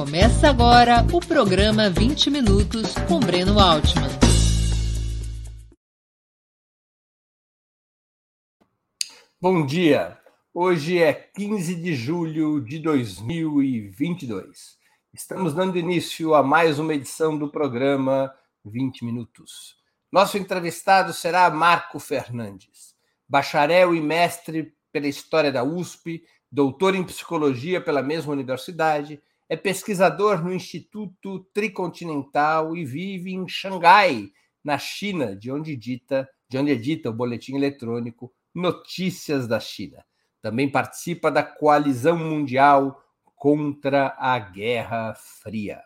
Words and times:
Começa 0.00 0.48
agora 0.48 1.06
o 1.12 1.20
programa 1.20 1.90
20 1.90 2.30
Minutos 2.30 2.94
com 3.06 3.20
Breno 3.20 3.60
Altman. 3.60 4.08
Bom 9.38 9.66
dia! 9.66 10.18
Hoje 10.54 10.96
é 10.96 11.12
15 11.12 11.74
de 11.74 11.94
julho 11.94 12.64
de 12.64 12.78
2022. 12.78 14.78
Estamos 15.12 15.52
dando 15.52 15.78
início 15.78 16.34
a 16.34 16.42
mais 16.42 16.78
uma 16.78 16.94
edição 16.94 17.36
do 17.36 17.50
programa 17.50 18.34
20 18.64 19.04
Minutos. 19.04 19.76
Nosso 20.10 20.38
entrevistado 20.38 21.12
será 21.12 21.50
Marco 21.50 21.98
Fernandes, 21.98 22.94
bacharel 23.28 23.94
e 23.94 24.00
mestre 24.00 24.72
pela 24.90 25.08
História 25.08 25.52
da 25.52 25.62
USP, 25.62 26.24
doutor 26.50 26.94
em 26.94 27.04
Psicologia 27.04 27.82
pela 27.82 28.02
mesma 28.02 28.32
universidade, 28.32 29.20
é 29.50 29.56
pesquisador 29.56 30.44
no 30.44 30.54
Instituto 30.54 31.40
Tricontinental 31.52 32.76
e 32.76 32.84
vive 32.84 33.34
em 33.34 33.48
Xangai, 33.48 34.28
na 34.62 34.78
China, 34.78 35.34
de 35.34 35.50
onde, 35.50 35.76
dita, 35.76 36.30
de 36.48 36.56
onde 36.56 36.70
edita 36.70 37.10
o 37.10 37.12
boletim 37.12 37.56
eletrônico 37.56 38.32
Notícias 38.54 39.48
da 39.48 39.58
China. 39.58 40.04
Também 40.40 40.70
participa 40.70 41.32
da 41.32 41.42
Coalizão 41.42 42.16
Mundial 42.16 43.02
contra 43.34 44.14
a 44.16 44.38
Guerra 44.38 45.14
Fria. 45.14 45.82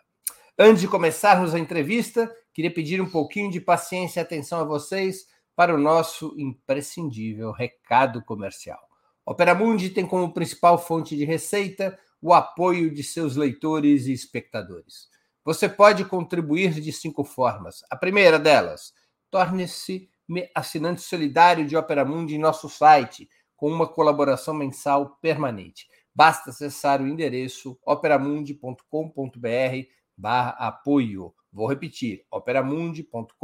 Antes 0.59 0.81
de 0.81 0.87
começarmos 0.87 1.55
a 1.55 1.59
entrevista, 1.59 2.31
queria 2.53 2.71
pedir 2.71 3.01
um 3.01 3.09
pouquinho 3.09 3.49
de 3.49 3.59
paciência 3.59 4.19
e 4.19 4.21
atenção 4.21 4.59
a 4.59 4.63
vocês 4.63 5.25
para 5.55 5.73
o 5.73 5.79
nosso 5.79 6.35
imprescindível 6.37 7.51
recado 7.51 8.23
comercial. 8.23 8.79
Opera 9.25 9.55
Mundi 9.55 9.89
tem 9.89 10.05
como 10.05 10.31
principal 10.31 10.77
fonte 10.77 11.15
de 11.15 11.25
receita 11.25 11.97
o 12.25 12.33
apoio 12.33 12.91
de 12.91 13.03
seus 13.03 13.35
leitores 13.35 14.07
e 14.07 14.11
espectadores. 14.11 15.09
Você 15.43 15.69
pode 15.69 16.03
contribuir 16.05 16.81
de 16.81 16.91
cinco 16.91 17.23
formas. 17.23 17.83
A 17.87 17.95
primeira 17.95 18.39
delas, 18.39 18.91
torne-se 19.29 20.09
assinante 20.55 21.01
solidário 21.01 21.67
de 21.67 21.77
Opera 21.77 22.03
Mundi 22.03 22.33
em 22.33 22.39
nosso 22.39 22.67
site, 22.67 23.29
com 23.55 23.71
uma 23.71 23.87
colaboração 23.87 24.55
mensal 24.55 25.19
permanente. 25.21 25.87
Basta 26.15 26.49
acessar 26.49 26.99
o 26.99 27.07
endereço 27.07 27.77
operamundi.com.br 27.85 29.87
barra 30.17 30.49
apoio. 30.57 31.31
Vou 31.53 31.67
repetir, 31.67 32.25
operamundi.com.br 32.31 33.35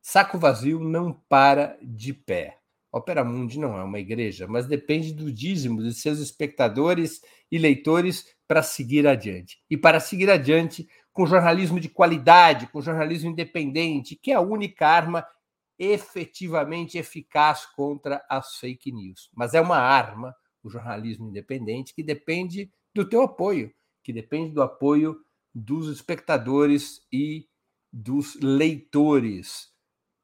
Saco 0.00 0.38
vazio 0.38 0.80
não 0.80 1.12
para 1.12 1.78
de 1.82 2.14
pé. 2.14 2.58
Opera 2.98 3.24
Mundi 3.24 3.58
não 3.58 3.78
é 3.78 3.82
uma 3.82 3.98
igreja, 3.98 4.46
mas 4.46 4.66
depende 4.66 5.12
do 5.12 5.32
dízimo 5.32 5.82
de 5.82 5.94
seus 5.94 6.18
espectadores 6.18 7.20
e 7.50 7.56
leitores 7.56 8.26
para 8.46 8.62
seguir 8.62 9.06
adiante. 9.06 9.62
E 9.70 9.76
para 9.76 10.00
seguir 10.00 10.28
adiante 10.28 10.88
com 11.12 11.26
jornalismo 11.26 11.78
de 11.80 11.88
qualidade, 11.88 12.66
com 12.68 12.80
jornalismo 12.80 13.30
independente, 13.30 14.16
que 14.16 14.32
é 14.32 14.34
a 14.34 14.40
única 14.40 14.86
arma 14.86 15.26
efetivamente 15.78 16.98
eficaz 16.98 17.66
contra 17.66 18.24
as 18.28 18.56
fake 18.56 18.90
news. 18.90 19.30
Mas 19.34 19.54
é 19.54 19.60
uma 19.60 19.78
arma, 19.78 20.34
o 20.62 20.68
jornalismo 20.68 21.28
independente, 21.28 21.94
que 21.94 22.02
depende 22.02 22.70
do 22.94 23.08
teu 23.08 23.22
apoio, 23.22 23.72
que 24.02 24.12
depende 24.12 24.52
do 24.52 24.62
apoio 24.62 25.16
dos 25.54 25.88
espectadores 25.88 27.00
e 27.12 27.48
dos 27.92 28.38
leitores. 28.40 29.72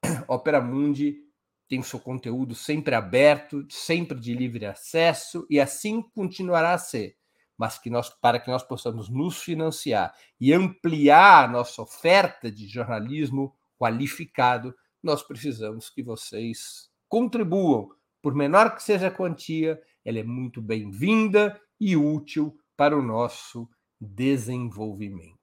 Opera 0.27 0.61
Mundi 0.61 1.24
tem 1.67 1.81
seu 1.81 1.99
conteúdo 1.99 2.53
sempre 2.53 2.95
aberto, 2.95 3.65
sempre 3.69 4.19
de 4.19 4.33
livre 4.33 4.65
acesso 4.65 5.45
e 5.49 5.59
assim 5.59 6.01
continuará 6.01 6.73
a 6.73 6.77
ser. 6.77 7.15
Mas 7.57 7.77
que 7.77 7.89
nós, 7.89 8.09
para 8.09 8.39
que 8.39 8.51
nós 8.51 8.63
possamos 8.63 9.09
nos 9.09 9.41
financiar 9.41 10.13
e 10.39 10.53
ampliar 10.53 11.45
a 11.45 11.47
nossa 11.47 11.81
oferta 11.81 12.51
de 12.51 12.67
jornalismo 12.67 13.55
qualificado, 13.79 14.75
nós 15.01 15.23
precisamos 15.23 15.89
que 15.89 16.03
vocês 16.03 16.89
contribuam. 17.07 17.89
Por 18.21 18.35
menor 18.35 18.75
que 18.75 18.83
seja 18.83 19.07
a 19.07 19.11
quantia, 19.11 19.81
ela 20.03 20.19
é 20.19 20.23
muito 20.23 20.61
bem-vinda 20.61 21.59
e 21.79 21.95
útil 21.95 22.57
para 22.75 22.97
o 22.97 23.01
nosso 23.01 23.69
desenvolvimento. 23.99 25.34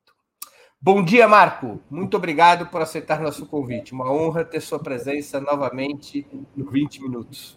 Bom 0.85 1.01
dia, 1.01 1.29
Marco. 1.29 1.81
Muito 1.89 2.17
obrigado 2.17 2.67
por 2.67 2.83
aceitar 2.83 3.21
nosso 3.21 3.47
convite. 3.47 3.93
Uma 3.93 4.13
honra 4.13 4.45
ter 4.45 4.61
sua 4.61 4.81
presença 4.81 5.41
novamente 5.41 6.27
no 6.57 6.69
20 6.69 7.03
Minutos. 7.03 7.57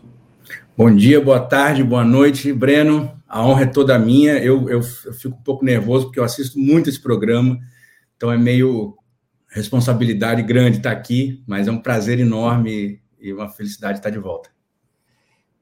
Bom 0.77 0.95
dia, 0.95 1.19
boa 1.19 1.39
tarde, 1.39 1.83
boa 1.83 2.04
noite, 2.04 2.54
Breno. 2.54 3.19
A 3.27 3.44
honra 3.44 3.63
é 3.63 3.66
toda 3.66 3.98
minha. 3.98 4.38
Eu, 4.38 4.69
eu, 4.69 4.80
eu 5.06 5.13
fico 5.13 5.36
um 5.36 5.42
pouco 5.42 5.66
nervoso 5.66 6.06
porque 6.06 6.19
eu 6.19 6.24
assisto 6.24 6.60
muito 6.60 6.88
esse 6.88 7.01
programa, 7.01 7.60
então 8.16 8.31
é 8.31 8.38
meio 8.38 8.95
responsabilidade 9.50 10.44
grande 10.44 10.78
estar 10.78 10.92
aqui, 10.92 11.44
mas 11.48 11.68
é 11.68 11.71
um 11.71 11.81
prazer 11.81 12.19
enorme 12.19 13.01
e 13.19 13.33
uma 13.33 13.50
felicidade 13.50 13.98
estar 13.98 14.12
de 14.12 14.19
volta. 14.19 14.51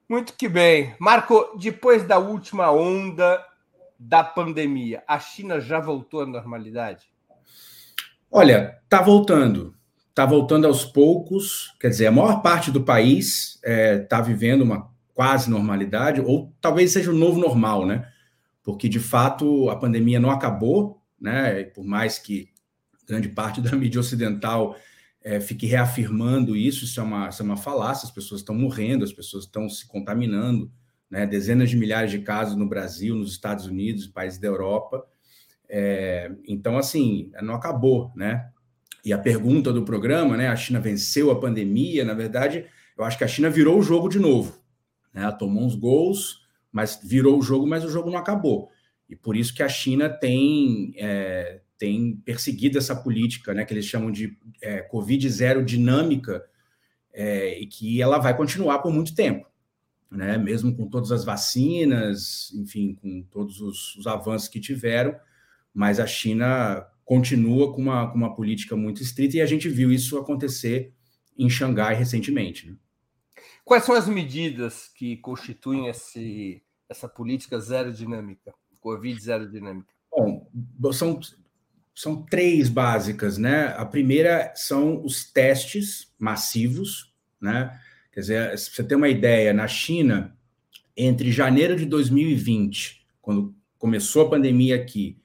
Muito 0.06 0.34
que 0.36 0.50
bem. 0.50 0.94
Marco, 0.98 1.56
depois 1.58 2.02
da 2.02 2.18
última 2.18 2.70
onda 2.70 3.42
da 3.98 4.22
pandemia, 4.22 5.02
a 5.08 5.18
China 5.18 5.58
já 5.58 5.80
voltou 5.80 6.20
à 6.20 6.26
normalidade? 6.26 7.13
Olha, 8.36 8.80
está 8.82 9.00
voltando. 9.00 9.76
Está 10.08 10.26
voltando 10.26 10.66
aos 10.66 10.84
poucos. 10.84 11.72
Quer 11.78 11.88
dizer, 11.88 12.08
a 12.08 12.10
maior 12.10 12.42
parte 12.42 12.68
do 12.68 12.82
país 12.82 13.54
está 13.54 13.70
é, 13.70 13.98
tá 13.98 14.20
vivendo 14.20 14.62
uma 14.62 14.90
quase 15.14 15.48
normalidade, 15.48 16.20
ou 16.20 16.52
talvez 16.60 16.90
seja 16.90 17.12
o 17.12 17.16
novo 17.16 17.38
normal, 17.38 17.86
né? 17.86 18.10
Porque, 18.64 18.88
de 18.88 18.98
fato, 18.98 19.70
a 19.70 19.76
pandemia 19.76 20.18
não 20.18 20.32
acabou, 20.32 21.00
né? 21.20 21.62
Por 21.62 21.84
mais 21.84 22.18
que 22.18 22.48
grande 23.06 23.28
parte 23.28 23.60
da 23.60 23.70
mídia 23.78 24.00
ocidental 24.00 24.74
é, 25.22 25.38
fique 25.38 25.64
reafirmando 25.64 26.56
isso, 26.56 26.84
isso 26.84 26.98
é, 26.98 27.04
uma, 27.04 27.28
isso 27.28 27.40
é 27.40 27.44
uma 27.44 27.56
falácia, 27.56 28.04
as 28.04 28.12
pessoas 28.12 28.40
estão 28.40 28.56
morrendo, 28.56 29.04
as 29.04 29.12
pessoas 29.12 29.44
estão 29.44 29.68
se 29.68 29.86
contaminando, 29.86 30.72
né? 31.08 31.24
dezenas 31.24 31.70
de 31.70 31.76
milhares 31.76 32.10
de 32.10 32.18
casos 32.18 32.56
no 32.56 32.68
Brasil, 32.68 33.14
nos 33.14 33.30
Estados 33.30 33.66
Unidos, 33.66 34.08
países 34.08 34.40
da 34.40 34.48
Europa. 34.48 35.06
É, 35.68 36.30
então, 36.46 36.76
assim, 36.76 37.30
não 37.42 37.54
acabou, 37.54 38.12
né? 38.14 38.50
E 39.04 39.12
a 39.12 39.18
pergunta 39.18 39.72
do 39.72 39.84
programa, 39.84 40.36
né? 40.36 40.48
A 40.48 40.56
China 40.56 40.80
venceu 40.80 41.30
a 41.30 41.40
pandemia, 41.40 42.04
na 42.04 42.14
verdade, 42.14 42.66
eu 42.96 43.04
acho 43.04 43.18
que 43.18 43.24
a 43.24 43.28
China 43.28 43.50
virou 43.50 43.78
o 43.78 43.82
jogo 43.82 44.08
de 44.08 44.18
novo. 44.18 44.58
Né? 45.12 45.22
Ela 45.22 45.32
tomou 45.32 45.64
uns 45.64 45.74
gols, 45.74 46.42
mas 46.72 47.00
virou 47.02 47.38
o 47.38 47.42
jogo, 47.42 47.66
mas 47.66 47.84
o 47.84 47.90
jogo 47.90 48.10
não 48.10 48.18
acabou. 48.18 48.70
E 49.08 49.14
por 49.14 49.36
isso 49.36 49.54
que 49.54 49.62
a 49.62 49.68
China 49.68 50.08
tem, 50.08 50.94
é, 50.96 51.60
tem 51.78 52.16
perseguido 52.24 52.78
essa 52.78 52.96
política, 52.96 53.52
né, 53.52 53.64
que 53.64 53.74
eles 53.74 53.84
chamam 53.84 54.10
de 54.10 54.36
é, 54.62 54.80
Covid 54.80 55.28
zero 55.28 55.64
dinâmica, 55.64 56.44
é, 57.12 57.60
e 57.60 57.66
que 57.66 58.02
ela 58.02 58.18
vai 58.18 58.36
continuar 58.36 58.80
por 58.80 58.92
muito 58.92 59.14
tempo, 59.14 59.46
né, 60.10 60.36
mesmo 60.36 60.74
com 60.74 60.88
todas 60.88 61.12
as 61.12 61.24
vacinas, 61.24 62.52
enfim, 62.54 62.94
com 62.94 63.22
todos 63.30 63.60
os, 63.60 63.94
os 63.96 64.06
avanços 64.06 64.48
que 64.48 64.58
tiveram, 64.58 65.14
mas 65.74 65.98
a 65.98 66.06
China 66.06 66.86
continua 67.04 67.72
com 67.74 67.82
uma, 67.82 68.10
com 68.10 68.16
uma 68.16 68.34
política 68.34 68.76
muito 68.76 69.02
estrita, 69.02 69.36
e 69.36 69.42
a 69.42 69.46
gente 69.46 69.68
viu 69.68 69.92
isso 69.92 70.16
acontecer 70.16 70.94
em 71.36 71.50
Xangai 71.50 71.94
recentemente. 71.94 72.70
Né? 72.70 72.76
Quais 73.64 73.84
são 73.84 73.94
as 73.94 74.06
medidas 74.06 74.88
que 74.94 75.16
constituem 75.16 75.88
esse, 75.88 76.62
essa 76.88 77.08
política 77.08 77.58
zero 77.58 77.92
dinâmica, 77.92 78.54
Covid 78.80 79.20
zero 79.20 79.50
dinâmica? 79.50 79.92
Bom, 80.16 80.92
são, 80.92 81.18
são 81.94 82.22
três 82.22 82.68
básicas, 82.68 83.36
né? 83.36 83.74
A 83.76 83.84
primeira 83.84 84.52
são 84.54 85.04
os 85.04 85.24
testes 85.24 86.12
massivos, 86.18 87.12
né? 87.40 87.78
Quer 88.12 88.20
dizer, 88.20 88.58
se 88.58 88.70
você 88.70 88.84
tem 88.84 88.96
uma 88.96 89.08
ideia, 89.08 89.52
na 89.52 89.66
China, 89.66 90.36
entre 90.96 91.32
janeiro 91.32 91.74
de 91.74 91.84
2020, 91.84 93.04
quando 93.20 93.56
começou 93.76 94.26
a 94.26 94.30
pandemia 94.30 94.76
aqui, 94.76 95.18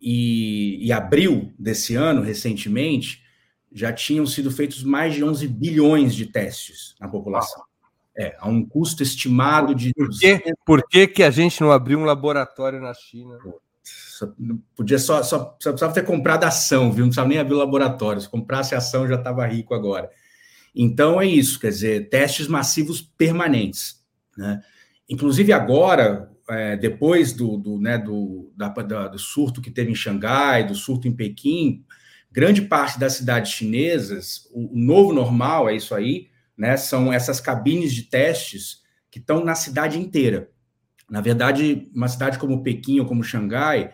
e, 0.00 0.86
e 0.86 0.92
abril 0.92 1.52
desse 1.58 1.94
ano, 1.94 2.22
recentemente, 2.22 3.22
já 3.72 3.92
tinham 3.92 4.26
sido 4.26 4.50
feitos 4.50 4.82
mais 4.82 5.14
de 5.14 5.22
11 5.22 5.46
bilhões 5.48 6.14
de 6.14 6.26
testes 6.26 6.94
na 7.00 7.08
população. 7.08 7.62
É, 8.18 8.34
a 8.38 8.48
um 8.48 8.64
custo 8.64 9.02
estimado 9.02 9.74
de. 9.74 9.92
Por, 9.92 10.08
que, 10.08 10.42
por 10.64 10.88
que, 10.88 11.06
que 11.06 11.22
a 11.22 11.30
gente 11.30 11.60
não 11.60 11.70
abriu 11.70 11.98
um 11.98 12.04
laboratório 12.04 12.80
na 12.80 12.94
China? 12.94 13.38
Podia 14.74 14.98
só, 14.98 15.22
só, 15.22 15.54
só 15.60 15.70
precisava 15.70 15.92
ter 15.92 16.04
comprado 16.04 16.44
ação, 16.44 16.90
viu? 16.90 17.00
Não 17.00 17.08
precisava 17.08 17.28
nem 17.28 17.38
abrir 17.38 17.54
o 17.54 17.58
laboratório. 17.58 18.22
Se 18.22 18.28
comprasse 18.28 18.74
ação, 18.74 19.06
já 19.06 19.16
estava 19.16 19.46
rico 19.46 19.74
agora. 19.74 20.10
Então 20.74 21.20
é 21.20 21.26
isso, 21.26 21.60
quer 21.60 21.68
dizer, 21.68 22.08
testes 22.08 22.48
massivos 22.48 23.02
permanentes. 23.02 24.02
Né? 24.36 24.62
Inclusive 25.08 25.52
agora, 25.52 26.30
é, 26.48 26.76
depois 26.76 27.32
do, 27.32 27.56
do, 27.56 27.80
né, 27.80 27.98
do, 27.98 28.52
da, 28.56 28.68
da, 28.68 29.08
do 29.08 29.18
surto 29.18 29.60
que 29.60 29.70
teve 29.70 29.90
em 29.90 29.94
Xangai, 29.94 30.66
do 30.66 30.74
surto 30.74 31.08
em 31.08 31.12
Pequim, 31.12 31.84
grande 32.30 32.62
parte 32.62 32.98
das 32.98 33.14
cidades 33.14 33.52
chinesas, 33.52 34.48
o, 34.52 34.74
o 34.74 34.78
novo 34.78 35.12
normal 35.12 35.68
é 35.68 35.76
isso 35.76 35.94
aí, 35.94 36.28
né? 36.56 36.76
São 36.76 37.12
essas 37.12 37.40
cabines 37.40 37.92
de 37.92 38.04
testes 38.04 38.82
que 39.10 39.18
estão 39.18 39.44
na 39.44 39.54
cidade 39.54 39.98
inteira. 39.98 40.50
Na 41.08 41.20
verdade, 41.20 41.90
uma 41.94 42.08
cidade 42.08 42.38
como 42.38 42.62
Pequim 42.62 42.98
ou 42.98 43.06
como 43.06 43.22
Xangai, 43.22 43.92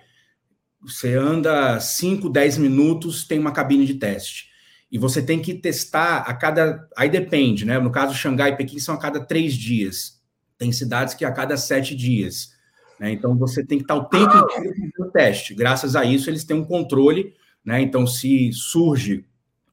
você 0.81 1.15
anda 1.15 1.79
5, 1.79 2.29
10 2.29 2.59
minutos, 2.59 3.25
tem 3.27 3.39
uma 3.39 3.53
cabine 3.53 3.87
de 3.87 3.95
teste. 3.95 4.51
E 4.91 4.99
você 4.99 5.23
tem 5.23 5.41
que 5.41 5.55
testar 5.55 6.19
a 6.19 6.35
cada. 6.35 6.89
Aí 6.97 7.09
depende, 7.09 7.65
né? 7.65 7.79
No 7.79 7.91
caso, 7.91 8.15
Xangai 8.15 8.51
e 8.51 8.57
Pequim 8.57 8.79
são 8.79 8.95
a 8.95 8.99
cada 8.99 9.25
três 9.25 9.55
dias. 9.55 10.22
Tem 10.63 10.71
cidades 10.71 11.13
que 11.13 11.25
a 11.25 11.33
cada 11.33 11.57
sete 11.57 11.93
dias. 11.93 12.53
Né? 13.01 13.11
Então 13.11 13.37
você 13.37 13.67
tem 13.67 13.79
que 13.79 13.83
estar 13.83 13.97
o 13.97 14.05
tempo 14.05 14.33
inteiro 14.33 14.93
no 14.97 15.11
teste. 15.11 15.55
Graças 15.55 15.97
a 15.97 16.05
isso, 16.05 16.31
eles 16.31 16.45
têm 16.45 16.57
um 16.57 16.65
controle. 16.65 17.35
Né? 17.65 17.81
Então, 17.83 18.07
se 18.07 18.53
surge 18.53 19.25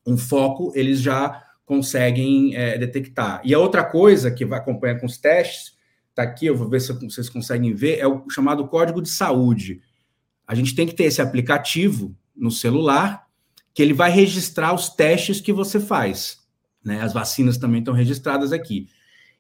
um 0.04 0.18
foco, 0.18 0.72
eles 0.74 1.00
já 1.00 1.44
conseguem 1.64 2.56
é, 2.56 2.76
detectar. 2.76 3.40
E 3.44 3.54
a 3.54 3.60
outra 3.60 3.84
coisa 3.84 4.32
que 4.32 4.44
vai 4.44 4.58
acompanhar 4.58 5.00
com 5.00 5.06
os 5.06 5.20
testes, 5.20 5.78
está 6.10 6.24
aqui, 6.24 6.48
eu 6.48 6.58
vou 6.58 6.68
ver 6.68 6.82
se 6.82 6.92
vocês 6.92 7.30
conseguem 7.30 7.72
ver, 7.72 8.00
é 8.00 8.08
o 8.08 8.28
chamado 8.28 8.68
código 8.68 9.00
de 9.00 9.10
saúde. 9.10 9.80
A 10.48 10.56
gente 10.56 10.74
tem 10.74 10.88
que 10.88 10.96
ter 10.96 11.04
esse 11.04 11.22
aplicativo 11.22 12.18
no 12.36 12.50
celular, 12.50 13.28
que 13.76 13.84
ele 13.84 13.94
vai 13.94 14.10
registrar 14.10 14.74
os 14.74 14.90
testes 14.90 15.40
que 15.40 15.54
você 15.54 15.80
faz. 15.80 16.40
Né? 16.84 17.00
As 17.00 17.14
vacinas 17.14 17.60
também 17.60 17.78
estão 17.78 17.94
registradas 17.94 18.52
aqui. 18.52 18.88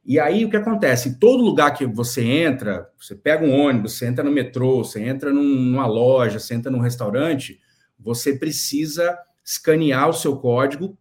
E 0.06 0.20
aí 0.20 0.46
o 0.46 0.50
que 0.50 0.58
acontece? 0.58 1.10
Em 1.10 1.14
todo 1.14 1.44
lugar 1.44 1.72
que 1.72 1.86
você 1.86 2.24
entra, 2.24 2.90
você 3.00 3.16
pega 3.16 3.46
um 3.46 3.54
ônibus, 3.54 3.98
você 3.98 4.08
entra 4.08 4.24
no 4.24 4.32
metrô, 4.32 4.84
você 4.84 5.04
entra 5.04 5.32
num, 5.32 5.44
numa 5.44 5.86
loja, 5.86 6.40
você 6.40 6.54
entra 6.54 6.72
num 6.72 6.80
restaurante, 6.80 7.60
você 8.00 8.34
precisa 8.34 9.18
escanear 9.44 10.10
o 10.10 10.14
seu 10.14 10.38
código 10.38 10.98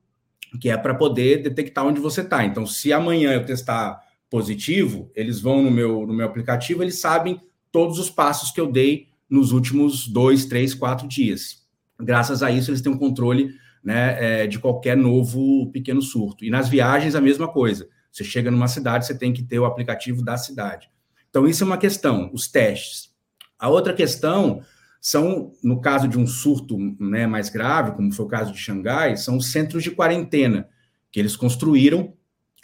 que 0.60 0.70
é 0.70 0.76
para 0.76 0.94
poder 0.94 1.42
detectar 1.42 1.86
onde 1.86 2.00
você 2.00 2.22
está. 2.22 2.44
Então, 2.44 2.66
se 2.66 2.92
amanhã 2.92 3.32
eu 3.32 3.44
testar 3.44 4.00
positivo, 4.30 5.10
eles 5.14 5.40
vão 5.40 5.62
no 5.62 5.70
meu, 5.70 6.06
no 6.06 6.14
meu 6.14 6.26
aplicativo, 6.26 6.82
eles 6.82 7.00
sabem 7.00 7.40
todos 7.70 7.98
os 7.98 8.10
passos 8.10 8.50
que 8.50 8.60
eu 8.60 8.70
dei 8.70 9.08
nos 9.28 9.52
últimos 9.52 10.08
dois, 10.08 10.46
três, 10.46 10.74
quatro 10.74 11.06
dias. 11.06 11.66
Graças 12.00 12.42
a 12.42 12.50
isso, 12.50 12.70
eles 12.70 12.80
têm 12.80 12.92
um 12.92 12.98
controle 12.98 13.50
né, 13.82 14.42
é, 14.42 14.46
de 14.46 14.58
qualquer 14.58 14.96
novo 14.96 15.70
pequeno 15.70 16.00
surto. 16.00 16.44
E 16.44 16.50
nas 16.50 16.68
viagens, 16.68 17.14
a 17.14 17.20
mesma 17.20 17.48
coisa. 17.48 17.88
Você 18.18 18.24
chega 18.24 18.50
numa 18.50 18.66
cidade, 18.66 19.06
você 19.06 19.16
tem 19.16 19.32
que 19.32 19.44
ter 19.44 19.60
o 19.60 19.64
aplicativo 19.64 20.24
da 20.24 20.36
cidade. 20.36 20.90
Então, 21.30 21.46
isso 21.46 21.62
é 21.62 21.66
uma 21.66 21.78
questão, 21.78 22.30
os 22.32 22.48
testes. 22.48 23.10
A 23.56 23.68
outra 23.68 23.94
questão 23.94 24.60
são, 25.00 25.52
no 25.62 25.80
caso 25.80 26.08
de 26.08 26.18
um 26.18 26.26
surto 26.26 26.76
né, 26.98 27.28
mais 27.28 27.48
grave, 27.48 27.92
como 27.92 28.12
foi 28.12 28.26
o 28.26 28.28
caso 28.28 28.52
de 28.52 28.58
Xangai, 28.58 29.16
são 29.16 29.36
os 29.36 29.52
centros 29.52 29.84
de 29.84 29.92
quarentena 29.92 30.68
que 31.12 31.20
eles 31.20 31.36
construíram. 31.36 32.12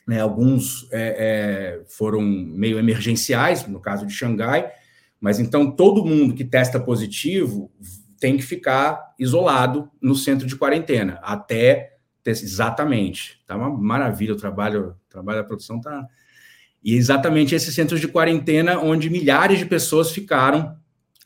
Né, 0.06 0.21
alguns 0.21 0.89
é, 0.93 1.79
é, 1.81 1.85
foram 1.87 2.21
meio 2.21 2.77
emergenciais, 2.77 3.65
no 3.69 3.81
caso 3.81 4.05
de 4.05 4.12
Xangai, 4.12 4.71
mas 5.21 5.39
então 5.39 5.71
todo 5.71 6.05
mundo 6.05 6.35
que 6.35 6.45
testa 6.45 6.81
positivo 6.81 7.71
tem 8.19 8.37
que 8.37 8.43
ficar 8.43 9.15
isolado 9.19 9.89
no 10.03 10.17
centro 10.17 10.47
de 10.47 10.56
quarentena, 10.56 11.21
até 11.23 11.94
exatamente. 12.31 13.41
Tá 13.47 13.56
uma 13.56 13.71
maravilha 13.71 14.32
o 14.32 14.37
trabalho, 14.37 14.91
o 14.91 15.10
trabalho 15.10 15.39
da 15.39 15.44
produção 15.44 15.81
tá. 15.81 16.06
E 16.82 16.94
exatamente 16.94 17.55
esses 17.55 17.75
centros 17.75 18.01
de 18.01 18.08
quarentena 18.08 18.79
onde 18.79 19.08
milhares 19.08 19.58
de 19.58 19.67
pessoas 19.67 20.10
ficaram 20.10 20.77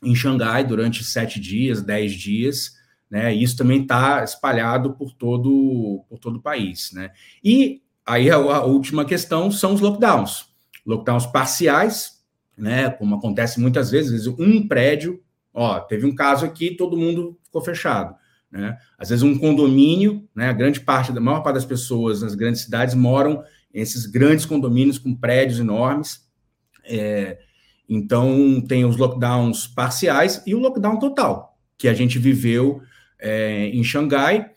em 0.01 0.15
Xangai 0.15 0.63
durante 0.63 1.03
sete 1.03 1.39
dias, 1.39 1.81
dez 1.81 2.13
dias, 2.13 2.77
né? 3.09 3.33
E 3.33 3.43
isso 3.43 3.57
também 3.57 3.81
está 3.81 4.23
espalhado 4.23 4.93
por 4.93 5.11
todo, 5.13 6.05
por 6.07 6.19
todo 6.19 6.37
o 6.37 6.41
país, 6.41 6.91
né? 6.93 7.11
E 7.43 7.81
aí 8.05 8.29
a, 8.29 8.35
a, 8.35 8.65
última 8.65 9.03
questão 9.03 9.51
são 9.51 9.73
os 9.73 9.81
lockdowns, 9.81 10.47
lockdowns 10.85 11.25
parciais, 11.25 12.23
né? 12.57 12.89
Como 12.89 13.15
acontece 13.15 13.59
muitas 13.59 13.89
vezes, 13.89 14.27
um 14.27 14.67
prédio, 14.67 15.21
ó, 15.53 15.79
teve 15.79 16.05
um 16.05 16.15
caso 16.15 16.45
aqui, 16.45 16.75
todo 16.75 16.97
mundo 16.97 17.37
ficou 17.43 17.61
fechado. 17.61 18.15
Né? 18.51 18.77
Às 18.97 19.09
vezes 19.09 19.23
um 19.23 19.37
condomínio, 19.37 20.27
né? 20.35 20.49
A 20.49 20.53
grande 20.53 20.79
parte, 20.79 21.11
da 21.11 21.21
maior 21.21 21.41
parte 21.41 21.55
das 21.55 21.65
pessoas 21.65 22.21
nas 22.21 22.35
grandes 22.35 22.61
cidades 22.61 22.95
moram 22.95 23.43
em 23.73 23.81
esses 23.81 24.05
grandes 24.05 24.45
condomínios 24.45 24.97
com 24.97 25.15
prédios 25.15 25.59
enormes. 25.59 26.27
É, 26.83 27.37
então, 27.87 28.61
tem 28.67 28.85
os 28.85 28.97
lockdowns 28.97 29.67
parciais 29.67 30.43
e 30.45 30.53
o 30.53 30.59
lockdown 30.59 30.99
total, 30.99 31.57
que 31.77 31.87
a 31.87 31.93
gente 31.93 32.17
viveu 32.19 32.81
é, 33.19 33.67
em 33.67 33.83
Xangai 33.83 34.51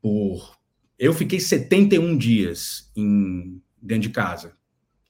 por. 0.00 0.56
Eu 0.98 1.14
fiquei 1.14 1.38
71 1.38 2.16
dias 2.18 2.90
em, 2.96 3.62
dentro 3.80 4.02
de 4.02 4.10
casa, 4.10 4.52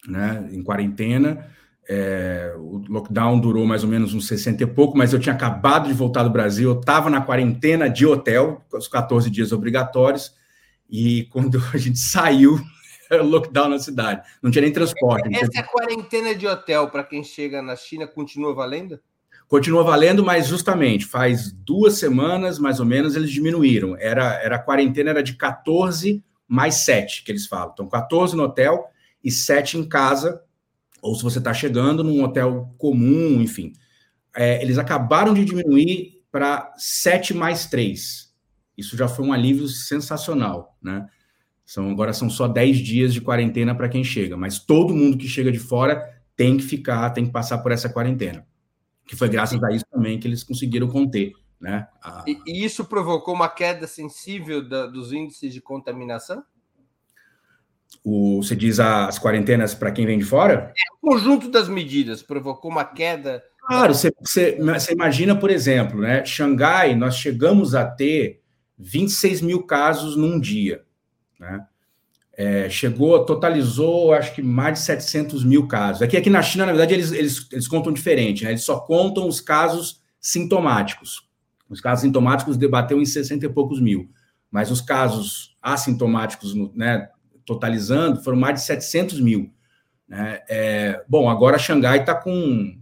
né, 0.07 0.47
em 0.53 0.63
quarentena. 0.63 1.47
É, 1.91 2.55
o 2.59 2.83
lockdown 2.87 3.41
durou 3.41 3.65
mais 3.65 3.83
ou 3.83 3.89
menos 3.89 4.13
uns 4.13 4.27
60 4.27 4.63
e 4.63 4.67
pouco, 4.67 4.97
mas 4.97 5.13
eu 5.13 5.19
tinha 5.19 5.35
acabado 5.35 5.89
de 5.89 5.95
voltar 5.95 6.23
do 6.23 6.31
Brasil, 6.31 6.71
eu 6.71 6.81
estava 6.81 7.09
na 7.09 7.23
quarentena 7.23 7.89
de 7.89 8.05
hotel, 8.05 8.63
os 8.73 8.87
14 8.87 9.31
dias 9.31 9.53
obrigatórios, 9.53 10.35
e 10.89 11.25
quando 11.31 11.59
a 11.73 11.79
gente 11.79 11.99
saiu, 11.99 12.61
lockdown 13.11 13.71
na 13.71 13.79
cidade. 13.79 14.23
Não 14.43 14.51
tinha 14.51 14.63
nem 14.63 14.73
transporte. 14.73 15.35
Essa 15.35 15.49
tinha... 15.49 15.65
quarentena 15.65 16.35
de 16.35 16.47
hotel 16.47 16.89
para 16.89 17.05
quem 17.05 17.25
chega 17.25 17.63
na 17.63 17.75
China 17.75 18.07
continua 18.07 18.55
valendo? 18.55 19.01
Continua 19.47 19.83
valendo, 19.83 20.23
mas 20.23 20.47
justamente 20.47 21.07
faz 21.07 21.51
duas 21.51 21.95
semanas, 21.95 22.59
mais 22.59 22.81
ou 22.81 22.87
menos, 22.87 23.17
eles 23.17 23.31
diminuíram. 23.31 23.97
Era, 23.99 24.35
era 24.43 24.57
a 24.57 24.59
quarentena 24.59 25.09
era 25.09 25.23
de 25.23 25.37
14 25.37 26.23
mais 26.47 26.77
7, 26.77 27.25
que 27.25 27.33
eles 27.33 27.47
falam. 27.47 27.71
Então, 27.73 27.89
14 27.89 28.37
no 28.37 28.43
hotel 28.43 28.89
e 29.25 29.31
7 29.31 29.79
em 29.79 29.89
casa, 29.89 30.43
ou 31.03 31.15
se 31.15 31.23
você 31.23 31.39
está 31.39 31.53
chegando 31.53 32.05
num 32.05 32.23
hotel 32.23 32.75
comum, 32.79 33.41
enfim. 33.41 33.73
É, 34.35 34.63
eles 34.63 34.79
acabaram 34.79 35.35
de 35.35 35.45
diminuir 35.45 36.23
para 36.31 36.73
7 36.77 37.35
mais 37.35 37.67
3. 37.67 38.33
Isso 38.77 38.97
já 38.97 39.09
foi 39.09 39.27
um 39.27 39.33
alívio 39.33 39.67
sensacional, 39.67 40.77
né? 40.81 41.07
São, 41.65 41.91
agora 41.91 42.13
são 42.13 42.31
só 42.31 42.49
10 42.49 42.79
dias 42.79 43.13
de 43.13 43.21
quarentena 43.21 43.75
para 43.75 43.89
quem 43.89 44.03
chega, 44.03 44.37
mas 44.37 44.59
todo 44.59 44.95
mundo 44.95 45.19
que 45.19 45.29
chega 45.29 45.53
de 45.53 45.59
fora 45.59 46.03
tem 46.35 46.57
que 46.57 46.63
ficar, 46.63 47.11
tem 47.11 47.27
que 47.27 47.33
passar 47.33 47.59
por 47.59 47.73
essa 47.73 47.89
quarentena. 47.89 48.47
Que 49.07 49.17
foi 49.17 49.29
graças 49.29 49.63
a 49.63 49.73
isso 49.73 49.85
também 49.91 50.19
que 50.19 50.27
eles 50.27 50.45
conseguiram 50.45 50.89
conter. 50.89 51.33
Né? 51.61 51.87
A... 52.01 52.25
E, 52.27 52.65
isso 52.65 52.85
provocou 52.85 53.35
uma 53.35 53.49
queda 53.49 53.87
sensível 53.87 54.67
da, 54.67 54.87
dos 54.87 55.13
índices 55.13 55.53
de 55.53 55.61
contaminação? 55.61 56.43
O, 58.05 58.43
você 58.43 58.57
diz 58.57 58.81
as 58.81 59.19
quarentenas 59.19 59.75
para 59.75 59.91
quem 59.91 60.07
vem 60.07 60.19
de 60.19 60.25
fora? 60.25 60.73
É, 60.77 60.95
o 60.95 61.11
conjunto 61.11 61.51
das 61.51 61.69
medidas 61.69 62.23
provocou 62.23 62.71
uma 62.71 62.85
queda. 62.85 63.43
Claro, 63.67 63.95
você, 63.95 64.13
você, 64.21 64.57
você 64.57 64.93
imagina, 64.93 65.37
por 65.37 65.51
exemplo, 65.51 66.01
né? 66.01 66.25
Xangai, 66.25 66.95
nós 66.95 67.17
chegamos 67.17 67.75
a 67.75 67.85
ter 67.85 68.41
26 68.79 69.43
mil 69.43 69.63
casos 69.65 70.17
num 70.17 70.41
dia. 70.41 70.83
Né? 71.39 71.67
É, 72.33 72.71
chegou, 72.71 73.25
totalizou, 73.25 74.13
acho 74.13 74.35
que 74.35 74.43
mais 74.43 74.79
de 74.79 74.85
700 74.85 75.45
mil 75.45 75.67
casos. 75.67 76.03
Aqui, 76.03 76.17
aqui 76.17 76.31
na 76.31 76.41
China, 76.41 76.65
na 76.65 76.73
verdade, 76.73 76.95
eles, 76.95 77.13
eles, 77.13 77.49
eles 77.53 77.69
contam 77.69 77.93
diferente, 77.93 78.45
né? 78.45 78.51
Eles 78.51 78.65
só 78.65 78.79
contam 78.79 79.27
os 79.27 79.41
casos 79.41 80.01
sintomáticos. 80.21 81.29
Os 81.69 81.81
casos 81.81 82.03
sintomáticos 82.03 82.57
debateu 82.57 83.01
em 83.01 83.05
60 83.05 83.45
e 83.45 83.49
poucos 83.49 83.81
mil, 83.81 84.11
mas 84.51 84.71
os 84.71 84.81
casos 84.81 85.57
assintomáticos, 85.61 86.55
né, 86.75 87.09
totalizando, 87.49 88.23
foram 88.23 88.39
mais 88.39 88.61
de 88.61 88.67
700 88.67 89.21
mil. 89.21 89.51
Né? 90.07 90.41
É, 90.49 91.05
bom, 91.09 91.29
agora 91.29 91.59
Xangai 91.59 92.01
está 92.01 92.15
com 92.15 92.79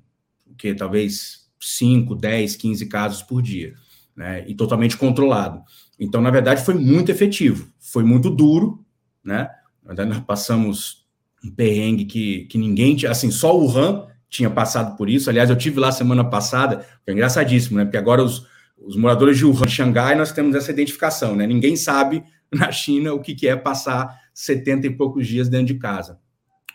o 0.46 0.54
que? 0.56 0.74
Talvez 0.74 1.46
5, 1.60 2.14
10, 2.14 2.56
15 2.56 2.86
casos 2.86 3.22
por 3.22 3.40
dia, 3.40 3.74
né? 4.14 4.44
E 4.46 4.54
totalmente 4.54 4.96
controlado. 4.96 5.62
Então, 5.98 6.20
na 6.20 6.30
verdade, 6.30 6.64
foi 6.64 6.74
muito 6.74 7.10
efetivo, 7.10 7.70
foi 7.80 8.04
muito 8.04 8.28
duro, 8.28 8.84
né? 9.24 9.48
Na 9.82 9.88
verdade, 9.88 10.10
nós 10.10 10.20
passamos 10.20 11.06
um 11.44 11.50
perrengue 11.50 12.04
que, 12.04 12.44
que 12.46 12.58
ninguém 12.58 12.96
tinha, 12.96 13.10
assim, 13.10 13.30
só 13.30 13.56
o 13.56 13.66
RAM 13.66 14.06
tinha 14.28 14.50
passado 14.50 14.96
por 14.96 15.08
isso. 15.08 15.30
Aliás, 15.30 15.48
eu 15.48 15.56
tive 15.56 15.80
lá 15.80 15.92
semana 15.92 16.24
passada, 16.24 16.84
foi 17.04 17.14
engraçadíssimo, 17.14 17.78
né? 17.78 17.84
Porque 17.84 17.96
agora 17.96 18.22
os, 18.22 18.46
os 18.76 18.96
moradores 18.96 19.38
de 19.38 19.44
Wuhan, 19.44 19.68
Xangai, 19.68 20.14
nós 20.14 20.32
temos 20.32 20.54
essa 20.54 20.70
identificação, 20.70 21.34
né? 21.34 21.46
Ninguém 21.46 21.76
sabe 21.76 22.24
na 22.52 22.70
China 22.70 23.14
o 23.14 23.20
que, 23.20 23.34
que 23.34 23.48
é 23.48 23.56
passar 23.56 24.25
70 24.36 24.86
e 24.86 24.90
poucos 24.90 25.26
dias 25.26 25.48
dentro 25.48 25.68
de 25.68 25.78
casa. 25.78 26.20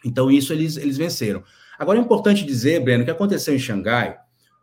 Então, 0.03 0.31
isso 0.31 0.51
eles, 0.51 0.77
eles 0.77 0.97
venceram. 0.97 1.43
Agora, 1.77 1.99
é 1.99 2.01
importante 2.01 2.43
dizer, 2.43 2.83
Breno, 2.83 3.05
que 3.05 3.11
aconteceu 3.11 3.55
em 3.55 3.59
Xangai, 3.59 4.17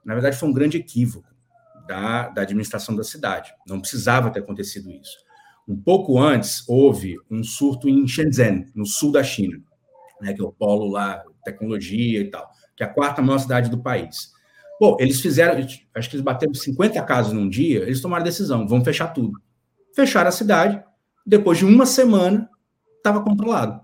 na 0.05 0.15
verdade, 0.15 0.37
foi 0.37 0.49
um 0.49 0.53
grande 0.53 0.79
equívoco 0.79 1.29
da, 1.87 2.29
da 2.29 2.43
administração 2.43 2.97
da 2.97 3.05
cidade. 3.05 3.53
Não 3.69 3.81
precisava 3.81 4.31
ter 4.31 4.41
acontecido 4.41 4.91
isso. 4.91 5.17
Um 5.67 5.77
pouco 5.77 6.19
antes, 6.19 6.69
houve 6.69 7.17
um 7.31 7.45
surto 7.45 7.89
em 7.89 8.07
Shenzhen, 8.09 8.67
no 8.75 8.85
sul 8.85 9.13
da 9.13 9.23
China, 9.23 9.61
né, 10.21 10.33
que 10.33 10.41
é 10.41 10.45
o 10.45 10.51
polo 10.51 10.91
lá, 10.91 11.23
tecnologia 11.45 12.21
e 12.21 12.29
tal, 12.29 12.51
que 12.77 12.83
é 12.83 12.87
a 12.87 12.93
quarta 12.93 13.23
maior 13.23 13.39
cidade 13.39 13.71
do 13.71 13.81
país. 13.81 14.33
Bom, 14.81 14.97
eles 14.99 15.21
fizeram, 15.21 15.57
acho 15.95 16.11
que 16.11 16.17
eles 16.17 16.25
bateram 16.25 16.53
50 16.53 17.01
casos 17.03 17.33
num 17.33 17.49
dia, 17.49 17.83
eles 17.83 18.01
tomaram 18.01 18.23
a 18.23 18.25
decisão, 18.25 18.67
vão 18.67 18.85
fechar 18.85 19.09
tudo. 19.09 19.41
Fecharam 19.95 20.29
a 20.29 20.33
cidade, 20.33 20.83
depois 21.25 21.59
de 21.59 21.65
uma 21.65 21.87
semana, 21.87 22.49
estava 23.09 23.23
controlado. 23.23 23.81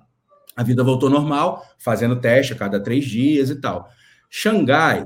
A 0.56 0.62
vida 0.62 0.84
voltou 0.84 1.10
normal, 1.10 1.64
fazendo 1.78 2.16
teste 2.16 2.52
a 2.52 2.56
cada 2.56 2.80
três 2.80 3.04
dias 3.04 3.50
e 3.50 3.56
tal. 3.56 3.88
Xangai 4.30 5.04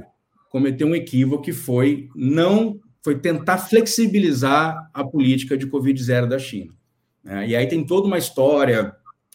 cometeu 0.51 0.87
um 0.87 0.95
equívoco 0.95 1.43
que 1.43 1.53
foi 1.53 2.09
não 2.15 2.81
foi 3.03 3.19
tentar 3.19 3.59
flexibilizar 3.59 4.91
a 4.93 5.05
política 5.05 5.57
de 5.57 5.67
Covid-0 5.67 6.27
da 6.27 6.39
China. 6.39 6.75
Né? 7.25 7.49
E 7.49 7.57
aí 7.57 7.67
tem 7.67 7.85
toda 7.85 8.07
uma 8.07 8.19
história 8.19 8.95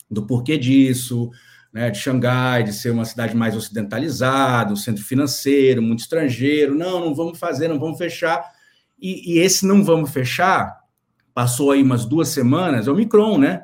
do 0.09 0.27
porquê 0.27 0.57
disso, 0.57 1.31
né, 1.71 1.89
de 1.89 1.97
Xangai, 1.97 2.63
de 2.63 2.73
ser 2.73 2.91
uma 2.91 3.05
cidade 3.05 3.35
mais 3.35 3.55
ocidentalizada, 3.55 4.71
um 4.71 4.75
centro 4.75 5.03
financeiro, 5.03 5.81
muito 5.81 6.01
estrangeiro. 6.01 6.75
Não, 6.75 6.99
não 6.99 7.15
vamos 7.15 7.39
fazer, 7.39 7.67
não 7.67 7.79
vamos 7.79 7.97
fechar. 7.97 8.43
E, 9.01 9.33
e 9.33 9.39
esse 9.39 9.65
não 9.65 9.83
vamos 9.83 10.11
fechar 10.11 10.83
passou 11.33 11.71
aí 11.71 11.81
umas 11.81 12.05
duas 12.05 12.29
semanas, 12.29 12.87
é 12.87 12.91
o 12.91 12.95
Micron, 12.95 13.37
né? 13.37 13.63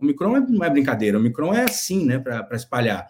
O 0.00 0.04
Micron 0.04 0.36
é, 0.36 0.40
não 0.40 0.64
é 0.64 0.70
brincadeira, 0.70 1.18
o 1.18 1.20
Micron 1.20 1.52
é 1.52 1.64
assim, 1.64 2.04
né, 2.04 2.18
para 2.18 2.56
espalhar. 2.56 3.06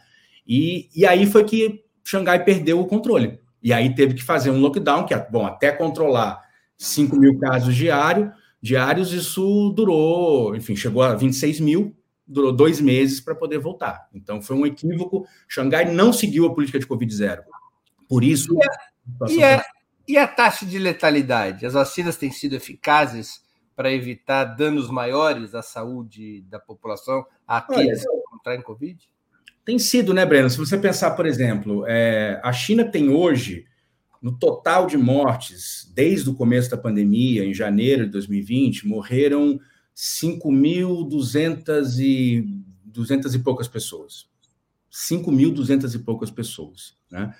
E, 0.46 0.88
e 0.94 1.06
aí 1.06 1.26
foi 1.26 1.44
que 1.44 1.84
Xangai 2.04 2.44
perdeu 2.44 2.80
o 2.80 2.86
controle. 2.86 3.38
E 3.62 3.72
aí 3.72 3.94
teve 3.94 4.14
que 4.14 4.22
fazer 4.22 4.50
um 4.50 4.60
lockdown, 4.60 5.06
que, 5.06 5.14
bom, 5.30 5.46
até 5.46 5.70
controlar 5.70 6.40
5 6.76 7.16
mil 7.16 7.38
casos 7.38 7.74
diário, 7.74 8.32
diários, 8.60 9.12
isso 9.12 9.72
durou, 9.76 10.56
enfim, 10.56 10.74
chegou 10.74 11.02
a 11.02 11.14
26 11.14 11.60
mil, 11.60 11.94
durou 12.26 12.52
dois 12.52 12.80
meses 12.80 13.20
para 13.20 13.34
poder 13.34 13.58
voltar. 13.58 14.08
Então 14.14 14.40
foi 14.40 14.56
um 14.56 14.66
equívoco. 14.66 15.26
Xangai 15.48 15.92
não 15.92 16.12
seguiu 16.12 16.46
a 16.46 16.54
política 16.54 16.78
de 16.78 16.86
Covid-0. 16.86 17.40
Por 18.08 18.24
isso. 18.24 18.54
E 18.54 18.62
a, 18.64 19.28
e, 19.28 19.44
a, 19.44 19.64
e 20.08 20.18
a 20.18 20.26
taxa 20.26 20.64
de 20.64 20.78
letalidade? 20.78 21.66
As 21.66 21.74
vacinas 21.74 22.16
têm 22.16 22.30
sido 22.30 22.56
eficazes 22.56 23.40
para 23.80 23.94
evitar 23.94 24.44
danos 24.44 24.90
maiores 24.90 25.54
à 25.54 25.62
saúde 25.62 26.42
da 26.50 26.60
população, 26.60 27.24
àqueles 27.48 28.02
que 28.02 28.30
contraem 28.30 28.60
Covid? 28.60 29.08
Tem 29.64 29.78
sido, 29.78 30.12
né, 30.12 30.26
Breno? 30.26 30.50
Se 30.50 30.58
você 30.58 30.76
pensar, 30.76 31.12
por 31.12 31.24
exemplo, 31.24 31.86
é, 31.88 32.38
a 32.44 32.52
China 32.52 32.84
tem 32.84 33.08
hoje, 33.08 33.64
no 34.20 34.38
total 34.38 34.86
de 34.86 34.98
mortes, 34.98 35.90
desde 35.94 36.28
o 36.28 36.34
começo 36.34 36.68
da 36.68 36.76
pandemia, 36.76 37.42
em 37.42 37.54
janeiro 37.54 38.04
de 38.04 38.10
2020, 38.10 38.86
morreram 38.86 39.58
5.200 39.96 42.00
e, 42.00 42.62
200 42.84 43.34
e 43.34 43.38
poucas 43.38 43.66
pessoas. 43.66 44.28
5.200 44.92 45.94
e 45.94 45.98
poucas 46.00 46.30
pessoas. 46.30 46.98
Né? 47.10 47.34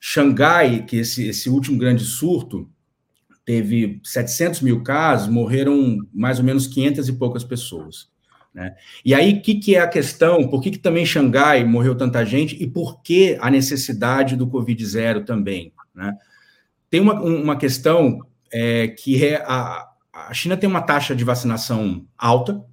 Xangai, 0.00 0.84
que 0.86 0.96
esse, 0.96 1.28
esse 1.28 1.48
último 1.48 1.78
grande 1.78 2.04
surto, 2.04 2.68
teve 3.44 4.00
700 4.02 4.60
mil 4.60 4.82
casos, 4.82 5.28
morreram 5.28 5.98
mais 6.12 6.38
ou 6.38 6.44
menos 6.44 6.66
500 6.66 7.08
e 7.08 7.12
poucas 7.12 7.44
pessoas. 7.44 8.08
Né? 8.54 8.74
E 9.04 9.12
aí, 9.12 9.34
o 9.34 9.42
que, 9.42 9.56
que 9.56 9.74
é 9.74 9.80
a 9.80 9.88
questão? 9.88 10.48
Por 10.48 10.62
que, 10.62 10.70
que 10.70 10.78
também 10.78 11.04
Xangai 11.04 11.64
morreu 11.64 11.94
tanta 11.94 12.24
gente 12.24 12.56
e 12.62 12.66
por 12.66 13.02
que 13.02 13.36
a 13.40 13.50
necessidade 13.50 14.36
do 14.36 14.46
Covid-0 14.46 15.24
também? 15.24 15.72
Né? 15.94 16.16
Tem 16.88 17.00
uma, 17.00 17.20
uma 17.20 17.56
questão 17.56 18.20
é, 18.52 18.88
que 18.88 19.24
é 19.24 19.42
a, 19.44 19.88
a 20.12 20.32
China 20.32 20.56
tem 20.56 20.68
uma 20.68 20.80
taxa 20.80 21.14
de 21.14 21.24
vacinação 21.24 22.06
alta, 22.16 22.64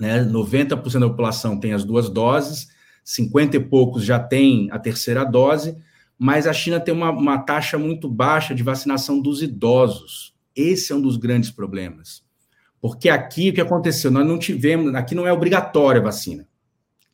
né? 0.00 0.24
90% 0.24 1.00
da 1.00 1.08
população 1.08 1.60
tem 1.60 1.72
as 1.72 1.84
duas 1.84 2.08
doses, 2.08 2.68
50 3.04 3.56
e 3.56 3.60
poucos 3.60 4.04
já 4.04 4.18
tem 4.18 4.68
a 4.70 4.78
terceira 4.78 5.24
dose, 5.24 5.76
mas 6.18 6.46
a 6.46 6.52
China 6.52 6.80
tem 6.80 6.92
uma, 6.92 7.10
uma 7.10 7.38
taxa 7.38 7.78
muito 7.78 8.08
baixa 8.08 8.54
de 8.54 8.62
vacinação 8.62 9.20
dos 9.20 9.40
idosos. 9.40 10.34
Esse 10.54 10.92
é 10.92 10.96
um 10.96 11.00
dos 11.00 11.16
grandes 11.16 11.50
problemas. 11.50 12.24
Porque 12.80 13.08
aqui 13.08 13.50
o 13.50 13.52
que 13.52 13.60
aconteceu? 13.60 14.10
Nós 14.10 14.26
não 14.26 14.38
tivemos, 14.38 14.94
aqui 14.94 15.14
não 15.14 15.26
é 15.26 15.32
obrigatória 15.32 16.00
a 16.00 16.04
vacina. 16.04 16.48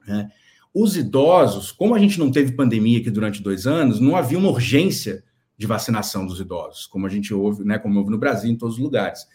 Né? 0.06 0.30
Os 0.73 0.96
idosos, 0.96 1.70
como 1.70 1.94
a 1.94 1.99
gente 1.99 2.18
não 2.18 2.30
teve 2.30 2.52
pandemia 2.52 2.99
aqui 2.99 3.11
durante 3.11 3.42
dois 3.42 3.66
anos, 3.66 4.00
não 4.00 4.16
havia 4.16 4.38
uma 4.38 4.50
urgência 4.50 5.23
de 5.56 5.66
vacinação 5.66 6.26
dos 6.26 6.40
idosos, 6.40 6.87
como 6.87 7.06
a 7.06 7.08
gente 7.08 7.32
ouve, 7.32 7.64
né, 7.64 7.78
como 7.78 7.99
ouve 7.99 8.11
no 8.11 8.18
Brasil, 8.18 8.50
em 8.50 8.56
todos 8.56 8.76
os 8.76 8.82
lugares. 8.82 9.26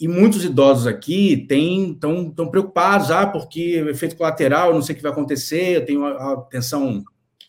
E 0.00 0.08
muitos 0.08 0.44
idosos 0.44 0.86
aqui 0.86 1.46
estão 1.50 2.30
tão 2.30 2.48
preocupados, 2.48 3.10
ah, 3.10 3.26
porque 3.26 3.84
efeito 3.90 4.16
colateral, 4.16 4.72
não 4.72 4.82
sei 4.82 4.94
o 4.94 4.96
que 4.96 5.02
vai 5.02 5.12
acontecer, 5.12 5.76
eu 5.76 5.84
tenho 5.84 6.04
a, 6.04 6.32
a 6.32 6.36
tensão, 6.38 7.04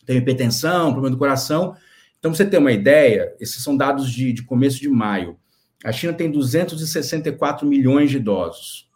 tenho 0.06 0.20
hipertensão, 0.20 0.92
problema 0.92 1.16
do 1.16 1.20
coração. 1.20 1.76
Então, 2.20 2.34
você 2.34 2.46
ter 2.46 2.58
uma 2.58 2.72
ideia, 2.72 3.36
esses 3.40 3.62
são 3.64 3.76
dados 3.76 4.12
de, 4.12 4.32
de 4.32 4.44
começo 4.44 4.80
de 4.80 4.90
maio. 4.90 5.38
A 5.84 5.92
China 5.92 6.14
tem 6.14 6.32
264 6.32 7.68
milhões 7.68 8.10
de 8.10 8.18
idosos, 8.18 8.90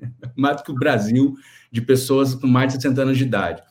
mais 0.36 0.56
do 0.56 0.62
que 0.62 0.70
o 0.70 0.74
Brasil, 0.74 1.34
de 1.70 1.82
pessoas 1.82 2.34
com 2.34 2.46
mais 2.46 2.68
de 2.68 2.82
60 2.82 3.02
anos 3.02 3.18
de 3.18 3.24
idade. 3.24 3.62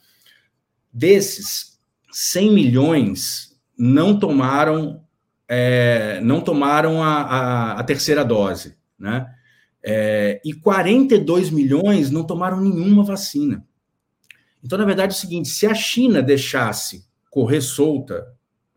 Desses, 0.92 1.80
100 2.12 2.52
milhões 2.52 3.60
não 3.78 4.20
tomaram 4.20 5.02
é, 5.48 6.22
não 6.22 6.42
tomaram 6.42 7.04
a, 7.04 7.22
a, 7.22 7.72
a, 7.80 7.84
terceira 7.84 8.24
dose, 8.24 8.76
né? 8.98 9.28
É, 9.84 10.42
e 10.46 10.54
42 10.54 11.50
milhões 11.50 12.10
não 12.10 12.24
tomaram 12.24 12.62
nenhuma 12.62 13.04
vacina. 13.04 13.66
Então, 14.64 14.78
na 14.78 14.86
verdade, 14.86 15.14
é 15.14 15.16
o 15.16 15.20
seguinte: 15.20 15.50
se 15.50 15.66
a 15.66 15.74
China 15.74 16.22
deixasse 16.22 17.06
correr 17.30 17.62
solta, 17.62 18.26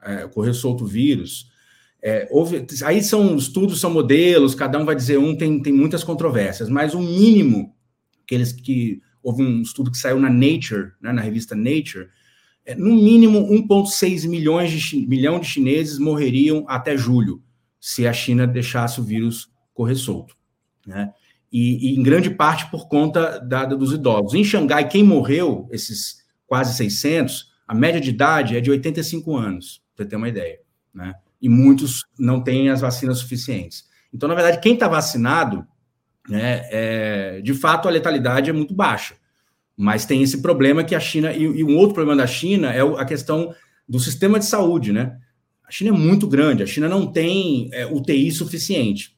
é, 0.02 0.26
correr 0.28 0.54
solto 0.54 0.84
o 0.84 0.86
vírus, 0.86 1.50
é, 2.02 2.28
houve, 2.30 2.66
aí 2.84 3.02
são 3.02 3.36
estudos, 3.36 3.80
são 3.80 3.90
modelos, 3.90 4.54
cada 4.54 4.78
um 4.78 4.84
vai 4.84 4.94
dizer 4.94 5.18
um, 5.18 5.36
tem, 5.36 5.60
tem 5.60 5.72
muitas 5.72 6.04
controvérsias, 6.04 6.68
mas 6.68 6.94
o 6.94 7.00
mínimo 7.00 7.74
que 8.26 8.34
eles 8.34 8.52
que 8.52 9.00
houve 9.22 9.42
um 9.42 9.62
estudo 9.62 9.90
que 9.90 9.98
saiu 9.98 10.20
na 10.20 10.30
Nature, 10.30 10.92
né, 11.00 11.12
na 11.12 11.20
revista 11.20 11.54
Nature, 11.54 12.08
é, 12.64 12.74
no 12.74 12.94
mínimo 12.94 13.40
1,6 13.48 14.28
milhões 14.28 14.70
de 14.70 15.06
milhão 15.06 15.38
de 15.40 15.46
chineses 15.46 15.98
morreriam 15.98 16.64
até 16.68 16.96
julho 16.96 17.42
se 17.80 18.06
a 18.06 18.12
China 18.12 18.46
deixasse 18.46 19.00
o 19.00 19.04
vírus 19.04 19.48
correr 19.72 19.94
solto, 19.94 20.36
né? 20.86 21.12
E, 21.52 21.90
e 21.90 21.98
em 21.98 22.02
grande 22.02 22.30
parte 22.30 22.70
por 22.70 22.88
conta 22.88 23.38
da, 23.40 23.64
dos 23.64 23.92
idosos. 23.92 24.34
Em 24.34 24.44
Xangai, 24.44 24.88
quem 24.88 25.02
morreu, 25.02 25.68
esses 25.70 26.24
quase 26.46 26.76
600, 26.76 27.52
a 27.66 27.74
média 27.74 28.00
de 28.00 28.10
idade 28.10 28.56
é 28.56 28.60
de 28.60 28.70
85 28.70 29.36
anos, 29.36 29.82
para 29.94 30.04
você 30.04 30.10
ter 30.10 30.16
uma 30.16 30.28
ideia, 30.28 30.60
né? 30.94 31.14
E 31.40 31.48
muitos 31.48 32.02
não 32.18 32.40
têm 32.40 32.70
as 32.70 32.80
vacinas 32.80 33.18
suficientes. 33.18 33.84
Então, 34.12 34.28
na 34.28 34.34
verdade, 34.34 34.60
quem 34.60 34.74
está 34.74 34.88
vacinado, 34.88 35.66
né, 36.28 36.62
é, 36.70 37.40
de 37.42 37.52
fato, 37.52 37.86
a 37.86 37.90
letalidade 37.90 38.48
é 38.48 38.52
muito 38.52 38.74
baixa. 38.74 39.14
Mas 39.76 40.06
tem 40.06 40.22
esse 40.22 40.40
problema 40.40 40.82
que 40.82 40.94
a 40.94 41.00
China, 41.00 41.32
e, 41.32 41.42
e 41.42 41.64
um 41.64 41.76
outro 41.76 41.94
problema 41.94 42.16
da 42.16 42.26
China 42.26 42.72
é 42.72 42.80
a 42.80 43.04
questão 43.04 43.54
do 43.88 44.00
sistema 44.00 44.38
de 44.38 44.46
saúde, 44.46 44.92
né? 44.92 45.18
A 45.66 45.70
China 45.70 45.90
é 45.90 45.98
muito 45.98 46.26
grande, 46.26 46.62
a 46.62 46.66
China 46.66 46.88
não 46.88 47.06
tem 47.06 47.68
é, 47.72 47.84
UTI 47.86 48.30
suficiente. 48.30 49.15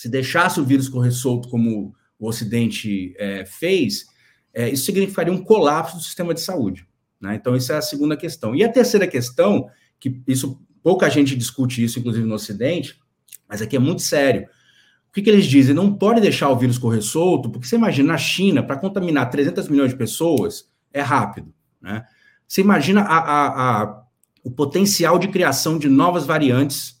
Se 0.00 0.08
deixasse 0.08 0.58
o 0.58 0.64
vírus 0.64 0.88
correr 0.88 1.10
solto 1.10 1.50
como 1.50 1.94
o 2.18 2.26
Ocidente 2.26 3.14
é, 3.18 3.44
fez, 3.44 4.06
é, 4.50 4.70
isso 4.70 4.86
significaria 4.86 5.30
um 5.30 5.44
colapso 5.44 5.98
do 5.98 6.02
sistema 6.02 6.32
de 6.32 6.40
saúde. 6.40 6.88
Né? 7.20 7.34
Então, 7.34 7.54
isso 7.54 7.70
é 7.70 7.76
a 7.76 7.82
segunda 7.82 8.16
questão. 8.16 8.54
E 8.56 8.64
a 8.64 8.72
terceira 8.72 9.06
questão, 9.06 9.68
que 9.98 10.22
isso 10.26 10.58
pouca 10.82 11.10
gente 11.10 11.36
discute 11.36 11.84
isso, 11.84 11.98
inclusive 11.98 12.24
no 12.24 12.34
Ocidente, 12.34 12.98
mas 13.46 13.60
aqui 13.60 13.76
é 13.76 13.78
muito 13.78 14.00
sério. 14.00 14.48
O 15.10 15.12
que, 15.12 15.20
que 15.20 15.28
eles 15.28 15.44
dizem? 15.44 15.74
Não 15.74 15.92
pode 15.92 16.22
deixar 16.22 16.48
o 16.48 16.56
vírus 16.56 16.78
correr 16.78 17.02
solto, 17.02 17.50
porque 17.50 17.66
você 17.66 17.76
imagina, 17.76 18.14
na 18.14 18.18
China, 18.18 18.62
para 18.62 18.76
contaminar 18.76 19.28
300 19.28 19.68
milhões 19.68 19.90
de 19.90 19.98
pessoas, 19.98 20.66
é 20.94 21.02
rápido. 21.02 21.52
Né? 21.78 22.02
Você 22.48 22.62
imagina 22.62 23.02
a, 23.02 23.18
a, 23.18 23.82
a, 23.82 24.02
o 24.42 24.50
potencial 24.50 25.18
de 25.18 25.28
criação 25.28 25.78
de 25.78 25.90
novas 25.90 26.24
variantes 26.24 26.98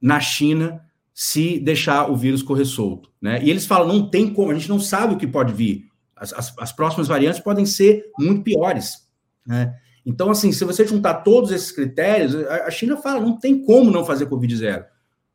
na 0.00 0.18
China 0.18 0.85
se 1.18 1.58
deixar 1.58 2.10
o 2.10 2.14
vírus 2.14 2.42
correr 2.42 2.66
solto. 2.66 3.10
Né? 3.22 3.42
E 3.42 3.48
eles 3.48 3.64
falam, 3.64 3.88
não 3.88 4.10
tem 4.10 4.34
como, 4.34 4.50
a 4.50 4.54
gente 4.54 4.68
não 4.68 4.78
sabe 4.78 5.14
o 5.14 5.16
que 5.16 5.26
pode 5.26 5.50
vir. 5.50 5.86
As, 6.14 6.30
as, 6.34 6.54
as 6.58 6.72
próximas 6.72 7.08
variantes 7.08 7.40
podem 7.40 7.64
ser 7.64 8.04
muito 8.18 8.42
piores. 8.42 9.08
Né? 9.46 9.74
Então, 10.04 10.30
assim, 10.30 10.52
se 10.52 10.62
você 10.62 10.86
juntar 10.86 11.14
todos 11.14 11.50
esses 11.50 11.72
critérios, 11.72 12.34
a, 12.34 12.66
a 12.66 12.70
China 12.70 12.98
fala, 12.98 13.18
não 13.18 13.38
tem 13.38 13.64
como 13.64 13.90
não 13.90 14.04
fazer 14.04 14.26
Covid 14.26 14.54
zero. 14.54 14.84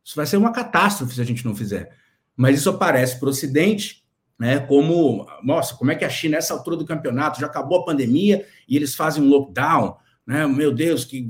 Isso 0.05 0.15
vai 0.15 0.27
ser 0.27 0.37
uma 0.37 0.51
catástrofe 0.51 1.15
se 1.15 1.21
a 1.21 1.25
gente 1.25 1.43
não 1.43 1.55
fizer. 1.55 1.91
Mas 2.37 2.59
isso 2.59 2.69
aparece 2.69 3.17
para 3.17 3.25
o 3.25 3.29
Ocidente, 3.29 4.03
né? 4.37 4.59
Como, 4.59 5.25
nossa, 5.43 5.73
como 5.73 5.89
é 5.89 5.95
que 5.95 6.05
a 6.05 6.09
China, 6.09 6.35
nessa 6.37 6.53
altura 6.53 6.77
do 6.77 6.85
campeonato, 6.85 7.39
já 7.39 7.47
acabou 7.47 7.79
a 7.79 7.85
pandemia 7.85 8.45
e 8.69 8.75
eles 8.75 8.93
fazem 8.93 9.23
um 9.23 9.29
lockdown, 9.29 9.97
né? 10.27 10.45
Meu 10.45 10.71
Deus, 10.71 11.03
que 11.05 11.27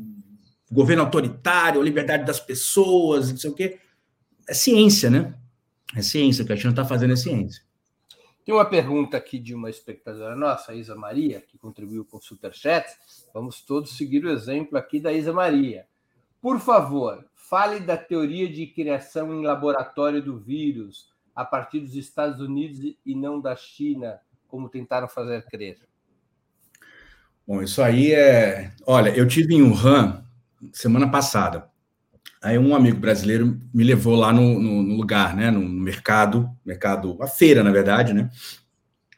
governo 0.69 1.03
autoritário, 1.03 1.81
liberdade 1.81 2.25
das 2.25 2.39
pessoas, 2.39 3.29
não 3.29 3.37
sei 3.37 3.49
o 3.49 3.55
quê. 3.55 3.79
É 4.47 4.53
ciência, 4.53 5.09
né? 5.09 5.33
É 5.95 6.01
ciência, 6.01 6.43
o 6.43 6.47
que 6.47 6.53
a 6.53 6.57
China 6.57 6.71
está 6.71 6.85
fazendo 6.85 7.13
é 7.13 7.15
ciência. 7.15 7.63
Tem 8.45 8.55
uma 8.55 8.65
pergunta 8.65 9.17
aqui 9.17 9.37
de 9.37 9.53
uma 9.53 9.69
espectadora 9.69 10.35
nossa, 10.35 10.71
a 10.71 10.75
Isa 10.75 10.95
Maria, 10.95 11.41
que 11.41 11.57
contribuiu 11.57 12.03
com 12.03 12.17
o 12.17 12.21
Superchat. 12.21 12.87
Vamos 13.33 13.61
todos 13.61 13.95
seguir 13.95 14.25
o 14.25 14.31
exemplo 14.31 14.77
aqui 14.77 14.99
da 14.99 15.13
Isa 15.13 15.31
Maria. 15.31 15.85
Por 16.41 16.59
favor, 16.59 17.23
Fale 17.51 17.81
da 17.81 17.97
teoria 17.97 18.49
de 18.49 18.65
criação 18.65 19.33
em 19.33 19.45
laboratório 19.45 20.23
do 20.23 20.39
vírus 20.39 21.09
a 21.35 21.43
partir 21.43 21.81
dos 21.81 21.95
Estados 21.95 22.39
Unidos 22.39 22.95
e 23.05 23.13
não 23.13 23.41
da 23.41 23.57
China, 23.57 24.21
como 24.47 24.69
tentaram 24.69 25.05
fazer 25.05 25.43
crer. 25.47 25.79
Bom, 27.45 27.61
isso 27.61 27.81
aí 27.81 28.13
é. 28.13 28.71
Olha, 28.87 29.09
eu 29.09 29.27
tive 29.27 29.53
em 29.53 29.63
Wuhan 29.63 30.23
semana 30.71 31.11
passada. 31.11 31.69
Aí 32.41 32.57
um 32.57 32.75
amigo 32.75 32.99
brasileiro 32.99 33.59
me 33.71 33.83
levou 33.83 34.15
lá 34.15 34.33
no, 34.33 34.59
no, 34.59 34.81
no 34.81 34.95
lugar, 34.95 35.35
né? 35.35 35.51
No 35.51 35.61
mercado, 35.61 36.49
mercado, 36.65 37.15
a 37.21 37.27
feira, 37.27 37.63
na 37.63 37.71
verdade, 37.71 38.13
né? 38.13 38.29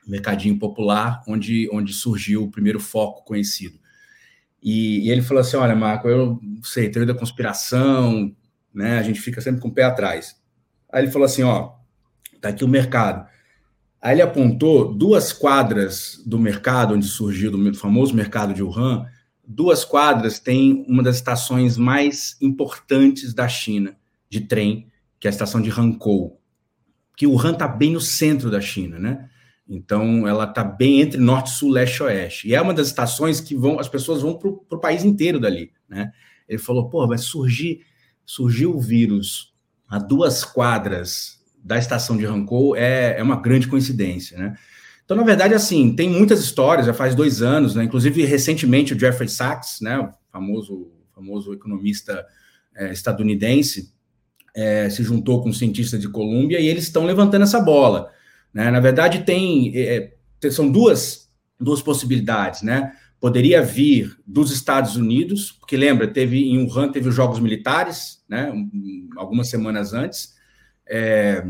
Mercadinho 0.05 0.59
popular, 0.59 1.23
onde, 1.25 1.69
onde 1.71 1.93
surgiu 1.93 2.43
o 2.43 2.51
primeiro 2.51 2.81
foco 2.81 3.23
conhecido. 3.23 3.79
E, 4.61 5.07
e, 5.07 5.09
ele 5.09 5.21
falou 5.21 5.39
assim: 5.39 5.55
Olha, 5.55 5.75
Marco, 5.75 6.09
eu 6.09 6.39
sei, 6.63 6.89
teoria 6.89 7.13
da 7.13 7.19
conspiração, 7.19 8.35
né? 8.73 8.99
A 8.99 9.03
gente 9.03 9.21
fica 9.21 9.39
sempre 9.39 9.61
com 9.61 9.69
o 9.69 9.73
pé 9.73 9.83
atrás. 9.83 10.35
Aí 10.91 11.03
ele 11.03 11.11
falou 11.11 11.25
assim: 11.25 11.43
Ó, 11.43 11.71
tá 12.41 12.49
aqui 12.49 12.65
o 12.65 12.67
mercado. 12.67 13.25
Aí 14.01 14.15
ele 14.15 14.21
apontou 14.21 14.93
duas 14.93 15.31
quadras 15.31 16.21
do 16.25 16.37
mercado, 16.37 16.93
onde 16.93 17.07
surgiu 17.07 17.53
o 17.53 17.73
famoso 17.73 18.13
mercado 18.13 18.53
de 18.53 18.61
Wuhan. 18.61 19.05
Duas 19.55 19.85
quadras 19.85 20.39
tem 20.39 20.83
uma 20.87 21.03
das 21.03 21.17
estações 21.17 21.77
mais 21.77 22.35
importantes 22.41 23.35
da 23.35 23.47
China 23.47 23.95
de 24.27 24.41
trem, 24.41 24.87
que 25.19 25.27
é 25.27 25.29
a 25.29 25.31
estação 25.31 25.61
de 25.61 25.69
Hankou. 25.69 26.41
Que 27.15 27.27
Wuhan 27.27 27.51
está 27.51 27.67
bem 27.67 27.93
no 27.93 28.01
centro 28.01 28.49
da 28.49 28.59
China, 28.59 28.97
né? 28.97 29.29
Então, 29.69 30.27
ela 30.27 30.45
está 30.45 30.63
bem 30.63 31.01
entre 31.01 31.19
norte, 31.19 31.51
sul, 31.51 31.69
leste 31.69 32.01
oeste. 32.01 32.47
E 32.47 32.55
é 32.55 32.61
uma 32.61 32.73
das 32.73 32.87
estações 32.87 33.39
que 33.39 33.55
vão, 33.55 33.79
as 33.79 33.87
pessoas 33.87 34.23
vão 34.23 34.33
para 34.33 34.49
o 34.49 34.81
país 34.81 35.03
inteiro 35.03 35.39
dali, 35.39 35.71
né? 35.87 36.11
Ele 36.49 36.57
falou, 36.57 36.89
pô, 36.89 37.07
vai 37.07 37.19
surgir, 37.19 37.85
surgiu 38.25 38.75
o 38.75 38.81
vírus 38.81 39.53
a 39.87 39.99
duas 39.99 40.43
quadras 40.43 41.39
da 41.63 41.77
estação 41.77 42.17
de 42.17 42.25
Rancor, 42.25 42.75
é, 42.75 43.19
é 43.19 43.23
uma 43.23 43.39
grande 43.39 43.67
coincidência, 43.67 44.35
né? 44.35 44.57
Então, 45.05 45.17
na 45.17 45.23
verdade, 45.23 45.53
assim, 45.53 45.95
tem 45.95 46.09
muitas 46.09 46.39
histórias, 46.39 46.85
já 46.85 46.93
faz 46.93 47.13
dois 47.13 47.41
anos, 47.41 47.75
né? 47.75 47.83
Inclusive, 47.83 48.25
recentemente, 48.25 48.93
o 48.93 48.99
Jeffrey 48.99 49.29
Sachs, 49.29 49.79
né? 49.81 49.99
O 49.99 50.09
famoso, 50.31 50.91
famoso 51.13 51.53
economista 51.53 52.25
é, 52.75 52.91
estadunidense, 52.91 53.93
é, 54.55 54.89
se 54.89 55.03
juntou 55.03 55.41
com 55.41 55.49
um 55.49 55.53
cientista 55.53 55.97
de 55.97 56.07
Colômbia 56.07 56.59
e 56.59 56.67
eles 56.67 56.83
estão 56.83 57.05
levantando 57.05 57.43
essa 57.43 57.59
bola. 57.59 58.11
Né? 58.53 58.69
Na 58.69 58.79
verdade, 58.79 59.23
tem 59.23 59.71
é, 59.75 60.13
são 60.51 60.71
duas, 60.71 61.29
duas 61.59 61.81
possibilidades, 61.81 62.61
né? 62.61 62.93
Poderia 63.19 63.61
vir 63.61 64.17
dos 64.27 64.51
Estados 64.51 64.97
Unidos, 64.97 65.51
porque 65.53 65.77
lembra, 65.77 66.07
teve 66.07 66.43
em 66.43 66.65
Wuhan 66.65 66.91
teve 66.91 67.07
os 67.07 67.15
Jogos 67.15 67.39
Militares, 67.39 68.21
né? 68.27 68.51
Um, 68.51 69.09
algumas 69.15 69.49
semanas 69.49 69.93
antes, 69.93 70.33
é, 70.87 71.45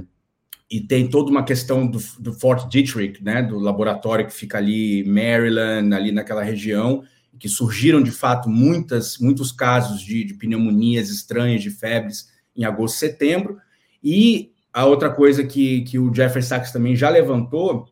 e 0.74 0.82
tem 0.82 1.08
toda 1.08 1.30
uma 1.30 1.44
questão 1.44 1.86
do, 1.86 2.00
do 2.18 2.34
Fort 2.34 2.68
Detrick, 2.68 3.24
né? 3.24 3.44
Do 3.44 3.60
laboratório 3.60 4.26
que 4.26 4.34
fica 4.34 4.58
ali, 4.58 5.04
Maryland, 5.04 5.94
ali 5.94 6.12
naquela 6.12 6.42
região, 6.42 7.04
que 7.38 7.48
surgiram 7.48 8.02
de 8.02 8.10
fato 8.10 8.50
muitas, 8.50 9.20
muitos 9.20 9.52
casos 9.52 10.02
de, 10.02 10.24
de 10.24 10.34
pneumonias 10.34 11.12
estranhas, 11.12 11.62
de 11.62 11.70
febres 11.70 12.28
em 12.58 12.66
agosto, 12.66 12.98
setembro, 12.98 13.60
e 14.04 14.52
a 14.74 14.84
outra 14.84 15.12
coisa 15.12 15.44
que, 15.44 15.82
que 15.82 16.00
o 16.00 16.12
Jeffrey 16.12 16.42
Sachs 16.42 16.72
também 16.72 16.96
já 16.96 17.08
levantou 17.08 17.88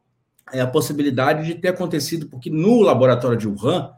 é 0.51 0.59
a 0.59 0.65
possibilidade 0.65 1.45
de 1.45 1.53
ter 1.53 1.67
acontecido, 1.67 2.29
porque 2.29 2.49
no 2.49 2.81
laboratório 2.81 3.37
de 3.37 3.47
Wuhan 3.47 3.91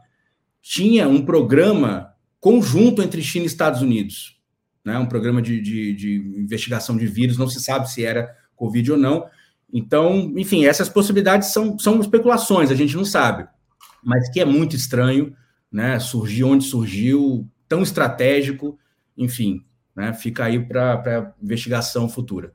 tinha 0.60 1.08
um 1.08 1.24
programa 1.24 2.12
conjunto 2.38 3.00
entre 3.00 3.22
China 3.22 3.44
e 3.44 3.46
Estados 3.46 3.80
Unidos, 3.80 4.38
né? 4.84 4.98
um 4.98 5.06
programa 5.06 5.40
de, 5.40 5.58
de, 5.62 5.94
de 5.94 6.16
investigação 6.38 6.98
de 6.98 7.06
vírus, 7.06 7.38
não 7.38 7.48
se 7.48 7.62
sabe 7.62 7.90
se 7.90 8.04
era 8.04 8.43
Covid 8.56 8.92
ou 8.92 8.98
não. 8.98 9.28
Então, 9.72 10.32
enfim, 10.36 10.66
essas 10.66 10.88
possibilidades 10.88 11.48
são, 11.48 11.78
são 11.78 12.00
especulações, 12.00 12.70
a 12.70 12.74
gente 12.74 12.96
não 12.96 13.04
sabe, 13.04 13.48
mas 14.02 14.28
que 14.30 14.40
é 14.40 14.44
muito 14.44 14.76
estranho, 14.76 15.36
né? 15.70 15.98
Surgiu 15.98 16.48
onde 16.48 16.64
surgiu, 16.64 17.48
tão 17.68 17.82
estratégico, 17.82 18.78
enfim, 19.16 19.64
né? 19.94 20.12
Fica 20.12 20.44
aí 20.44 20.64
para 20.64 21.34
investigação 21.42 22.08
futura. 22.08 22.54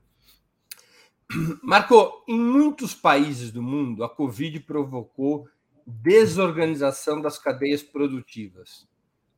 Marco, 1.61 2.23
em 2.27 2.39
muitos 2.39 2.95
países 2.95 3.51
do 3.51 3.61
mundo, 3.61 4.03
a 4.03 4.09
Covid 4.09 4.61
provocou 4.61 5.47
desorganização 5.85 7.21
das 7.21 7.37
cadeias 7.37 7.83
produtivas, 7.83 8.87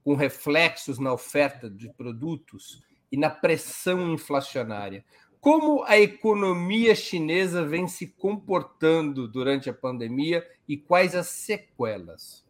com 0.03 0.15
reflexos 0.15 0.99
na 0.99 1.11
oferta 1.11 1.69
de 1.69 1.91
produtos 1.93 2.81
e 3.11 3.17
na 3.17 3.29
pressão 3.29 4.13
inflacionária. 4.13 5.03
Como 5.41 5.83
a 5.83 5.99
economia 5.99 6.95
chinesa 6.95 7.65
vem 7.65 7.87
se 7.87 8.07
comportando 8.07 9.27
durante 9.27 9.69
a 9.69 9.73
pandemia 9.73 10.45
e 10.65 10.77
quais 10.77 11.13
as 11.15 11.27
sequelas? 11.27 12.45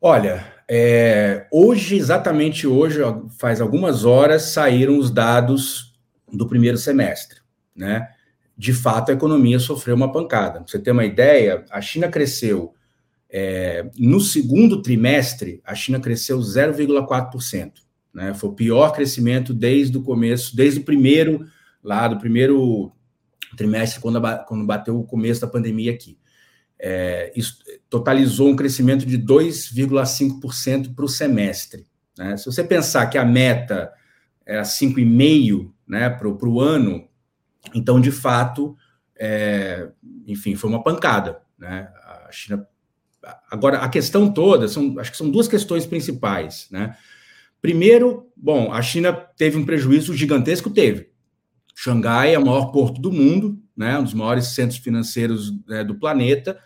Olha, 0.00 0.54
é, 0.68 1.48
hoje, 1.50 1.96
exatamente 1.96 2.66
hoje, 2.66 3.00
faz 3.38 3.60
algumas 3.60 4.04
horas, 4.04 4.42
saíram 4.42 4.98
os 4.98 5.10
dados 5.10 5.98
do 6.30 6.46
primeiro 6.46 6.78
semestre 6.78 7.42
né? 7.74 8.08
De 8.56 8.72
fato, 8.72 9.10
a 9.10 9.14
economia 9.14 9.58
sofreu 9.58 9.96
uma 9.96 10.12
pancada. 10.12 10.60
Pra 10.60 10.68
você 10.68 10.78
ter 10.78 10.92
uma 10.92 11.04
ideia, 11.04 11.64
a 11.70 11.80
China 11.80 12.08
cresceu 12.08 12.72
é, 13.28 13.90
no 13.98 14.20
segundo 14.20 14.80
trimestre, 14.80 15.60
a 15.64 15.74
China 15.74 15.98
cresceu 15.98 16.38
0,4%. 16.38 17.72
Né? 18.12 18.32
Foi 18.32 18.50
o 18.50 18.54
pior 18.54 18.92
crescimento 18.92 19.52
desde 19.52 19.98
o 19.98 20.02
começo, 20.02 20.54
desde 20.54 20.80
o 20.80 20.84
primeiro, 20.84 21.44
lá 21.84 22.08
do 22.08 22.18
primeiro 22.18 22.90
trimestre, 23.56 24.00
quando, 24.00 24.20
quando 24.46 24.66
bateu 24.66 24.98
o 24.98 25.06
começo 25.06 25.42
da 25.42 25.46
pandemia 25.46 25.92
aqui. 25.92 26.18
É, 26.78 27.32
isso 27.36 27.58
totalizou 27.88 28.48
um 28.48 28.56
crescimento 28.56 29.06
de 29.06 29.18
2,5% 29.18 30.94
para 30.94 31.04
o 31.04 31.08
semestre. 31.08 31.86
Né? 32.18 32.36
Se 32.36 32.46
você 32.46 32.64
pensar 32.64 33.06
que 33.06 33.18
a 33.18 33.24
meta 33.24 33.92
era 34.44 34.62
5,5% 34.62 35.70
né, 35.86 36.10
para 36.10 36.28
o 36.28 36.60
ano, 36.60 37.08
então, 37.74 38.00
de 38.00 38.10
fato, 38.10 38.76
é, 39.16 39.88
enfim, 40.26 40.56
foi 40.56 40.68
uma 40.68 40.82
pancada. 40.82 41.40
Né? 41.58 41.88
A 42.04 42.28
China. 42.30 42.66
Agora, 43.50 43.78
a 43.78 43.88
questão 43.88 44.30
toda, 44.32 44.68
são, 44.68 44.98
acho 44.98 45.10
que 45.10 45.16
são 45.16 45.30
duas 45.30 45.48
questões 45.48 45.86
principais. 45.86 46.68
Né? 46.70 46.96
Primeiro, 47.62 48.30
bom, 48.36 48.70
a 48.72 48.82
China 48.82 49.12
teve 49.12 49.56
um 49.56 49.64
prejuízo 49.64 50.14
gigantesco, 50.14 50.68
teve. 50.68 51.13
Xangai 51.74 52.34
é 52.34 52.38
o 52.38 52.46
maior 52.46 52.66
porto 52.66 53.00
do 53.00 53.10
mundo, 53.10 53.60
né, 53.76 53.98
um 53.98 54.04
dos 54.04 54.14
maiores 54.14 54.46
centros 54.48 54.78
financeiros 54.78 55.52
né, 55.66 55.82
do 55.82 55.96
planeta, 55.96 56.58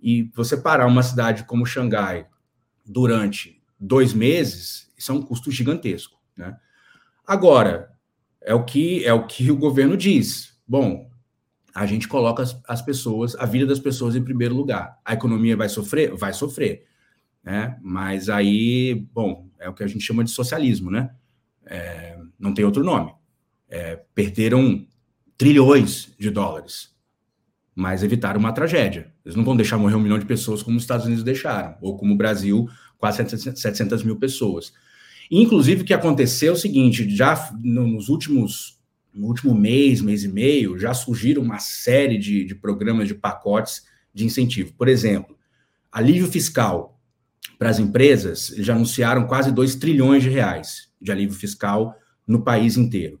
e 0.00 0.30
você 0.34 0.56
parar 0.56 0.86
uma 0.86 1.02
cidade 1.02 1.44
como 1.44 1.64
Xangai 1.64 2.26
durante 2.84 3.62
dois 3.78 4.12
meses, 4.12 4.92
isso 4.96 5.12
é 5.12 5.14
um 5.14 5.22
custo 5.22 5.50
gigantesco. 5.50 6.18
Né? 6.36 6.56
Agora, 7.26 7.90
é 8.42 8.54
o 8.54 8.64
que 8.64 9.04
é 9.04 9.12
o 9.12 9.26
que 9.26 9.50
o 9.50 9.56
governo 9.56 9.96
diz. 9.96 10.56
Bom, 10.66 11.10
a 11.74 11.84
gente 11.86 12.08
coloca 12.08 12.42
as, 12.42 12.60
as, 12.66 12.82
pessoas, 12.82 13.34
a 13.36 13.44
vida 13.44 13.66
das 13.66 13.78
pessoas 13.78 14.16
em 14.16 14.24
primeiro 14.24 14.54
lugar. 14.54 14.98
A 15.04 15.14
economia 15.14 15.56
vai 15.56 15.68
sofrer? 15.68 16.14
Vai 16.14 16.32
sofrer. 16.32 16.84
Né? 17.44 17.78
Mas 17.82 18.28
aí, 18.28 19.06
bom, 19.12 19.48
é 19.58 19.68
o 19.68 19.74
que 19.74 19.84
a 19.84 19.86
gente 19.86 20.04
chama 20.04 20.24
de 20.24 20.30
socialismo, 20.30 20.90
né? 20.90 21.10
É, 21.64 22.18
não 22.38 22.54
tem 22.54 22.64
outro 22.64 22.82
nome. 22.82 23.12
É, 23.68 24.00
perderam 24.14 24.86
trilhões 25.36 26.12
de 26.18 26.30
dólares, 26.30 26.90
mas 27.74 28.02
evitaram 28.02 28.38
uma 28.38 28.52
tragédia. 28.52 29.12
Eles 29.24 29.36
não 29.36 29.44
vão 29.44 29.56
deixar 29.56 29.76
morrer 29.76 29.96
um 29.96 30.00
milhão 30.00 30.18
de 30.18 30.24
pessoas 30.24 30.62
como 30.62 30.76
os 30.76 30.84
Estados 30.84 31.06
Unidos 31.06 31.24
deixaram, 31.24 31.76
ou 31.80 31.96
como 31.96 32.14
o 32.14 32.16
Brasil, 32.16 32.68
quase 32.96 33.18
700 33.28 34.02
mil 34.02 34.16
pessoas. 34.16 34.72
Inclusive, 35.30 35.82
o 35.82 35.84
que 35.84 35.94
aconteceu 35.94 36.52
é 36.52 36.56
o 36.56 36.58
seguinte: 36.58 37.08
já 37.14 37.52
nos 37.62 38.08
últimos, 38.08 38.80
no 39.12 39.26
último 39.26 39.54
mês, 39.54 40.00
mês 40.00 40.24
e 40.24 40.28
meio, 40.28 40.78
já 40.78 40.94
surgiram 40.94 41.42
uma 41.42 41.58
série 41.58 42.18
de, 42.18 42.44
de 42.44 42.54
programas 42.54 43.08
de 43.08 43.14
pacotes 43.14 43.84
de 44.14 44.24
incentivo. 44.24 44.72
Por 44.74 44.88
exemplo, 44.88 45.36
alívio 45.90 46.28
fiscal 46.28 46.96
para 47.58 47.70
as 47.70 47.78
empresas, 47.78 48.52
já 48.58 48.74
anunciaram 48.74 49.26
quase 49.26 49.50
2 49.50 49.76
trilhões 49.76 50.22
de 50.22 50.28
reais 50.28 50.88
de 51.00 51.10
alívio 51.10 51.34
fiscal 51.34 51.94
no 52.26 52.42
país 52.42 52.76
inteiro. 52.76 53.20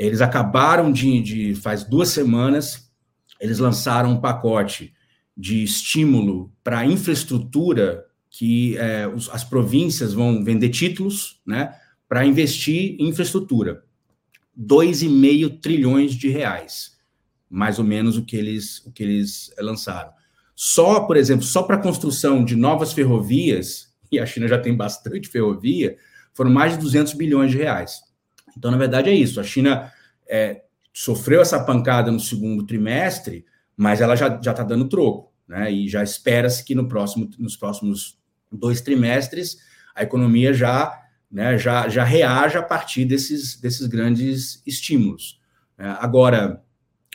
Eles 0.00 0.22
acabaram 0.22 0.90
de, 0.90 1.20
de 1.20 1.54
faz 1.54 1.84
duas 1.84 2.08
semanas, 2.08 2.90
eles 3.38 3.58
lançaram 3.58 4.12
um 4.12 4.20
pacote 4.20 4.94
de 5.36 5.62
estímulo 5.62 6.50
para 6.64 6.86
infraestrutura 6.86 8.06
que 8.30 8.78
é, 8.78 9.06
os, 9.06 9.28
as 9.28 9.44
províncias 9.44 10.14
vão 10.14 10.42
vender 10.42 10.70
títulos, 10.70 11.42
né, 11.46 11.74
para 12.08 12.24
investir 12.24 12.96
em 12.98 13.08
infraestrutura. 13.08 13.84
2,5 14.58 15.60
trilhões 15.60 16.14
de 16.14 16.30
reais, 16.30 16.96
mais 17.50 17.78
ou 17.78 17.84
menos 17.84 18.16
o 18.16 18.24
que 18.24 18.36
eles, 18.36 18.78
o 18.86 18.92
que 18.92 19.02
eles 19.02 19.52
é, 19.58 19.62
lançaram. 19.62 20.12
Só, 20.56 21.00
por 21.00 21.18
exemplo, 21.18 21.44
só 21.44 21.62
para 21.62 21.76
a 21.76 21.82
construção 21.82 22.42
de 22.42 22.56
novas 22.56 22.94
ferrovias, 22.94 23.92
e 24.10 24.18
a 24.18 24.24
China 24.24 24.48
já 24.48 24.58
tem 24.58 24.74
bastante 24.74 25.28
ferrovia, 25.28 25.98
foram 26.32 26.50
mais 26.50 26.72
de 26.72 26.78
200 26.78 27.12
bilhões 27.12 27.50
de 27.50 27.58
reais. 27.58 28.00
Então, 28.60 28.70
na 28.70 28.76
verdade, 28.76 29.08
é 29.08 29.14
isso. 29.14 29.40
A 29.40 29.42
China 29.42 29.90
é, 30.28 30.64
sofreu 30.92 31.40
essa 31.40 31.58
pancada 31.64 32.12
no 32.12 32.20
segundo 32.20 32.66
trimestre, 32.66 33.46
mas 33.74 34.02
ela 34.02 34.14
já 34.14 34.36
está 34.36 34.62
dando 34.62 34.86
troco. 34.86 35.32
Né? 35.48 35.72
E 35.72 35.88
já 35.88 36.02
espera-se 36.02 36.62
que 36.62 36.74
no 36.74 36.86
próximo, 36.86 37.30
nos 37.38 37.56
próximos 37.56 38.18
dois 38.52 38.82
trimestres 38.82 39.56
a 39.94 40.02
economia 40.02 40.52
já, 40.52 40.92
né, 41.32 41.56
já, 41.56 41.88
já 41.88 42.04
reaja 42.04 42.58
a 42.58 42.62
partir 42.62 43.06
desses, 43.06 43.58
desses 43.58 43.86
grandes 43.86 44.62
estímulos. 44.66 45.40
É, 45.78 45.86
agora, 45.98 46.62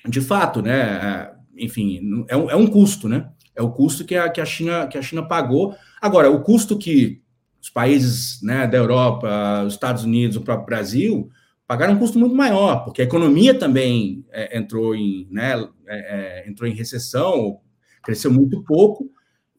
de 0.08 0.22
fato, 0.22 0.64
né, 0.64 0.80
é, 0.80 1.36
enfim, 1.64 2.26
é 2.28 2.36
um, 2.36 2.50
é 2.50 2.56
um 2.56 2.66
custo, 2.66 3.08
né? 3.08 3.30
É 3.56 3.62
o 3.62 3.72
custo 3.72 4.04
que 4.04 4.16
a, 4.16 4.30
que, 4.30 4.42
a 4.42 4.46
China, 4.46 4.88
que 4.88 4.98
a 4.98 5.02
China 5.02 5.28
pagou. 5.28 5.76
Agora, 6.02 6.30
o 6.30 6.42
custo 6.42 6.76
que 6.76 7.22
os 7.66 7.70
países 7.72 8.40
né, 8.44 8.68
da 8.68 8.78
Europa, 8.78 9.64
os 9.66 9.74
Estados 9.74 10.04
Unidos, 10.04 10.38
o 10.38 10.42
próprio 10.42 10.68
Brasil, 10.68 11.32
pagaram 11.66 11.96
um 11.96 11.98
custo 11.98 12.20
muito 12.20 12.36
maior, 12.36 12.86
porque 12.86 13.02
a 13.02 13.06
economia 13.06 13.58
também 13.58 14.24
é, 14.32 14.56
entrou, 14.56 14.94
em, 14.94 15.28
né, 15.32 15.54
é, 15.88 16.44
é, 16.44 16.48
entrou 16.48 16.70
em 16.70 16.76
recessão, 16.76 17.60
cresceu 18.04 18.32
muito 18.32 18.64
pouco 18.64 19.10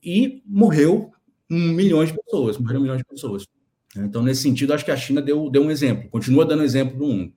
e 0.00 0.40
morreu 0.46 1.10
um 1.50 1.72
milhões 1.72 2.10
de 2.12 2.16
pessoas, 2.16 2.56
morreram 2.58 2.82
milhões 2.82 2.98
de 2.98 3.04
pessoas. 3.04 3.44
Então, 3.96 4.22
nesse 4.22 4.42
sentido, 4.42 4.72
acho 4.72 4.84
que 4.84 4.92
a 4.92 4.96
China 4.96 5.20
deu, 5.20 5.50
deu 5.50 5.62
um 5.62 5.70
exemplo, 5.70 6.08
continua 6.08 6.44
dando 6.46 6.62
exemplo 6.62 6.96
do 6.96 7.06
mundo. 7.08 7.34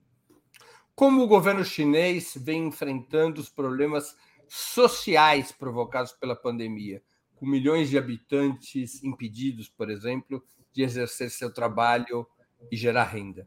Como 0.94 1.20
o 1.20 1.26
governo 1.26 1.64
chinês 1.64 2.34
vem 2.40 2.68
enfrentando 2.68 3.40
os 3.40 3.48
problemas 3.48 4.14
sociais 4.46 5.50
provocados 5.50 6.12
pela 6.12 6.36
pandemia, 6.36 7.02
com 7.34 7.44
milhões 7.44 7.90
de 7.90 7.98
habitantes 7.98 9.02
impedidos, 9.02 9.68
por 9.68 9.90
exemplo, 9.90 10.44
de 10.72 10.82
exercer 10.82 11.30
seu 11.30 11.52
trabalho 11.52 12.26
e 12.70 12.76
gerar 12.76 13.04
renda? 13.04 13.46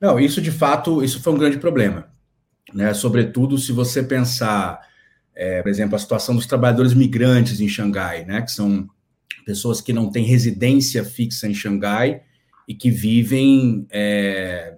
Não, 0.00 0.18
isso 0.18 0.40
de 0.40 0.52
fato, 0.52 1.02
isso 1.02 1.22
foi 1.22 1.32
um 1.32 1.38
grande 1.38 1.58
problema, 1.58 2.08
né? 2.72 2.94
Sobretudo 2.94 3.58
se 3.58 3.72
você 3.72 4.02
pensar, 4.02 4.80
é, 5.34 5.60
por 5.62 5.68
exemplo, 5.68 5.96
a 5.96 5.98
situação 5.98 6.36
dos 6.36 6.46
trabalhadores 6.46 6.94
migrantes 6.94 7.60
em 7.60 7.68
Xangai, 7.68 8.24
né? 8.24 8.42
Que 8.42 8.52
são 8.52 8.88
pessoas 9.44 9.80
que 9.80 9.92
não 9.92 10.10
têm 10.10 10.24
residência 10.24 11.04
fixa 11.04 11.48
em 11.48 11.54
Xangai 11.54 12.22
e 12.68 12.74
que 12.74 12.90
vivem 12.90 13.86
é, 13.90 14.76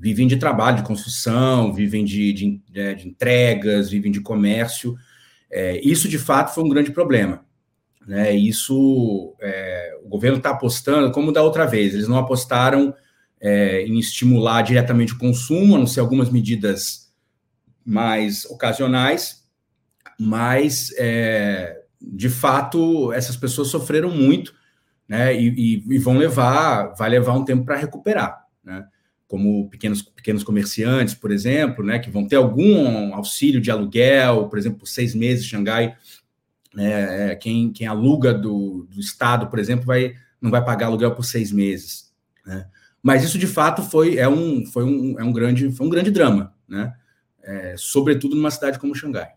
vivem 0.00 0.26
de 0.26 0.38
trabalho, 0.38 0.78
de 0.78 0.82
construção, 0.82 1.74
vivem 1.74 2.04
de, 2.06 2.32
de, 2.32 2.62
né, 2.72 2.94
de 2.94 3.06
entregas, 3.06 3.90
vivem 3.90 4.10
de 4.10 4.20
comércio. 4.20 4.96
É, 5.50 5.78
isso 5.86 6.08
de 6.08 6.18
fato 6.18 6.54
foi 6.54 6.64
um 6.64 6.68
grande 6.70 6.90
problema. 6.90 7.44
Né? 8.10 8.32
Isso 8.34 9.36
é, 9.40 9.96
o 10.02 10.08
governo 10.08 10.38
está 10.38 10.50
apostando, 10.50 11.12
como 11.12 11.30
da 11.30 11.44
outra 11.44 11.64
vez, 11.64 11.94
eles 11.94 12.08
não 12.08 12.18
apostaram 12.18 12.92
é, 13.40 13.82
em 13.82 14.00
estimular 14.00 14.62
diretamente 14.62 15.12
o 15.12 15.18
consumo, 15.18 15.76
a 15.76 15.78
não 15.78 15.86
ser 15.86 16.00
algumas 16.00 16.28
medidas 16.28 17.14
mais 17.86 18.44
ocasionais, 18.46 19.44
mas, 20.18 20.92
é, 20.98 21.82
de 22.02 22.28
fato, 22.28 23.12
essas 23.12 23.36
pessoas 23.36 23.68
sofreram 23.68 24.10
muito, 24.10 24.56
né, 25.08 25.32
e, 25.32 25.84
e, 25.86 25.94
e 25.94 25.98
vão 25.98 26.18
levar, 26.18 26.92
vai 26.98 27.10
levar 27.10 27.34
um 27.34 27.44
tempo 27.44 27.64
para 27.64 27.76
recuperar, 27.76 28.44
né, 28.64 28.86
como 29.28 29.70
pequenos, 29.70 30.02
pequenos 30.02 30.42
comerciantes, 30.42 31.14
por 31.14 31.30
exemplo, 31.30 31.84
né, 31.84 32.00
que 32.00 32.10
vão 32.10 32.26
ter 32.26 32.34
algum 32.34 33.14
auxílio 33.14 33.60
de 33.60 33.70
aluguel, 33.70 34.48
por 34.48 34.58
exemplo, 34.58 34.80
por 34.80 34.88
seis 34.88 35.14
meses, 35.14 35.46
Xangai, 35.46 35.94
é, 36.76 37.34
quem, 37.36 37.72
quem 37.72 37.86
aluga 37.86 38.32
do, 38.32 38.86
do 38.90 39.00
Estado, 39.00 39.48
por 39.48 39.58
exemplo, 39.58 39.86
vai, 39.86 40.14
não 40.40 40.50
vai 40.50 40.64
pagar 40.64 40.86
aluguel 40.86 41.14
por 41.14 41.24
seis 41.24 41.50
meses, 41.50 42.12
né, 42.46 42.68
mas 43.02 43.24
isso 43.24 43.38
de 43.38 43.46
fato 43.46 43.82
foi 43.82 44.18
é 44.18 44.28
um 44.28 44.64
foi 44.66 44.84
um, 44.84 45.18
é 45.18 45.24
um 45.24 45.32
grande 45.32 45.72
foi 45.72 45.86
um 45.86 45.90
grande 45.90 46.10
drama, 46.10 46.54
né? 46.68 46.94
É, 47.42 47.74
sobretudo 47.78 48.36
numa 48.36 48.50
cidade 48.50 48.78
como 48.78 48.94
Xangai. 48.94 49.32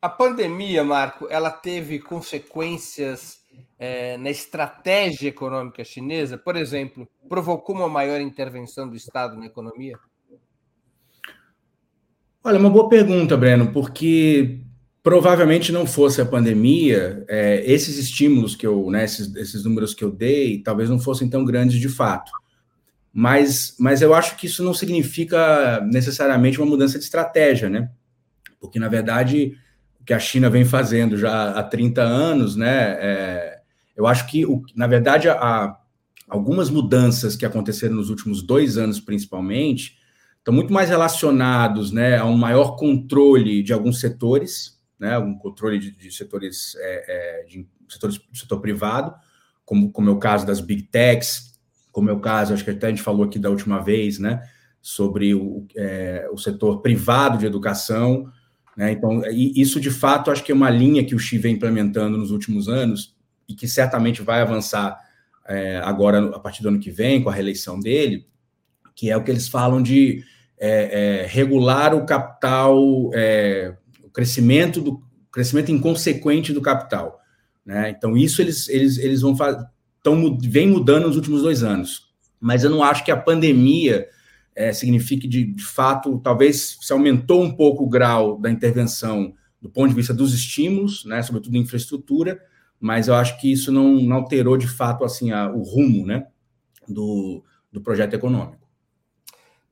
A 0.00 0.08
pandemia, 0.08 0.84
Marco, 0.84 1.26
ela 1.30 1.50
teve 1.50 1.98
consequências 1.98 3.38
é, 3.78 4.18
na 4.18 4.28
estratégia 4.30 5.28
econômica 5.28 5.82
chinesa? 5.82 6.36
Por 6.36 6.56
exemplo, 6.56 7.08
provocou 7.26 7.74
uma 7.74 7.88
maior 7.88 8.20
intervenção 8.20 8.86
do 8.86 8.96
Estado 8.96 9.34
na 9.36 9.46
economia? 9.46 9.98
Olha, 12.46 12.58
uma 12.58 12.68
boa 12.68 12.90
pergunta, 12.90 13.38
Breno, 13.38 13.72
porque 13.72 14.60
provavelmente 15.02 15.72
não 15.72 15.86
fosse 15.86 16.20
a 16.20 16.26
pandemia, 16.26 17.24
é, 17.26 17.62
esses 17.64 17.96
estímulos 17.96 18.54
que 18.54 18.66
eu, 18.66 18.90
né, 18.90 19.02
esses, 19.04 19.34
esses, 19.34 19.64
números 19.64 19.94
que 19.94 20.04
eu 20.04 20.10
dei, 20.10 20.58
talvez 20.62 20.90
não 20.90 20.98
fossem 20.98 21.26
tão 21.26 21.42
grandes 21.42 21.80
de 21.80 21.88
fato. 21.88 22.30
Mas, 23.10 23.74
mas 23.80 24.02
eu 24.02 24.12
acho 24.12 24.36
que 24.36 24.44
isso 24.44 24.62
não 24.62 24.74
significa 24.74 25.80
necessariamente 25.90 26.60
uma 26.60 26.68
mudança 26.68 26.98
de 26.98 27.04
estratégia, 27.04 27.70
né? 27.70 27.90
Porque, 28.60 28.78
na 28.78 28.88
verdade, 28.88 29.56
o 29.98 30.04
que 30.04 30.12
a 30.12 30.18
China 30.18 30.50
vem 30.50 30.66
fazendo 30.66 31.16
já 31.16 31.52
há 31.52 31.62
30 31.62 32.02
anos, 32.02 32.56
né? 32.56 32.98
É, 33.00 33.60
eu 33.96 34.06
acho 34.06 34.26
que, 34.26 34.44
o, 34.44 34.62
na 34.76 34.86
verdade, 34.86 35.28
algumas 36.28 36.68
mudanças 36.68 37.36
que 37.36 37.46
aconteceram 37.46 37.94
nos 37.94 38.10
últimos 38.10 38.42
dois 38.42 38.76
anos, 38.76 39.00
principalmente, 39.00 39.96
estão 40.44 40.52
muito 40.52 40.74
mais 40.74 40.90
relacionados 40.90 41.90
né, 41.90 42.18
a 42.18 42.26
um 42.26 42.36
maior 42.36 42.76
controle 42.76 43.62
de 43.62 43.72
alguns 43.72 43.98
setores, 43.98 44.78
né, 45.00 45.18
um 45.18 45.38
controle 45.38 45.78
de, 45.78 45.90
de 45.90 46.12
setores, 46.12 46.76
é, 46.78 47.40
é, 47.40 47.44
de 47.44 47.66
setores 47.88 48.20
setor 48.34 48.60
privado, 48.60 49.14
como, 49.64 49.90
como 49.90 50.10
é 50.10 50.12
o 50.12 50.18
caso 50.18 50.46
das 50.46 50.60
big 50.60 50.82
techs, 50.82 51.58
como 51.90 52.10
é 52.10 52.12
o 52.12 52.20
caso, 52.20 52.52
acho 52.52 52.62
que 52.62 52.70
até 52.70 52.88
a 52.88 52.90
gente 52.90 53.00
falou 53.00 53.24
aqui 53.24 53.38
da 53.38 53.48
última 53.48 53.80
vez, 53.80 54.18
né, 54.18 54.42
sobre 54.82 55.34
o, 55.34 55.66
é, 55.74 56.28
o 56.30 56.36
setor 56.36 56.82
privado 56.82 57.38
de 57.38 57.46
educação, 57.46 58.30
né, 58.76 58.92
então, 58.92 59.22
isso 59.32 59.80
de 59.80 59.90
fato 59.90 60.30
acho 60.30 60.44
que 60.44 60.52
é 60.52 60.54
uma 60.54 60.68
linha 60.68 61.06
que 61.06 61.14
o 61.14 61.18
Xi 61.18 61.38
vem 61.38 61.54
implementando 61.54 62.18
nos 62.18 62.30
últimos 62.30 62.68
anos 62.68 63.16
e 63.48 63.54
que 63.54 63.66
certamente 63.66 64.20
vai 64.20 64.42
avançar 64.42 64.98
é, 65.46 65.78
agora, 65.78 66.36
a 66.36 66.38
partir 66.38 66.62
do 66.62 66.68
ano 66.68 66.80
que 66.80 66.90
vem, 66.90 67.22
com 67.22 67.30
a 67.30 67.32
reeleição 67.32 67.80
dele, 67.80 68.26
que 68.94 69.10
é 69.10 69.16
o 69.16 69.24
que 69.24 69.30
eles 69.30 69.48
falam 69.48 69.82
de 69.82 70.22
é, 70.66 71.24
é, 71.24 71.26
regular 71.26 71.94
o 71.94 72.06
capital, 72.06 73.10
é, 73.12 73.76
o 74.02 74.08
crescimento 74.08 74.80
do 74.80 75.02
crescimento 75.30 75.70
inconsequente 75.70 76.54
do 76.54 76.62
capital. 76.62 77.20
Né? 77.66 77.90
Então, 77.90 78.16
isso 78.16 78.40
eles, 78.40 78.66
eles, 78.68 78.96
eles 78.96 79.20
vão 79.20 79.36
tão, 80.02 80.38
vem 80.38 80.66
mudando 80.66 81.06
nos 81.06 81.16
últimos 81.16 81.42
dois 81.42 81.62
anos. 81.62 82.08
Mas 82.40 82.64
eu 82.64 82.70
não 82.70 82.82
acho 82.82 83.04
que 83.04 83.10
a 83.10 83.16
pandemia 83.16 84.08
é, 84.54 84.72
signifique, 84.72 85.28
de, 85.28 85.44
de 85.44 85.64
fato, 85.64 86.18
talvez 86.20 86.78
se 86.80 86.92
aumentou 86.94 87.42
um 87.42 87.54
pouco 87.54 87.84
o 87.84 87.88
grau 87.88 88.38
da 88.38 88.50
intervenção 88.50 89.34
do 89.60 89.68
ponto 89.68 89.90
de 89.90 89.94
vista 89.94 90.14
dos 90.14 90.32
estímulos, 90.32 91.04
né, 91.04 91.22
sobretudo 91.22 91.58
infraestrutura, 91.58 92.40
mas 92.80 93.08
eu 93.08 93.14
acho 93.14 93.38
que 93.38 93.52
isso 93.52 93.70
não, 93.70 93.94
não 93.96 94.16
alterou 94.16 94.56
de 94.56 94.68
fato 94.68 95.04
assim 95.04 95.30
a, 95.30 95.50
o 95.50 95.62
rumo 95.62 96.06
né, 96.06 96.26
do, 96.88 97.42
do 97.70 97.82
projeto 97.82 98.14
econômico. 98.14 98.63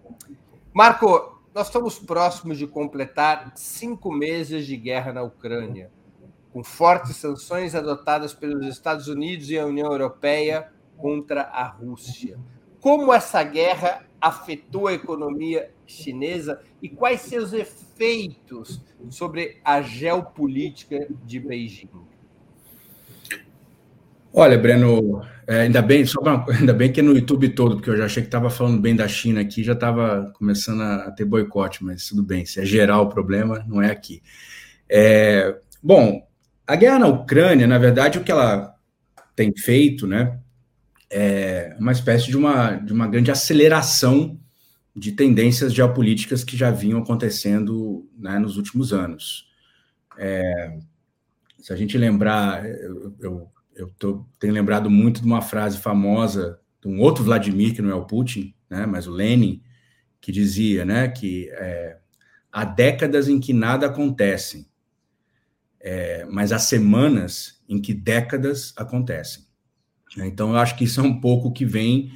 Marco, 0.72 1.38
nós 1.54 1.66
estamos 1.66 1.98
próximos 1.98 2.56
de 2.56 2.66
completar 2.66 3.52
cinco 3.54 4.10
meses 4.10 4.66
de 4.66 4.76
guerra 4.76 5.12
na 5.12 5.22
Ucrânia, 5.22 5.90
com 6.52 6.64
fortes 6.64 7.16
sanções 7.16 7.74
adotadas 7.74 8.32
pelos 8.32 8.66
Estados 8.66 9.08
Unidos 9.08 9.50
e 9.50 9.58
a 9.58 9.66
União 9.66 9.92
Europeia 9.92 10.72
contra 10.96 11.42
a 11.42 11.66
Rússia. 11.66 12.38
Como 12.80 13.12
essa 13.12 13.42
guerra 13.42 14.05
afetou 14.20 14.86
a 14.86 14.94
economia 14.94 15.70
chinesa 15.86 16.60
e 16.82 16.88
quais 16.88 17.22
seus 17.22 17.52
efeitos 17.52 18.82
sobre 19.10 19.58
a 19.64 19.82
geopolítica 19.82 21.06
de 21.24 21.40
Beijing? 21.40 21.88
Olha, 24.32 24.58
Breno, 24.58 25.22
é, 25.46 25.60
ainda 25.62 25.80
bem, 25.80 26.04
só 26.04 26.20
ainda 26.52 26.74
bem 26.74 26.92
que 26.92 27.00
no 27.00 27.16
YouTube 27.16 27.48
todo, 27.50 27.76
porque 27.76 27.88
eu 27.88 27.96
já 27.96 28.04
achei 28.04 28.22
que 28.22 28.28
estava 28.28 28.50
falando 28.50 28.80
bem 28.80 28.94
da 28.94 29.08
China 29.08 29.40
aqui, 29.40 29.64
já 29.64 29.72
estava 29.72 30.30
começando 30.34 30.82
a 30.82 31.10
ter 31.10 31.24
boicote, 31.24 31.82
mas 31.82 32.08
tudo 32.08 32.22
bem, 32.22 32.44
se 32.44 32.60
é 32.60 32.64
geral 32.64 33.04
o 33.04 33.08
problema, 33.08 33.64
não 33.66 33.80
é 33.80 33.90
aqui. 33.90 34.22
É, 34.88 35.56
bom, 35.82 36.26
a 36.66 36.76
guerra 36.76 36.98
na 36.98 37.06
Ucrânia, 37.06 37.66
na 37.66 37.78
verdade, 37.78 38.18
o 38.18 38.24
que 38.24 38.30
ela 38.30 38.74
tem 39.34 39.54
feito, 39.56 40.06
né, 40.06 40.38
é 41.10 41.76
uma 41.78 41.92
espécie 41.92 42.26
de 42.28 42.36
uma, 42.36 42.72
de 42.76 42.92
uma 42.92 43.06
grande 43.06 43.30
aceleração 43.30 44.38
de 44.94 45.12
tendências 45.12 45.74
geopolíticas 45.74 46.42
que 46.42 46.56
já 46.56 46.70
vinham 46.70 47.00
acontecendo 47.00 48.08
né, 48.16 48.38
nos 48.38 48.56
últimos 48.56 48.92
anos. 48.92 49.46
É, 50.18 50.78
se 51.58 51.72
a 51.72 51.76
gente 51.76 51.98
lembrar, 51.98 52.64
eu, 52.64 53.14
eu, 53.20 53.50
eu 53.74 53.90
tô, 53.98 54.26
tenho 54.38 54.54
lembrado 54.54 54.90
muito 54.90 55.20
de 55.20 55.26
uma 55.26 55.42
frase 55.42 55.78
famosa 55.78 56.58
de 56.80 56.88
um 56.88 57.00
outro 57.00 57.24
Vladimir, 57.24 57.74
que 57.74 57.82
não 57.82 57.90
é 57.90 57.94
o 57.94 58.06
Putin, 58.06 58.54
né, 58.70 58.86
mas 58.86 59.06
o 59.06 59.10
Lenin, 59.10 59.62
que 60.20 60.32
dizia 60.32 60.84
né, 60.84 61.08
que 61.08 61.48
é, 61.52 61.98
há 62.50 62.64
décadas 62.64 63.28
em 63.28 63.38
que 63.38 63.52
nada 63.52 63.86
acontece, 63.86 64.68
é, 65.78 66.24
mas 66.24 66.52
há 66.52 66.58
semanas 66.58 67.62
em 67.68 67.80
que 67.80 67.92
décadas 67.92 68.72
acontecem. 68.76 69.45
Então, 70.18 70.50
eu 70.50 70.56
acho 70.56 70.76
que 70.76 70.84
isso 70.84 71.00
é 71.00 71.02
um 71.02 71.20
pouco 71.20 71.52
que 71.52 71.64
vem 71.64 72.12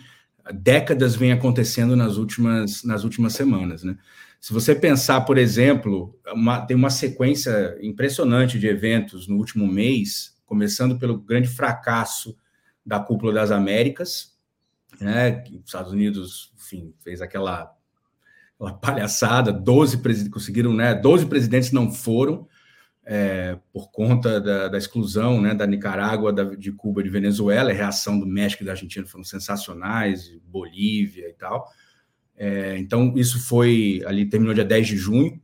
décadas 0.53 1.15
vem 1.15 1.33
acontecendo 1.33 1.95
nas 1.95 2.17
últimas, 2.17 2.83
nas 2.85 3.05
últimas 3.05 3.35
semanas. 3.35 3.83
Né? 3.83 3.97
Se 4.41 4.53
você 4.53 4.75
pensar, 4.75 5.23
por 5.23 5.39
exemplo, 5.39 6.19
uma, 6.33 6.61
tem 6.61 6.77
uma 6.77 6.91
sequência 6.91 7.77
impressionante 7.83 8.59
de 8.59 8.67
eventos 8.67 9.29
no 9.29 9.37
último 9.37 9.67
mês, 9.67 10.37
começando 10.47 10.99
pelo 10.99 11.19
grande 11.19 11.49
fracasso 11.49 12.37
da 12.85 12.99
Cúpula 12.99 13.33
das 13.33 13.51
Américas, 13.51 14.35
né, 15.01 15.45
os 15.51 15.67
Estados 15.67 15.93
Unidos, 15.93 16.53
enfim, 16.57 16.93
fez 17.01 17.21
aquela, 17.21 17.73
aquela 18.55 18.73
palhaçada, 18.73 19.53
12 19.53 19.99
presidentes 19.99 20.33
conseguiram, 20.33 20.73
né, 20.73 20.95
12 20.95 21.27
presidentes 21.27 21.71
não 21.71 21.93
foram, 21.93 22.49
é, 23.13 23.59
por 23.73 23.91
conta 23.91 24.41
da, 24.41 24.69
da, 24.69 24.79
exclusão 24.79 25.41
né, 25.41 25.53
da 25.53 25.67
Nicarágua, 25.67 26.33
da, 26.33 26.45
de 26.45 26.71
Cuba 26.71 27.01
e 27.01 27.05
de 27.05 27.11
Venezuela, 27.11 27.73
a 27.73 27.75
reação 27.75 28.21
do 28.21 28.25
México 28.25 28.63
e 28.63 28.67
da 28.67 28.71
Argentina 28.71 29.05
foram 29.05 29.25
sensacionais, 29.25 30.31
Bolívia 30.45 31.29
e 31.29 31.33
tal. 31.33 31.69
É, 32.37 32.79
então, 32.79 33.13
isso 33.17 33.41
foi 33.41 34.01
ali, 34.07 34.27
terminou 34.27 34.55
dia 34.55 34.65
10 34.65 34.87
de 34.87 34.97
junho. 34.97 35.43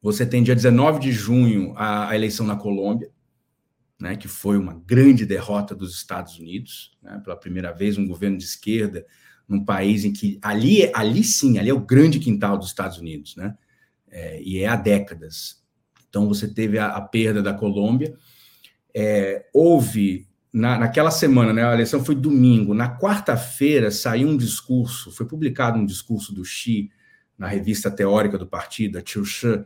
Você 0.00 0.24
tem 0.24 0.44
dia 0.44 0.54
19 0.54 1.00
de 1.00 1.10
junho 1.10 1.74
a, 1.76 2.10
a 2.10 2.14
eleição 2.14 2.46
na 2.46 2.54
Colômbia, 2.54 3.10
né, 4.00 4.14
que 4.14 4.28
foi 4.28 4.56
uma 4.56 4.80
grande 4.86 5.26
derrota 5.26 5.74
dos 5.74 5.96
Estados 5.96 6.38
Unidos, 6.38 6.96
né, 7.02 7.20
pela 7.24 7.34
primeira 7.36 7.72
vez, 7.72 7.98
um 7.98 8.06
governo 8.06 8.38
de 8.38 8.44
esquerda 8.44 9.04
num 9.48 9.64
país 9.64 10.04
em 10.04 10.12
que 10.12 10.38
ali, 10.40 10.88
ali 10.94 11.24
sim, 11.24 11.58
ali 11.58 11.68
é 11.68 11.74
o 11.74 11.84
grande 11.84 12.20
quintal 12.20 12.56
dos 12.56 12.68
Estados 12.68 12.98
Unidos, 12.98 13.34
né, 13.34 13.58
é, 14.08 14.40
e 14.40 14.60
é 14.60 14.68
há 14.68 14.76
décadas. 14.76 15.59
Então, 16.10 16.28
você 16.28 16.46
teve 16.46 16.78
a, 16.78 16.88
a 16.88 17.00
perda 17.00 17.42
da 17.42 17.54
Colômbia. 17.54 18.14
É, 18.92 19.46
houve, 19.54 20.26
na, 20.52 20.78
naquela 20.78 21.10
semana, 21.10 21.52
né, 21.52 21.64
a 21.64 21.72
eleição 21.72 22.04
foi 22.04 22.16
domingo, 22.16 22.74
na 22.74 22.98
quarta-feira 22.98 23.90
saiu 23.90 24.28
um 24.28 24.36
discurso, 24.36 25.12
foi 25.12 25.24
publicado 25.24 25.78
um 25.78 25.86
discurso 25.86 26.34
do 26.34 26.44
Xi 26.44 26.90
na 27.38 27.46
revista 27.46 27.90
teórica 27.90 28.36
do 28.36 28.46
partido, 28.46 28.98
a 28.98 29.02
Chilche, 29.04 29.64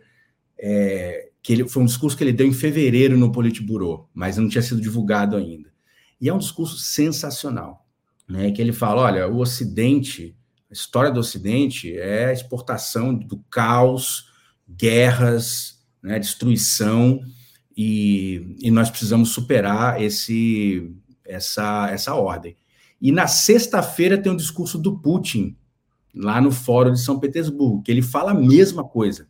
é, 0.58 1.30
que 1.42 1.52
ele, 1.52 1.68
foi 1.68 1.82
um 1.82 1.86
discurso 1.86 2.16
que 2.16 2.22
ele 2.22 2.32
deu 2.32 2.46
em 2.46 2.52
fevereiro 2.52 3.16
no 3.16 3.32
Politburo, 3.32 4.08
mas 4.14 4.36
não 4.36 4.48
tinha 4.48 4.62
sido 4.62 4.80
divulgado 4.80 5.36
ainda. 5.36 5.72
E 6.20 6.28
é 6.28 6.34
um 6.34 6.38
discurso 6.38 6.76
sensacional, 6.78 7.86
né, 8.28 8.50
que 8.52 8.62
ele 8.62 8.72
fala, 8.72 9.02
olha, 9.02 9.26
o 9.26 9.38
Ocidente, 9.38 10.36
a 10.70 10.72
história 10.72 11.10
do 11.10 11.20
Ocidente 11.20 11.98
é 11.98 12.26
a 12.26 12.32
exportação 12.32 13.14
do 13.14 13.38
caos, 13.50 14.30
guerras, 14.68 15.73
né, 16.04 16.18
destruição, 16.18 17.18
e, 17.74 18.56
e 18.60 18.70
nós 18.70 18.90
precisamos 18.90 19.30
superar 19.30 20.00
esse, 20.00 20.94
essa, 21.24 21.88
essa 21.90 22.14
ordem. 22.14 22.54
E 23.00 23.10
na 23.10 23.26
sexta-feira 23.26 24.18
tem 24.18 24.30
um 24.30 24.36
discurso 24.36 24.78
do 24.78 24.98
Putin, 24.98 25.56
lá 26.14 26.40
no 26.40 26.52
Fórum 26.52 26.92
de 26.92 27.00
São 27.00 27.18
Petersburgo, 27.18 27.82
que 27.82 27.90
ele 27.90 28.02
fala 28.02 28.32
a 28.32 28.34
mesma 28.34 28.84
coisa. 28.84 29.26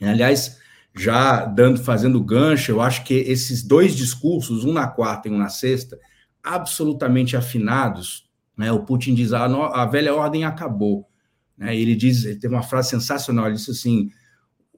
Aliás, 0.00 0.58
já 0.96 1.44
dando, 1.44 1.82
fazendo 1.82 2.22
gancho, 2.22 2.70
eu 2.70 2.80
acho 2.80 3.04
que 3.04 3.14
esses 3.14 3.62
dois 3.62 3.94
discursos, 3.94 4.64
um 4.64 4.72
na 4.72 4.86
quarta 4.86 5.28
e 5.28 5.32
um 5.32 5.36
na 5.36 5.48
sexta, 5.48 5.98
absolutamente 6.42 7.36
afinados, 7.36 8.30
né? 8.56 8.70
O 8.70 8.84
Putin 8.84 9.14
diz 9.14 9.32
a, 9.32 9.46
ah, 9.46 9.82
a 9.82 9.86
velha 9.86 10.14
ordem 10.14 10.44
acabou, 10.44 11.08
né? 11.58 11.76
Ele 11.76 11.96
diz, 11.96 12.24
ele 12.24 12.36
teve 12.36 12.54
uma 12.54 12.62
frase 12.62 12.90
sensacional, 12.90 13.46
ele 13.46 13.56
disse 13.56 13.72
assim: 13.72 14.10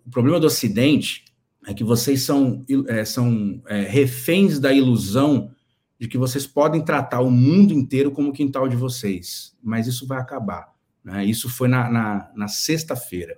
o 0.04 0.10
problema 0.10 0.40
do 0.40 0.46
Ocidente 0.46 1.25
é 1.66 1.74
que 1.74 1.82
vocês 1.82 2.22
são, 2.22 2.64
é, 2.86 3.04
são 3.04 3.60
é, 3.66 3.82
reféns 3.82 4.60
da 4.60 4.72
ilusão 4.72 5.50
de 5.98 6.06
que 6.06 6.16
vocês 6.16 6.46
podem 6.46 6.84
tratar 6.84 7.20
o 7.20 7.30
mundo 7.30 7.72
inteiro 7.74 8.12
como 8.12 8.28
o 8.28 8.32
quintal 8.32 8.68
de 8.68 8.76
vocês, 8.76 9.56
mas 9.62 9.88
isso 9.88 10.06
vai 10.06 10.18
acabar. 10.18 10.72
Né? 11.02 11.24
Isso 11.24 11.48
foi 11.48 11.66
na, 11.66 11.90
na, 11.90 12.30
na 12.36 12.48
sexta-feira. 12.48 13.36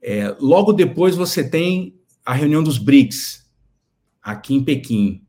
É, 0.00 0.34
logo 0.40 0.72
depois 0.72 1.16
você 1.16 1.42
tem 1.46 1.94
a 2.24 2.32
reunião 2.32 2.62
dos 2.62 2.78
BRICS, 2.78 3.44
aqui 4.22 4.54
em 4.54 4.64
Pequim. 4.64 5.26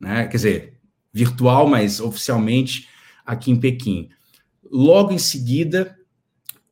Né? 0.00 0.26
Quer 0.26 0.36
dizer, 0.36 0.80
virtual, 1.12 1.68
mas 1.68 2.00
oficialmente 2.00 2.88
aqui 3.24 3.52
em 3.52 3.60
Pequim. 3.60 4.08
Logo 4.68 5.12
em 5.12 5.18
seguida, 5.18 5.96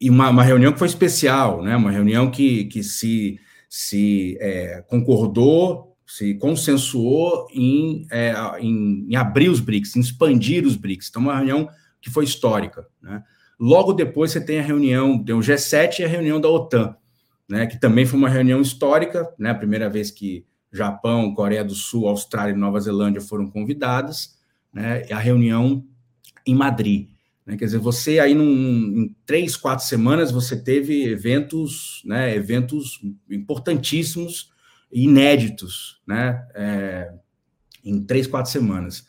e 0.01 0.11
uma, 0.11 0.31
uma 0.31 0.43
reunião 0.43 0.73
que 0.73 0.79
foi 0.81 0.89
especial, 0.89 1.63
né? 1.63 1.77
uma 1.77 1.93
reunião 1.93 2.29
que, 2.29 2.65
que 2.65 2.83
se, 2.83 3.39
se 3.77 4.37
é, 4.41 4.83
concordou, 4.87 5.97
se 6.07 6.35
consensuou 6.35 7.49
em, 7.53 8.07
é, 8.11 8.35
em, 8.61 9.07
em, 9.09 9.17
abrir 9.17 9.49
os 9.49 9.61
BRICS, 9.61 9.97
em 9.97 10.01
expandir 10.01 10.67
os 10.67 10.77
BRICS. 10.77 11.09
Então, 11.09 11.23
uma 11.23 11.37
reunião 11.37 11.69
que 12.01 12.11
foi 12.11 12.25
histórica. 12.25 12.87
Né? 13.03 13.23
Logo 13.59 13.93
depois, 13.93 14.31
você 14.31 14.41
tem 14.41 14.59
a 14.59 14.63
reunião, 14.63 15.23
tem 15.25 15.35
o 15.35 15.41
G7 15.41 16.01
e 16.01 16.05
a 16.05 16.09
reunião 16.09 16.41
da 16.41 16.49
OTAN 16.49 16.95
né, 17.49 17.67
que 17.67 17.79
também 17.79 18.07
foi 18.07 18.19
uma 18.19 18.29
reunião 18.29 18.61
histórica, 18.61 19.33
né, 19.39 19.51
a 19.51 19.55
primeira 19.55 19.89
vez 19.89 20.11
que 20.11 20.47
Japão, 20.73 21.35
Coreia 21.35 21.65
do 21.65 21.75
Sul, 21.75 22.09
Austrália 22.09 22.53
e 22.53 22.59
Nova 22.59 22.81
Zelândia 22.81 23.21
foram 23.21 23.49
convidadas, 23.49 24.37
né, 24.73 25.05
a 25.11 25.19
reunião 25.19 25.85
em 26.47 26.55
Madrid. 26.55 27.11
Né, 27.47 27.57
quer 27.57 27.67
dizer, 27.67 27.79
você 27.79 28.19
aí 28.19 28.35
num, 28.35 28.45
em 28.45 29.17
três, 29.27 29.57
quatro 29.57 29.85
semanas 29.85 30.31
você 30.31 30.57
teve 30.57 31.05
eventos, 31.05 32.03
né, 32.05 32.35
eventos 32.35 33.01
importantíssimos, 33.31 34.51
inéditos, 34.91 36.01
né, 36.07 36.47
é, 36.55 37.13
em 37.85 38.03
três, 38.03 38.27
quatro 38.27 38.51
semanas. 38.51 39.07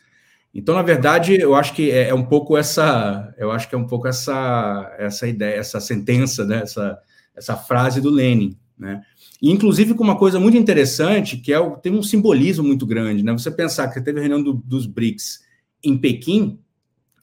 Então, 0.52 0.74
na 0.74 0.82
verdade, 0.82 1.34
eu 1.38 1.54
acho 1.54 1.74
que 1.74 1.90
é, 1.90 2.08
é, 2.08 2.14
um 2.14 2.24
pouco 2.24 2.56
essa, 2.56 3.34
eu 3.38 3.50
acho 3.50 3.68
que 3.68 3.74
é 3.74 3.78
um 3.78 3.86
pouco 3.86 4.08
essa, 4.08 4.94
essa 4.98 5.26
ideia, 5.26 5.56
essa 5.56 5.80
sentença, 5.80 6.44
né, 6.44 6.62
essa, 6.62 6.98
essa 7.34 7.56
frase 7.56 8.00
do 8.00 8.10
Lenin, 8.10 8.56
né? 8.78 9.02
E, 9.40 9.50
inclusive 9.50 9.94
com 9.94 10.02
uma 10.02 10.18
coisa 10.18 10.40
muito 10.40 10.56
interessante, 10.56 11.36
que 11.36 11.52
é 11.52 11.58
o, 11.58 11.76
tem 11.76 11.92
um 11.92 12.02
simbolismo 12.02 12.64
muito 12.64 12.86
grande, 12.86 13.22
né? 13.22 13.32
Você 13.32 13.50
pensar 13.50 13.88
que 13.88 14.00
teve 14.00 14.18
a 14.18 14.22
reunião 14.22 14.42
do, 14.42 14.54
dos 14.54 14.86
BRICS 14.86 15.40
em 15.82 15.96
Pequim, 15.96 16.58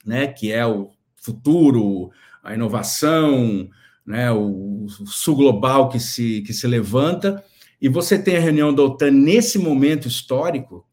né? 0.05 0.27
Que 0.27 0.51
é 0.51 0.65
o 0.65 0.91
futuro, 1.23 2.11
a 2.43 2.53
inovação, 2.53 3.67
né? 4.05 4.31
O, 4.31 4.85
o 4.85 5.07
sul 5.07 5.35
global 5.35 5.89
que 5.89 5.99
se 5.99 6.41
que 6.41 6.53
se 6.53 6.67
levanta, 6.67 7.43
e 7.81 7.89
você 7.89 8.19
tem 8.19 8.37
a 8.37 8.39
reunião 8.39 8.73
da 8.73 8.83
OTAN 8.83 9.11
nesse 9.11 9.57
momento 9.57 10.07
histórico, 10.07 10.85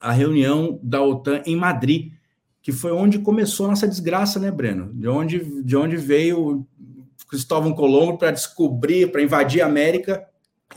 a 0.00 0.10
reunião 0.10 0.80
da 0.82 1.02
OTAN 1.02 1.42
em 1.46 1.54
Madrid, 1.54 2.12
que 2.62 2.72
foi 2.72 2.92
onde 2.92 3.18
começou 3.20 3.66
a 3.66 3.70
nossa 3.70 3.86
desgraça, 3.86 4.40
né, 4.40 4.50
Breno? 4.50 4.92
De 4.92 5.08
onde, 5.08 5.62
de 5.62 5.76
onde 5.76 5.96
veio 5.96 6.66
Cristóvão 7.28 7.72
Colombo 7.72 8.18
para 8.18 8.30
descobrir, 8.30 9.10
para 9.10 9.22
invadir 9.22 9.62
a 9.62 9.66
América 9.66 10.24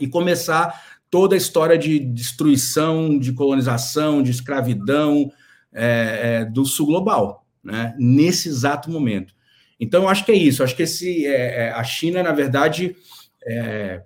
e 0.00 0.06
começar 0.06 0.80
toda 1.10 1.34
a 1.34 1.38
história 1.38 1.76
de 1.76 1.98
destruição, 1.98 3.18
de 3.18 3.32
colonização, 3.32 4.22
de 4.22 4.30
escravidão 4.30 5.30
é, 5.72 6.20
é, 6.22 6.44
do 6.44 6.64
sul 6.64 6.86
global, 6.86 7.39
né? 7.62 7.94
nesse 7.98 8.48
exato 8.48 8.90
momento. 8.90 9.34
Então, 9.78 10.02
eu 10.02 10.08
acho 10.08 10.24
que 10.24 10.32
é 10.32 10.36
isso. 10.36 10.60
Eu 10.62 10.64
acho 10.64 10.76
que 10.76 10.82
esse, 10.82 11.26
é, 11.26 11.66
é 11.66 11.70
a 11.72 11.82
China, 11.82 12.22
na 12.22 12.32
verdade, 12.32 12.94
é, 13.46 14.02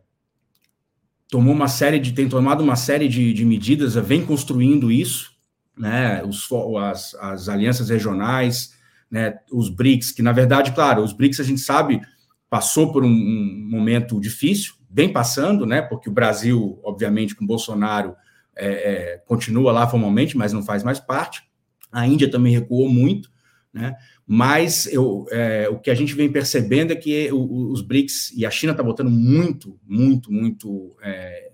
tomou 1.28 1.52
uma 1.52 1.68
série 1.68 1.98
de, 1.98 2.12
tem 2.12 2.28
tomado 2.28 2.62
uma 2.62 2.76
série 2.76 3.08
de, 3.08 3.32
de 3.32 3.44
medidas, 3.44 3.94
vem 3.94 4.24
construindo 4.24 4.92
isso, 4.92 5.32
né? 5.76 6.22
Os, 6.22 6.48
as, 6.80 7.14
as 7.16 7.48
alianças 7.48 7.88
regionais, 7.88 8.74
né? 9.10 9.38
Os 9.50 9.68
BRICS, 9.68 10.12
que 10.12 10.22
na 10.22 10.30
verdade, 10.30 10.72
claro, 10.72 11.02
os 11.02 11.12
BRICS 11.12 11.40
a 11.40 11.44
gente 11.44 11.60
sabe 11.60 12.00
passou 12.48 12.92
por 12.92 13.02
um, 13.02 13.08
um, 13.08 13.68
momento 13.68 14.20
difícil, 14.20 14.74
vem 14.88 15.12
passando, 15.12 15.66
né? 15.66 15.82
Porque 15.82 16.08
o 16.08 16.12
Brasil, 16.12 16.78
obviamente, 16.84 17.34
com 17.34 17.44
Bolsonaro, 17.44 18.14
é, 18.54 18.68
é, 18.68 19.18
continua 19.26 19.72
lá 19.72 19.88
formalmente, 19.88 20.36
mas 20.36 20.52
não 20.52 20.62
faz 20.62 20.84
mais 20.84 21.00
parte. 21.00 21.42
A 21.90 22.06
Índia 22.06 22.30
também 22.30 22.52
recuou 22.54 22.88
muito, 22.88 23.28
né? 23.74 23.96
Mas 24.24 24.86
eu, 24.86 25.26
é, 25.32 25.68
o 25.68 25.80
que 25.80 25.90
a 25.90 25.94
gente 25.94 26.14
vem 26.14 26.30
percebendo 26.30 26.92
é 26.92 26.96
que 26.96 27.28
os 27.32 27.82
BRICS 27.82 28.32
e 28.36 28.46
a 28.46 28.50
China 28.50 28.70
está 28.70 28.84
botando 28.84 29.10
muito, 29.10 29.78
muito, 29.84 30.32
muito, 30.32 30.96
é, 31.02 31.50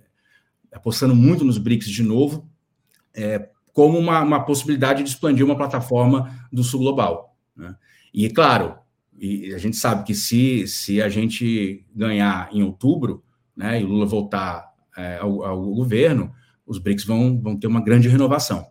apostando 0.70 1.16
muito 1.16 1.44
nos 1.44 1.56
BRICS 1.56 1.88
de 1.88 2.02
novo, 2.02 2.46
é, 3.14 3.48
como 3.72 3.98
uma, 3.98 4.20
uma 4.20 4.44
possibilidade 4.44 5.02
de 5.02 5.08
expandir 5.08 5.44
uma 5.44 5.56
plataforma 5.56 6.46
do 6.52 6.62
sul 6.62 6.80
global. 6.80 7.34
Né? 7.56 7.74
E, 8.12 8.28
claro, 8.28 8.74
e 9.18 9.54
a 9.54 9.58
gente 9.58 9.76
sabe 9.78 10.04
que 10.04 10.14
se, 10.14 10.68
se 10.68 11.00
a 11.00 11.08
gente 11.08 11.86
ganhar 11.94 12.50
em 12.52 12.62
outubro, 12.62 13.24
né, 13.56 13.80
e 13.80 13.84
Lula 13.84 14.04
voltar 14.04 14.70
é, 14.96 15.16
ao, 15.16 15.42
ao, 15.42 15.62
governo, 15.74 16.32
os 16.66 16.78
BRICS 16.78 17.04
vão, 17.04 17.40
vão 17.40 17.56
ter 17.56 17.66
uma 17.66 17.82
grande 17.82 18.08
renovação. 18.08 18.66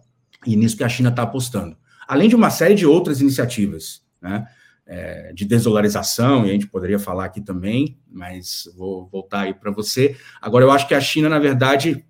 E 0.45 0.55
nisso 0.55 0.77
que 0.77 0.83
a 0.83 0.89
China 0.89 1.09
está 1.09 1.23
apostando. 1.23 1.75
Além 2.09 2.27
de 2.27 2.35
uma 2.35 2.49
série 2.49 2.73
de 2.73 2.87
outras 2.87 3.21
iniciativas, 3.21 4.01
né, 4.19 4.47
é, 4.87 5.31
de 5.31 5.45
desdolarização, 5.45 6.43
e 6.43 6.49
a 6.49 6.53
gente 6.53 6.65
poderia 6.65 6.97
falar 6.97 7.25
aqui 7.25 7.39
também, 7.39 7.99
mas 8.11 8.67
vou 8.75 9.07
voltar 9.07 9.41
aí 9.41 9.53
para 9.53 9.69
você. 9.69 10.17
Agora, 10.41 10.65
eu 10.65 10.71
acho 10.71 10.87
que 10.87 10.95
a 10.95 10.99
China, 10.99 11.29
na 11.29 11.37
verdade, 11.37 12.03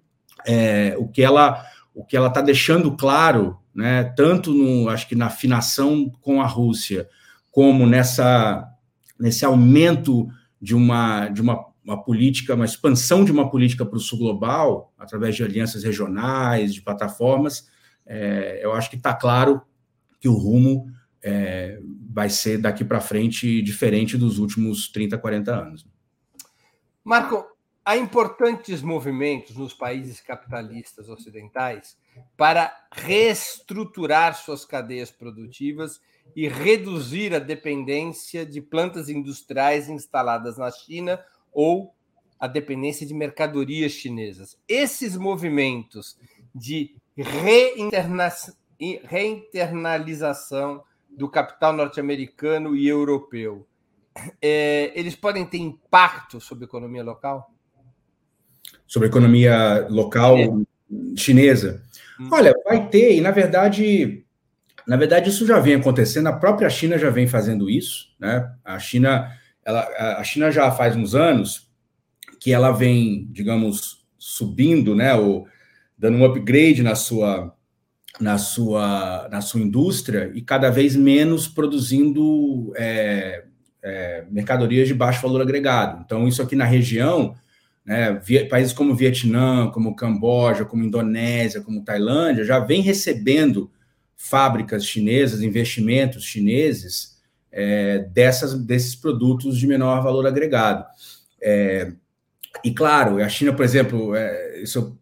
é, 0.47 0.95
o 0.97 1.05
que 1.05 1.21
ela 1.21 1.65
o 1.93 2.05
que 2.05 2.15
ela 2.15 2.29
está 2.29 2.39
deixando 2.39 2.95
claro, 2.95 3.59
né, 3.75 4.05
tanto 4.15 4.53
no, 4.53 4.87
acho 4.87 5.05
que 5.05 5.15
na 5.15 5.25
afinação 5.25 6.09
com 6.21 6.41
a 6.41 6.47
Rússia, 6.47 7.09
como 7.51 7.85
nessa 7.85 8.65
nesse 9.19 9.43
aumento 9.43 10.29
de 10.61 10.73
uma 10.73 11.27
de 11.27 11.41
uma, 11.41 11.65
uma 11.83 12.01
política, 12.01 12.55
uma 12.55 12.63
expansão 12.63 13.25
de 13.25 13.33
uma 13.33 13.49
política 13.51 13.85
para 13.85 13.97
o 13.97 13.99
sul 13.99 14.19
global 14.19 14.93
através 14.97 15.35
de 15.35 15.43
alianças 15.43 15.83
regionais, 15.83 16.73
de 16.73 16.81
plataformas, 16.81 17.67
é, 18.05 18.61
eu 18.63 18.71
acho 18.71 18.89
que 18.89 18.95
está 18.95 19.13
claro 19.13 19.61
que 20.19 20.27
o 20.27 20.33
rumo 20.33 20.91
é, 21.21 21.79
vai 22.09 22.29
ser 22.29 22.57
daqui 22.57 22.83
para 22.83 23.01
frente 23.01 23.61
diferente 23.61 24.17
dos 24.17 24.39
últimos 24.39 24.89
30, 24.89 25.17
40 25.17 25.55
anos. 25.55 25.87
Marco, 27.03 27.45
há 27.83 27.97
importantes 27.97 28.81
movimentos 28.81 29.55
nos 29.55 29.73
países 29.73 30.21
capitalistas 30.21 31.09
ocidentais 31.09 31.97
para 32.37 32.71
reestruturar 32.91 34.35
suas 34.35 34.65
cadeias 34.65 35.09
produtivas 35.09 36.01
e 36.35 36.47
reduzir 36.47 37.33
a 37.33 37.39
dependência 37.39 38.45
de 38.45 38.61
plantas 38.61 39.09
industriais 39.09 39.89
instaladas 39.89 40.57
na 40.57 40.69
China 40.71 41.19
ou 41.51 41.93
a 42.39 42.47
dependência 42.47 43.05
de 43.05 43.13
mercadorias 43.13 43.91
chinesas. 43.91 44.57
Esses 44.67 45.17
movimentos 45.17 46.17
de 46.53 46.95
reinterna 47.17 48.29
reinternalização 49.03 50.83
do 51.09 51.29
capital 51.29 51.73
norte-americano 51.73 52.75
e 52.75 52.87
europeu, 52.87 53.67
é, 54.41 54.91
eles 54.95 55.15
podem 55.15 55.45
ter 55.45 55.57
impacto 55.57 56.39
sobre 56.39 56.65
a 56.65 56.67
economia 56.67 57.03
local? 57.03 57.53
Sobre 58.87 59.07
a 59.07 59.09
economia 59.09 59.87
local 59.89 60.37
é. 60.37 60.49
chinesa? 61.17 61.83
Hum. 62.19 62.29
Olha, 62.31 62.53
vai 62.65 62.87
ter, 62.89 63.15
e 63.15 63.21
na 63.21 63.31
verdade 63.31 64.25
na 64.89 64.97
verdade, 64.97 65.29
isso 65.29 65.45
já 65.45 65.59
vem 65.59 65.75
acontecendo, 65.75 66.25
a 66.27 66.33
própria 66.33 66.67
China 66.67 66.97
já 66.97 67.11
vem 67.11 67.27
fazendo 67.27 67.69
isso, 67.69 68.07
né? 68.19 68.51
A 68.65 68.79
China, 68.79 69.31
ela, 69.63 69.87
a 70.17 70.23
China 70.23 70.49
já 70.49 70.71
faz 70.71 70.95
uns 70.95 71.13
anos 71.13 71.69
que 72.39 72.51
ela 72.51 72.71
vem, 72.71 73.27
digamos, 73.29 74.03
subindo, 74.17 74.95
né, 74.95 75.13
ou 75.13 75.47
dando 75.95 76.17
um 76.17 76.25
upgrade 76.25 76.81
na 76.81 76.95
sua 76.95 77.55
na 78.19 78.37
sua 78.37 79.27
na 79.31 79.41
sua 79.41 79.61
indústria 79.61 80.31
e 80.33 80.41
cada 80.41 80.69
vez 80.69 80.95
menos 80.95 81.47
produzindo 81.47 82.73
é, 82.75 83.45
é, 83.81 84.25
mercadorias 84.29 84.87
de 84.87 84.93
baixo 84.93 85.21
valor 85.21 85.41
agregado. 85.41 86.01
Então, 86.05 86.27
isso 86.27 86.41
aqui 86.41 86.55
na 86.55 86.65
região, 86.65 87.35
né, 87.85 88.21
países 88.49 88.73
como 88.73 88.95
Vietnã, 88.95 89.69
como 89.71 89.95
Camboja, 89.95 90.65
como 90.65 90.83
Indonésia, 90.83 91.61
como 91.61 91.83
Tailândia, 91.83 92.43
já 92.43 92.59
vem 92.59 92.81
recebendo 92.81 93.71
fábricas 94.15 94.85
chinesas, 94.85 95.41
investimentos 95.41 96.25
chineses 96.25 97.17
é, 97.51 97.99
dessas, 97.99 98.53
desses 98.53 98.95
produtos 98.95 99.57
de 99.57 99.65
menor 99.65 100.03
valor 100.03 100.27
agregado. 100.27 100.85
É, 101.41 101.93
e 102.63 102.73
claro, 102.73 103.23
a 103.23 103.29
China, 103.29 103.53
por 103.53 103.63
exemplo, 103.63 104.13
é, 104.13 104.61
isso 104.61 104.98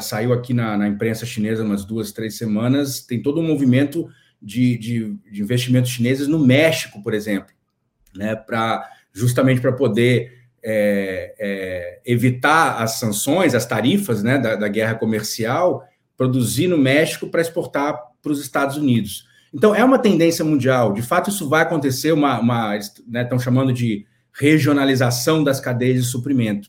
saiu 0.00 0.32
aqui 0.32 0.52
na, 0.52 0.76
na, 0.76 0.88
imprensa 0.88 1.26
chinesa 1.26 1.64
umas 1.64 1.84
duas, 1.84 2.12
três 2.12 2.36
semanas, 2.36 3.00
tem 3.00 3.22
todo 3.22 3.40
um 3.40 3.46
movimento 3.46 4.08
de, 4.40 4.76
de, 4.76 5.14
de 5.30 5.42
investimentos 5.42 5.90
chineses 5.90 6.28
no 6.28 6.38
México, 6.38 7.02
por 7.02 7.14
exemplo, 7.14 7.54
né, 8.14 8.34
para 8.34 8.88
justamente 9.12 9.60
para 9.60 9.72
poder 9.72 10.36
é, 10.62 11.34
é, 11.38 12.00
evitar 12.04 12.82
as 12.82 12.98
sanções, 12.98 13.54
as 13.54 13.64
tarifas 13.64 14.22
né, 14.22 14.36
da, 14.36 14.56
da 14.56 14.68
guerra 14.68 14.94
comercial, 14.94 15.84
produzir 16.16 16.66
no 16.66 16.76
México 16.76 17.28
para 17.28 17.40
exportar 17.40 17.96
para 18.20 18.32
os 18.32 18.40
Estados 18.40 18.76
Unidos. 18.76 19.26
Então, 19.54 19.74
é 19.74 19.84
uma 19.84 19.98
tendência 19.98 20.44
mundial. 20.44 20.92
De 20.92 21.02
fato, 21.02 21.30
isso 21.30 21.48
vai 21.48 21.62
acontecer, 21.62 22.12
uma, 22.12 22.40
uma 22.40 22.78
né, 23.06 23.22
estão 23.22 23.38
chamando 23.38 23.72
de 23.72 24.04
regionalização 24.32 25.42
das 25.44 25.60
cadeias 25.60 26.02
de 26.02 26.10
suprimento. 26.10 26.68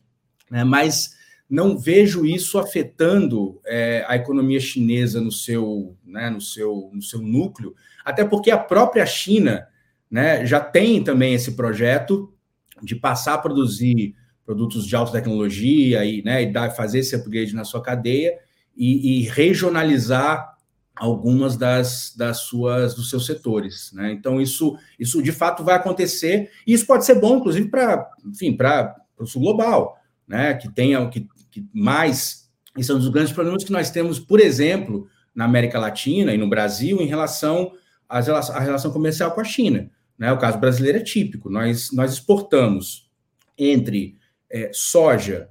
Né, 0.50 0.64
mas 0.64 1.17
não 1.50 1.78
vejo 1.78 2.26
isso 2.26 2.58
afetando 2.60 3.60
é, 3.66 4.04
a 4.08 4.16
economia 4.16 4.60
chinesa 4.60 5.22
no 5.22 5.32
seu, 5.32 5.96
né, 6.06 6.30
no, 6.30 6.42
seu, 6.42 6.90
no 6.94 7.02
seu 7.02 7.22
núcleo, 7.22 7.74
até 8.04 8.26
porque 8.26 8.52
a 8.52 8.58
própria 8.58 9.06
China 9.06 9.68
né, 10.10 10.46
já 10.46 10.60
tem 10.60 11.04
também 11.04 11.34
esse 11.34 11.54
projeto 11.54 12.34
de 12.82 12.96
passar 12.96 13.36
a 13.36 13.38
produzir 13.38 14.16
produtos 14.46 14.86
de 14.86 14.96
alta 14.96 15.12
tecnologia 15.12 16.06
e, 16.06 16.24
né, 16.24 16.44
e 16.44 16.52
dar, 16.52 16.70
fazer 16.72 17.00
esse 17.00 17.16
upgrade 17.16 17.56
na 17.56 17.64
sua 17.64 17.82
cadeia 17.82 18.38
e, 18.76 19.20
e 19.20 19.24
regionalizar 19.24 20.58
algumas 20.96 21.56
das, 21.56 22.14
das 22.16 22.40
suas 22.40 22.96
dos 22.96 23.10
seus 23.10 23.26
setores, 23.26 23.92
né? 23.94 24.12
Então 24.12 24.42
isso 24.42 24.78
isso 25.00 25.22
de 25.22 25.32
fato 25.32 25.64
vai 25.64 25.76
acontecer 25.76 26.50
e 26.66 26.74
isso 26.74 26.88
pode 26.88 27.06
ser 27.06 27.20
bom, 27.20 27.38
inclusive 27.38 27.70
para 27.70 28.10
enfim 28.26 28.56
para 28.56 28.96
o 29.20 29.26
sul 29.26 29.42
global, 29.42 29.98
né? 30.28 30.56
Que 30.56 30.74
tenha 30.74 31.08
que, 31.10 31.28
mais 31.74 32.48
isso 32.78 32.92
é 32.92 32.96
um 32.96 33.00
dos 33.00 33.10
grandes 33.10 33.34
problemas 33.34 33.64
que 33.64 33.72
nós 33.72 33.90
temos, 33.90 34.20
por 34.20 34.40
exemplo, 34.40 35.08
na 35.34 35.46
América 35.46 35.80
Latina 35.80 36.34
e 36.34 36.38
no 36.38 36.48
Brasil 36.48 37.02
em 37.02 37.08
relação 37.08 37.74
à 38.08 38.20
relação 38.20 38.92
comercial 38.92 39.32
com 39.32 39.42
a 39.42 39.44
China. 39.44 39.90
Né? 40.18 40.32
O 40.32 40.38
caso 40.38 40.60
brasileiro 40.60 41.00
é 41.00 41.04
típico. 41.04 41.50
Nós, 41.50 41.92
nós 41.92 42.14
exportamos 42.14 43.10
entre 43.58 44.18
é, 44.50 44.70
soja, 44.72 45.50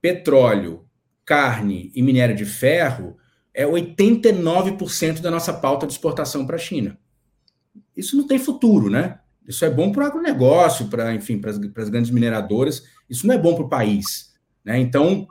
petróleo, 0.00 0.86
carne 1.24 1.92
e 1.94 2.02
minério 2.02 2.34
de 2.34 2.44
ferro 2.44 3.16
é 3.52 3.64
89% 3.64 5.20
da 5.20 5.30
nossa 5.30 5.52
pauta 5.52 5.86
de 5.86 5.92
exportação 5.92 6.46
para 6.46 6.56
a 6.56 6.58
China. 6.58 6.98
Isso 7.96 8.16
não 8.16 8.26
tem 8.26 8.38
futuro, 8.38 8.90
né? 8.90 9.20
Isso 9.46 9.64
é 9.64 9.70
bom 9.70 9.92
para 9.92 10.04
o 10.04 10.06
agronegócio, 10.06 10.88
para, 10.88 11.14
enfim, 11.14 11.38
para 11.38 11.50
as 11.50 11.88
grandes 11.88 12.10
mineradoras. 12.10 12.82
Isso 13.08 13.26
não 13.26 13.34
é 13.34 13.38
bom 13.38 13.54
para 13.54 13.64
o 13.64 13.68
país. 13.68 14.33
Né? 14.64 14.78
Então, 14.78 15.26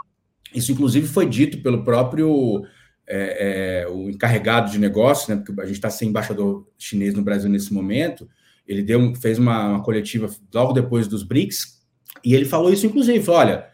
isso 0.54 0.72
inclusive 0.72 1.08
foi 1.08 1.28
dito 1.28 1.62
pelo 1.62 1.84
próprio 1.84 2.64
é, 3.08 3.84
é, 3.84 3.88
o 3.88 4.10
encarregado 4.10 4.72
de 4.72 4.80
negócios, 4.80 5.28
né? 5.28 5.36
Porque 5.36 5.60
a 5.62 5.66
gente 5.66 5.76
está 5.76 5.90
sem 5.90 6.10
embaixador 6.10 6.68
chinês 6.78 7.14
no 7.14 7.22
Brasil 7.22 7.50
nesse 7.50 7.74
momento. 7.74 8.30
Ele 8.68 8.82
deu, 8.82 9.14
fez 9.16 9.38
uma, 9.38 9.68
uma, 9.70 9.84
coletiva 9.84 10.30
logo 10.54 10.72
depois 10.72 11.08
dos 11.08 11.24
BRICS, 11.24 11.84
e 12.24 12.34
ele 12.34 12.46
falou 12.46 12.72
isso, 12.72 12.86
inclusive, 12.86 13.22
falou, 13.22 13.42
olha, 13.42 13.68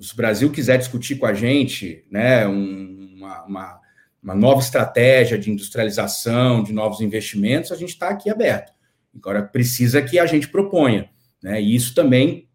se 0.00 0.12
o 0.12 0.16
Brasil 0.16 0.50
quiser 0.50 0.76
discutir 0.76 1.16
com 1.16 1.24
a 1.24 1.32
gente 1.32 2.04
né, 2.10 2.46
um, 2.46 3.14
uma, 3.16 3.44
uma, 3.44 3.80
uma, 4.22 4.34
nova 4.34 4.60
estratégia 4.60 5.38
de 5.38 5.50
industrialização, 5.50 6.62
de 6.62 6.72
novos 6.72 7.00
investimentos, 7.00 7.72
a 7.72 7.76
gente 7.76 7.90
está 7.90 8.08
aqui 8.08 8.28
aberto. 8.28 8.72
Agora, 9.16 9.42
precisa 9.42 10.02
que 10.02 10.18
a 10.18 10.26
gente 10.26 10.48
proponha. 10.48 11.08
Né, 11.42 11.62
e 11.62 11.74
isso 11.74 11.94
também, 11.94 12.48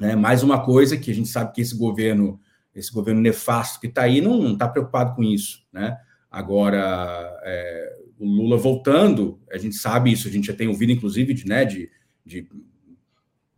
né, 0.00 0.16
mais 0.16 0.42
uma 0.42 0.64
coisa 0.64 0.96
que 0.96 1.10
a 1.10 1.14
gente 1.14 1.28
sabe 1.28 1.52
que 1.52 1.60
esse 1.60 1.76
governo, 1.76 2.40
esse 2.74 2.90
governo 2.90 3.20
nefasto 3.20 3.78
que 3.78 3.86
está 3.86 4.02
aí, 4.04 4.22
não 4.22 4.54
está 4.54 4.66
preocupado 4.66 5.14
com 5.14 5.22
isso. 5.22 5.62
Né? 5.70 5.94
Agora, 6.30 7.38
é, 7.44 7.96
o 8.18 8.24
Lula 8.24 8.56
voltando, 8.56 9.38
a 9.52 9.58
gente 9.58 9.76
sabe 9.76 10.10
isso, 10.10 10.26
a 10.26 10.30
gente 10.30 10.46
já 10.46 10.54
tem 10.54 10.68
ouvido, 10.68 10.90
inclusive, 10.90 11.34
de, 11.34 11.46
né, 11.46 11.66
de, 11.66 11.90
de 12.24 12.48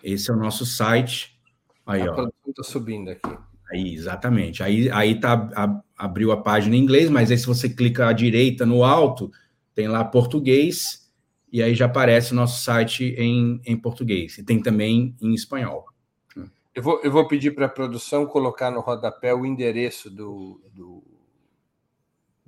Esse 0.04 0.30
é 0.30 0.34
o 0.34 0.36
nosso 0.36 0.66
site. 0.66 1.40
Aí, 1.86 2.02
a 2.02 2.10
ó. 2.10 2.14
produção 2.14 2.50
está 2.50 2.62
subindo 2.62 3.08
aqui. 3.08 3.38
Aí, 3.72 3.94
exatamente. 3.94 4.62
Aí, 4.62 4.90
aí 4.90 5.18
tá, 5.18 5.48
a, 5.54 5.80
abriu 5.96 6.30
a 6.30 6.36
página 6.36 6.76
em 6.76 6.78
inglês, 6.78 7.08
mas 7.08 7.30
aí 7.30 7.38
se 7.38 7.46
você 7.46 7.66
clica 7.68 8.08
à 8.08 8.12
direita 8.12 8.66
no 8.66 8.84
alto, 8.84 9.30
tem 9.74 9.88
lá 9.88 10.04
português, 10.04 11.08
e 11.50 11.62
aí 11.62 11.74
já 11.74 11.86
aparece 11.86 12.32
o 12.32 12.36
nosso 12.36 12.62
site 12.62 13.14
em, 13.16 13.60
em 13.64 13.76
português. 13.76 14.36
E 14.36 14.42
tem 14.42 14.60
também 14.60 15.16
em 15.20 15.32
espanhol. 15.32 15.86
Eu 16.74 16.82
vou, 16.82 17.00
eu 17.02 17.10
vou 17.10 17.26
pedir 17.26 17.54
para 17.54 17.66
a 17.66 17.70
produção 17.70 18.26
colocar 18.26 18.70
no 18.70 18.80
rodapé 18.80 19.34
o 19.34 19.44
endereço 19.44 20.10
do, 20.10 20.60
do, 20.72 20.97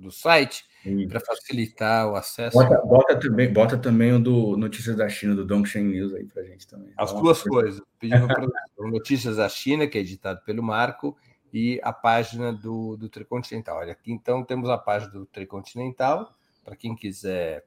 do 0.01 0.11
site 0.11 0.65
para 1.07 1.19
facilitar 1.19 2.09
o 2.09 2.15
acesso. 2.15 2.57
Bota, 2.57 2.81
bota, 2.81 3.19
também, 3.19 3.53
bota 3.53 3.77
também 3.77 4.13
o 4.13 4.19
do 4.19 4.57
Notícias 4.57 4.95
da 4.95 5.07
China, 5.07 5.35
do 5.35 5.45
Dongchen 5.45 5.85
News 5.85 6.13
aí 6.13 6.25
para 6.25 6.43
gente 6.43 6.67
também. 6.67 6.91
As 6.97 7.13
duas 7.13 7.43
coisas. 7.43 7.81
Pedindo 7.99 8.27
Notícias 8.79 9.37
da 9.37 9.47
China, 9.47 9.87
que 9.87 9.97
é 9.97 10.01
editado 10.01 10.41
pelo 10.43 10.63
Marco, 10.63 11.15
e 11.53 11.79
a 11.83 11.93
página 11.93 12.51
do, 12.51 12.97
do 12.97 13.09
Tricontinental. 13.09 13.77
Olha, 13.77 13.91
aqui 13.91 14.11
então 14.11 14.43
temos 14.43 14.69
a 14.69 14.77
página 14.77 15.11
do 15.11 15.25
Tricontinental, 15.25 16.33
para 16.63 16.75
quem 16.75 16.95
quiser 16.95 17.65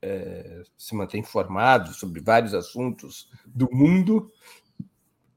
é, 0.00 0.62
se 0.76 0.94
manter 0.94 1.18
informado 1.18 1.92
sobre 1.92 2.20
vários 2.20 2.54
assuntos 2.54 3.28
do 3.44 3.68
mundo. 3.72 4.30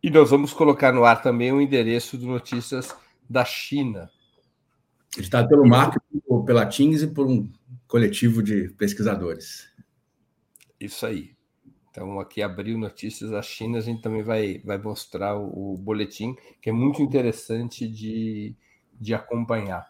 E 0.02 0.10
nós 0.10 0.30
vamos 0.30 0.54
colocar 0.54 0.94
no 0.94 1.04
ar 1.04 1.22
também 1.22 1.52
o 1.52 1.60
endereço 1.60 2.18
do 2.18 2.28
Notícias 2.28 2.96
da 3.30 3.44
China. 3.44 4.10
Editado 5.18 5.48
pelo 5.48 5.68
Marco, 5.68 6.00
pela 6.46 6.66
Tings 6.66 7.02
e 7.02 7.08
por 7.08 7.28
um 7.28 7.52
coletivo 7.88 8.44
de 8.44 8.70
pesquisadores. 8.70 9.68
Isso 10.80 11.06
aí. 11.06 11.36
Então, 11.90 12.20
aqui 12.20 12.42
abriu 12.42 12.78
Notícias 12.78 13.32
da 13.32 13.42
China, 13.42 13.80
a 13.80 13.82
gente 13.82 14.02
também 14.02 14.22
vai, 14.22 14.60
vai 14.64 14.78
mostrar 14.78 15.36
o, 15.36 15.74
o 15.74 15.78
boletim, 15.78 16.36
que 16.62 16.70
é 16.70 16.74
muito 16.74 17.02
interessante 17.02 17.88
de, 17.88 18.56
de 19.00 19.14
acompanhar. 19.14 19.90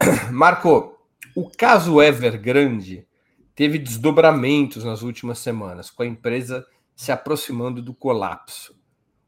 Marco, 0.32 0.98
o 1.34 1.48
caso 1.48 2.02
Evergrande 2.02 3.06
teve 3.54 3.78
desdobramentos 3.78 4.84
nas 4.84 5.02
últimas 5.02 5.38
semanas, 5.38 5.90
com 5.90 6.02
a 6.02 6.06
empresa 6.06 6.66
se 6.94 7.12
aproximando 7.12 7.80
do 7.80 7.94
colapso. 7.94 8.76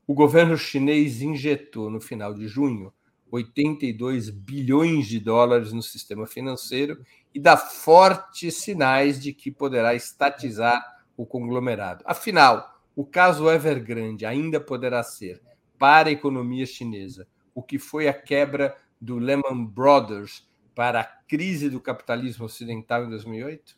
O 0.07 0.15
governo 0.15 0.57
chinês 0.57 1.23
injetou 1.23 1.91
no 1.91 2.01
final 2.01 2.35
de 2.35 2.49
junho 2.49 2.93
82 3.31 4.31
bilhões 4.31 5.07
de 5.07 5.21
dólares 5.21 5.73
no 5.73 5.83
sistema 5.83 6.27
financeiro 6.27 7.05
e 7.35 7.41
dá 7.41 7.57
fortes 7.57 8.57
sinais 8.57 9.21
de 9.21 9.33
que 9.33 9.51
poderá 9.51 9.95
estatizar 9.95 10.83
o 11.17 11.27
conglomerado. 11.27 12.03
Afinal, 12.07 12.81
o 12.97 13.05
caso 13.05 13.51
Evergrande 13.51 14.25
ainda 14.25 14.61
poderá 14.61 15.03
ser, 15.03 15.41
para 15.79 16.09
a 16.09 16.13
economia 16.13 16.67
chinesa, 16.67 17.27
o 17.55 17.63
que 17.63 17.79
foi 17.79 18.09
a 18.09 18.13
quebra 18.13 18.75
do 19.01 19.19
Lehman 19.19 19.65
Brothers 19.67 20.49
para 20.75 21.01
a 21.01 21.05
crise 21.05 21.69
do 21.69 21.81
capitalismo 21.81 22.47
ocidental 22.47 23.05
em 23.05 23.11
2008? 23.11 23.77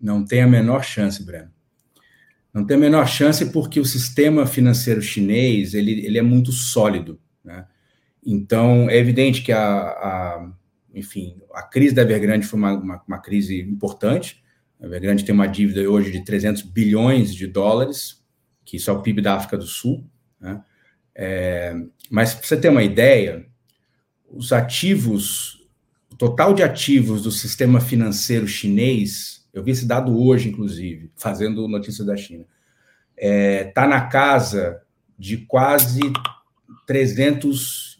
Não 0.00 0.24
tem 0.24 0.42
a 0.42 0.46
menor 0.46 0.84
chance, 0.84 1.22
Breno. 1.22 1.52
Não 2.52 2.64
tem 2.64 2.76
a 2.76 2.80
menor 2.80 3.06
chance 3.06 3.52
porque 3.52 3.78
o 3.78 3.84
sistema 3.84 4.46
financeiro 4.46 5.02
chinês 5.02 5.74
ele, 5.74 6.04
ele 6.04 6.18
é 6.18 6.22
muito 6.22 6.50
sólido. 6.52 7.20
Né? 7.44 7.66
Então, 8.24 8.88
é 8.90 8.96
evidente 8.96 9.42
que 9.42 9.52
a, 9.52 9.60
a, 9.60 10.50
enfim, 10.94 11.40
a 11.54 11.62
crise 11.62 11.94
da 11.94 12.02
Evergrande 12.02 12.46
foi 12.46 12.58
uma, 12.58 12.72
uma, 12.72 13.02
uma, 13.06 13.18
crise 13.18 13.60
importante. 13.60 14.42
A 14.80 14.86
Evergrande 14.86 15.24
tem 15.24 15.34
uma 15.34 15.46
dívida 15.46 15.88
hoje 15.88 16.10
de 16.10 16.24
300 16.24 16.62
bilhões 16.62 17.34
de 17.34 17.46
dólares, 17.46 18.22
que 18.64 18.76
isso 18.76 18.90
é 18.90 18.92
o 18.92 19.02
PIB 19.02 19.22
da 19.22 19.34
África 19.34 19.56
do 19.56 19.66
Sul. 19.66 20.04
Né? 20.40 20.60
É, 21.14 21.74
mas, 22.10 22.34
para 22.34 22.46
você 22.46 22.56
ter 22.56 22.68
uma 22.68 22.82
ideia, 22.82 23.46
os 24.30 24.52
ativos 24.52 25.58
o 26.10 26.16
total 26.16 26.54
de 26.54 26.62
ativos 26.62 27.22
do 27.22 27.30
sistema 27.30 27.80
financeiro 27.80 28.46
chinês, 28.46 29.46
eu 29.52 29.62
vi 29.62 29.72
esse 29.72 29.86
dado 29.86 30.18
hoje, 30.18 30.48
inclusive, 30.48 31.10
fazendo 31.16 31.68
notícia 31.68 32.04
da 32.04 32.16
China, 32.16 32.44
está 33.16 33.26
é, 33.26 33.64
tá 33.64 33.86
na 33.86 34.00
casa 34.02 34.80
de 35.18 35.38
quase 35.38 36.00
300 36.86 37.97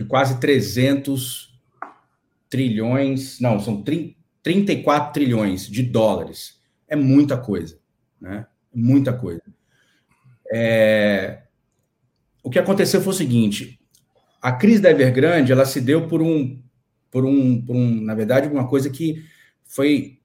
de 0.00 0.06
quase 0.06 0.40
300 0.40 1.54
trilhões, 2.48 3.38
não, 3.38 3.60
são 3.60 3.82
30, 3.82 4.16
34 4.42 5.12
trilhões 5.12 5.68
de 5.68 5.82
dólares. 5.82 6.58
É 6.88 6.96
muita 6.96 7.36
coisa, 7.36 7.78
né? 8.18 8.46
Muita 8.74 9.12
coisa. 9.12 9.42
É, 10.50 11.42
o 12.42 12.48
que 12.48 12.58
aconteceu 12.58 13.02
foi 13.02 13.12
o 13.12 13.16
seguinte: 13.16 13.78
a 14.40 14.50
crise 14.52 14.80
da 14.80 14.90
Evergrande 14.90 15.52
ela 15.52 15.66
se 15.66 15.82
deu 15.82 16.08
por 16.08 16.22
um, 16.22 16.58
por 17.10 17.26
um, 17.26 17.60
por 17.60 17.76
um, 17.76 18.00
na 18.00 18.14
verdade, 18.14 18.48
uma 18.48 18.66
coisa 18.66 18.88
que 18.88 19.22
foi 19.66 20.18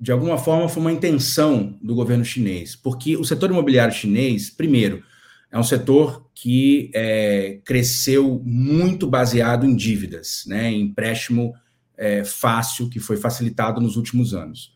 de 0.00 0.10
alguma 0.10 0.36
forma 0.36 0.68
foi 0.68 0.80
uma 0.80 0.92
intenção 0.92 1.78
do 1.80 1.94
governo 1.94 2.24
chinês, 2.24 2.74
porque 2.74 3.16
o 3.16 3.24
setor 3.24 3.50
imobiliário 3.50 3.94
chinês, 3.94 4.50
primeiro, 4.50 5.04
é 5.52 5.58
um 5.58 5.62
setor 5.62 6.30
que 6.34 6.90
é, 6.94 7.60
cresceu 7.62 8.42
muito 8.42 9.06
baseado 9.06 9.66
em 9.66 9.76
dívidas, 9.76 10.44
né, 10.46 10.72
em 10.72 10.80
empréstimo 10.80 11.52
é, 11.94 12.24
fácil 12.24 12.88
que 12.88 12.98
foi 12.98 13.18
facilitado 13.18 13.78
nos 13.78 13.96
últimos 13.96 14.32
anos, 14.32 14.74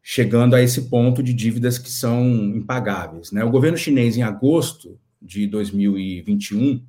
chegando 0.00 0.54
a 0.54 0.62
esse 0.62 0.82
ponto 0.82 1.20
de 1.20 1.34
dívidas 1.34 1.78
que 1.78 1.90
são 1.90 2.24
impagáveis. 2.54 3.32
Né? 3.32 3.42
O 3.42 3.50
governo 3.50 3.76
chinês, 3.76 4.16
em 4.16 4.22
agosto 4.22 4.98
de 5.20 5.48
2021, 5.48 6.80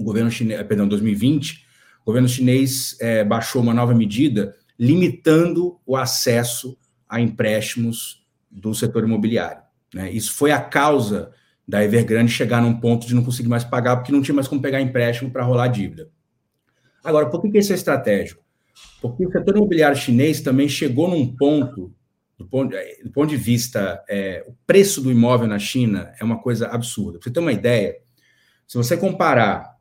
o 0.00 0.04
governo 0.04 0.30
chinês, 0.30 0.58
eh, 0.58 0.64
perdão, 0.64 0.88
2020, 0.88 1.66
o 2.00 2.06
governo 2.06 2.28
chinês 2.28 2.96
é, 2.98 3.22
baixou 3.22 3.60
uma 3.60 3.74
nova 3.74 3.94
medida 3.94 4.56
limitando 4.78 5.78
o 5.86 5.96
acesso 5.96 6.76
a 7.08 7.20
empréstimos 7.20 8.24
do 8.50 8.74
setor 8.74 9.04
imobiliário. 9.04 9.62
Né? 9.92 10.10
Isso 10.12 10.32
foi 10.32 10.50
a 10.50 10.60
causa 10.60 11.30
da 11.66 11.82
Evergrande 11.82 12.30
chegar 12.30 12.60
num 12.60 12.78
ponto 12.78 13.06
de 13.06 13.14
não 13.14 13.24
conseguir 13.24 13.48
mais 13.48 13.64
pagar, 13.64 13.96
porque 13.96 14.12
não 14.12 14.22
tinha 14.22 14.34
mais 14.34 14.48
como 14.48 14.60
pegar 14.60 14.80
empréstimo 14.80 15.30
para 15.30 15.42
rolar 15.42 15.68
dívida. 15.68 16.10
Agora, 17.02 17.28
por 17.28 17.42
que 17.42 17.58
isso 17.58 17.72
é 17.72 17.74
estratégico? 17.74 18.42
Porque 19.00 19.26
o 19.26 19.32
setor 19.32 19.56
imobiliário 19.56 19.96
chinês 19.96 20.40
também 20.40 20.68
chegou 20.68 21.08
num 21.08 21.34
ponto, 21.34 21.92
do 22.38 22.46
ponto, 22.46 22.74
eh, 22.74 22.98
do 23.04 23.10
ponto 23.10 23.28
de 23.28 23.36
vista, 23.36 24.02
é, 24.08 24.44
o 24.46 24.54
preço 24.66 25.00
do 25.00 25.10
imóvel 25.10 25.46
na 25.46 25.58
China 25.58 26.12
é 26.18 26.24
uma 26.24 26.38
coisa 26.38 26.68
absurda. 26.68 27.18
Para 27.18 27.24
você 27.24 27.30
ter 27.30 27.40
uma 27.40 27.52
ideia, 27.52 27.96
se 28.66 28.76
você 28.76 28.96
comparar 28.96 29.74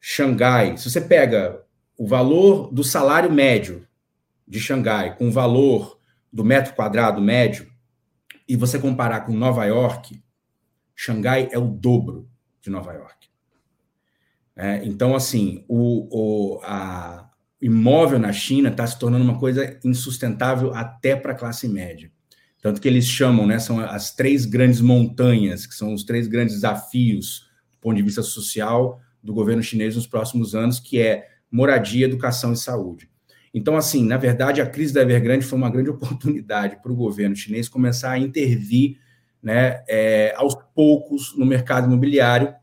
Xangai, 0.00 0.76
se 0.76 0.90
você 0.90 1.00
pega 1.00 1.62
o 1.96 2.06
valor 2.06 2.72
do 2.72 2.82
salário 2.82 3.30
médio 3.30 3.86
de 4.46 4.58
Xangai 4.58 5.16
com 5.16 5.28
o 5.28 5.32
valor 5.32 5.98
do 6.32 6.44
metro 6.44 6.74
quadrado 6.74 7.20
médio 7.20 7.70
e 8.48 8.56
você 8.56 8.78
comparar 8.78 9.20
com 9.20 9.32
Nova 9.32 9.64
York, 9.64 10.23
Xangai 10.94 11.48
é 11.52 11.58
o 11.58 11.66
dobro 11.66 12.28
de 12.60 12.70
Nova 12.70 12.92
York. 12.92 13.28
É, 14.56 14.84
então, 14.84 15.14
assim, 15.14 15.64
o, 15.68 16.56
o 16.56 16.60
a, 16.62 17.28
imóvel 17.60 18.18
na 18.18 18.32
China 18.32 18.68
está 18.68 18.86
se 18.86 18.98
tornando 18.98 19.24
uma 19.24 19.38
coisa 19.38 19.78
insustentável 19.84 20.74
até 20.74 21.16
para 21.16 21.32
a 21.32 21.36
classe 21.36 21.68
média. 21.68 22.10
Tanto 22.62 22.80
que 22.80 22.88
eles 22.88 23.06
chamam, 23.06 23.46
né, 23.46 23.58
são 23.58 23.80
as 23.80 24.14
três 24.14 24.46
grandes 24.46 24.80
montanhas, 24.80 25.66
que 25.66 25.74
são 25.74 25.92
os 25.92 26.04
três 26.04 26.26
grandes 26.26 26.54
desafios 26.54 27.50
do 27.70 27.78
ponto 27.78 27.96
de 27.96 28.02
vista 28.02 28.22
social, 28.22 29.00
do 29.22 29.34
governo 29.34 29.62
chinês 29.62 29.96
nos 29.96 30.06
próximos 30.06 30.54
anos, 30.54 30.78
que 30.78 31.00
é 31.00 31.28
moradia, 31.50 32.06
educação 32.06 32.52
e 32.52 32.56
saúde. 32.56 33.08
Então, 33.52 33.76
assim, 33.76 34.04
na 34.04 34.16
verdade, 34.16 34.60
a 34.60 34.66
crise 34.66 34.92
da 34.92 35.02
Evergrande 35.02 35.44
foi 35.44 35.58
uma 35.58 35.70
grande 35.70 35.88
oportunidade 35.90 36.76
para 36.82 36.92
o 36.92 36.96
governo 36.96 37.36
chinês 37.36 37.68
começar 37.68 38.12
a 38.12 38.18
intervir 38.18 38.98
né, 39.44 39.84
é, 39.86 40.34
aos 40.36 40.56
poucos 40.74 41.36
no 41.36 41.44
mercado 41.44 41.86
imobiliário. 41.86 42.54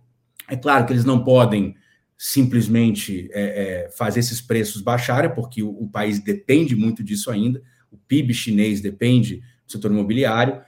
É 0.49 0.57
claro 0.57 0.85
que 0.85 0.91
eles 0.91 1.05
não 1.05 1.23
podem 1.23 1.75
simplesmente 2.17 3.29
é, 3.31 3.85
é, 3.85 3.89
fazer 3.91 4.19
esses 4.19 4.41
preços 4.41 4.81
baixarem, 4.81 5.33
porque 5.33 5.61
o, 5.61 5.69
o, 5.69 5.87
país 5.87 6.19
depende 6.19 6.75
muito 6.75 7.03
disso 7.03 7.29
ainda. 7.29 7.61
O 7.91 7.97
PIB 7.97 8.33
chinês 8.33 8.81
depende 8.81 9.37
do 9.65 9.71
setor 9.71 9.91
imobiliário. 9.91 10.61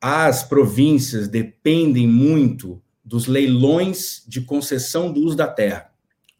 As 0.00 0.42
províncias 0.42 1.28
dependem 1.28 2.06
muito 2.06 2.80
dos 3.04 3.26
leilões 3.26 4.24
de 4.26 4.40
concessão 4.40 5.12
do 5.12 5.20
uso 5.20 5.36
da 5.36 5.46
terra, 5.46 5.90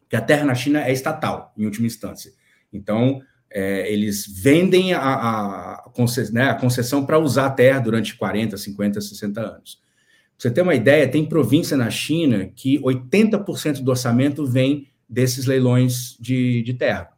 que 0.08 0.16
a 0.16 0.20
terra 0.20 0.44
na 0.44 0.54
China 0.54 0.84
é 0.84 0.92
estatal, 0.92 1.52
em 1.56 1.64
última 1.64 1.86
instância. 1.86 2.32
Então, 2.72 3.20
é, 3.56 3.90
eles 3.90 4.26
vendem 4.26 4.92
a, 4.92 5.00
a, 5.00 5.74
a 5.76 5.90
concessão, 5.94 6.34
né, 6.34 6.52
concessão 6.60 7.06
para 7.06 7.18
usar 7.18 7.46
a 7.46 7.50
terra 7.50 7.78
durante 7.78 8.14
40, 8.14 8.54
50, 8.54 9.00
60 9.00 9.40
anos. 9.40 9.76
Pra 9.76 10.34
você 10.36 10.50
ter 10.50 10.60
uma 10.60 10.74
ideia, 10.74 11.08
tem 11.08 11.24
província 11.24 11.74
na 11.74 11.88
China 11.88 12.50
que 12.54 12.78
80% 12.80 13.82
do 13.82 13.90
orçamento 13.90 14.44
vem 14.44 14.88
desses 15.08 15.46
leilões 15.46 16.18
de, 16.20 16.60
de 16.64 16.74
terra. 16.74 17.08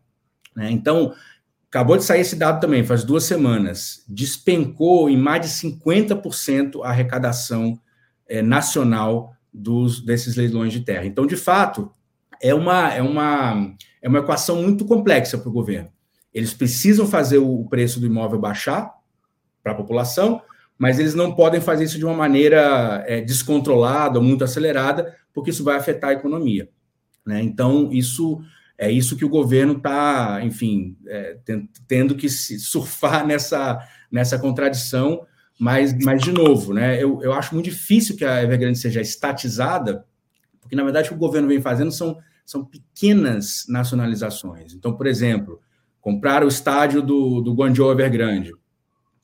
Né? 0.55 0.70
Então, 0.70 1.12
acabou 1.68 1.97
de 1.97 2.05
sair 2.05 2.20
esse 2.20 2.36
dado 2.36 2.61
também, 2.61 2.84
faz 2.84 3.03
duas 3.03 3.24
semanas, 3.24 4.05
despencou 4.07 5.11
em 5.11 5.16
mais 5.16 5.43
de 5.43 5.49
50% 5.49 6.84
a 6.84 6.91
arrecadação 6.91 7.80
é, 8.28 8.43
nacional 8.43 9.34
dos, 9.53 10.01
desses 10.01 10.36
leilões 10.36 10.72
de 10.72 10.82
terra. 10.82 11.05
Então, 11.05 11.26
de 11.26 11.36
fato, 11.36 11.91
é 12.41 12.55
uma, 12.55 12.95
é 12.95 13.03
uma, 13.03 13.74
é 14.01 14.09
uma 14.09 14.20
equação 14.20 14.62
muito 14.62 14.84
complexa 14.84 15.36
para 15.36 15.49
o 15.49 15.53
governo. 15.53 15.97
Eles 16.33 16.53
precisam 16.55 17.07
fazer 17.07 17.39
o 17.39 17.64
preço 17.64 18.01
do 18.01 18.07
imóvel 18.07 18.39
baixar 18.39 18.93
para 19.62 19.72
a 19.72 19.74
população, 19.74 20.43
mas 20.79 20.99
eles 20.99 21.14
não 21.14 21.35
podem 21.35 21.61
fazer 21.61 21.85
isso 21.85 21.99
de 21.99 22.05
uma 22.05 22.14
maneira 22.14 23.05
é, 23.07 23.20
descontrolada 23.20 24.20
muito 24.20 24.45
acelerada, 24.45 25.16
porque 25.33 25.51
isso 25.51 25.64
vai 25.64 25.76
afetar 25.76 26.11
a 26.11 26.14
economia. 26.14 26.68
Né? 27.26 27.43
Então, 27.43 27.91
isso 27.93 28.41
é 28.76 28.91
isso 28.91 29.16
que 29.16 29.24
o 29.24 29.29
governo 29.29 29.79
está, 29.79 30.41
enfim, 30.43 30.97
é, 31.07 31.37
tendo 31.89 32.14
que 32.14 32.29
surfar 32.29 33.26
nessa, 33.26 33.81
nessa 34.11 34.39
contradição 34.39 35.26
mas, 35.59 35.93
mas 36.05 36.22
de 36.22 36.31
novo, 36.31 36.72
né, 36.72 37.03
eu, 37.03 37.20
eu 37.20 37.33
acho 37.33 37.53
muito 37.53 37.68
difícil 37.68 38.16
que 38.16 38.24
a 38.24 38.43
Evergrande 38.43 38.79
seja 38.79 39.01
estatizada, 39.01 40.07
porque, 40.61 40.76
na 40.76 40.85
verdade, 40.85 41.09
o 41.09 41.11
que 41.11 41.16
o 41.16 41.18
governo 41.18 41.49
vem 41.49 41.61
fazendo 41.61 41.91
são, 41.91 42.18
são 42.47 42.64
pequenas 42.64 43.64
nacionalizações. 43.68 44.72
Então, 44.72 44.95
por 44.95 45.07
exemplo, 45.07 45.61
Compraram 46.01 46.46
o 46.46 46.49
estádio 46.49 47.03
do, 47.03 47.40
do 47.40 47.55
Guangzhou 47.55 47.92
Evergrande, 47.92 48.53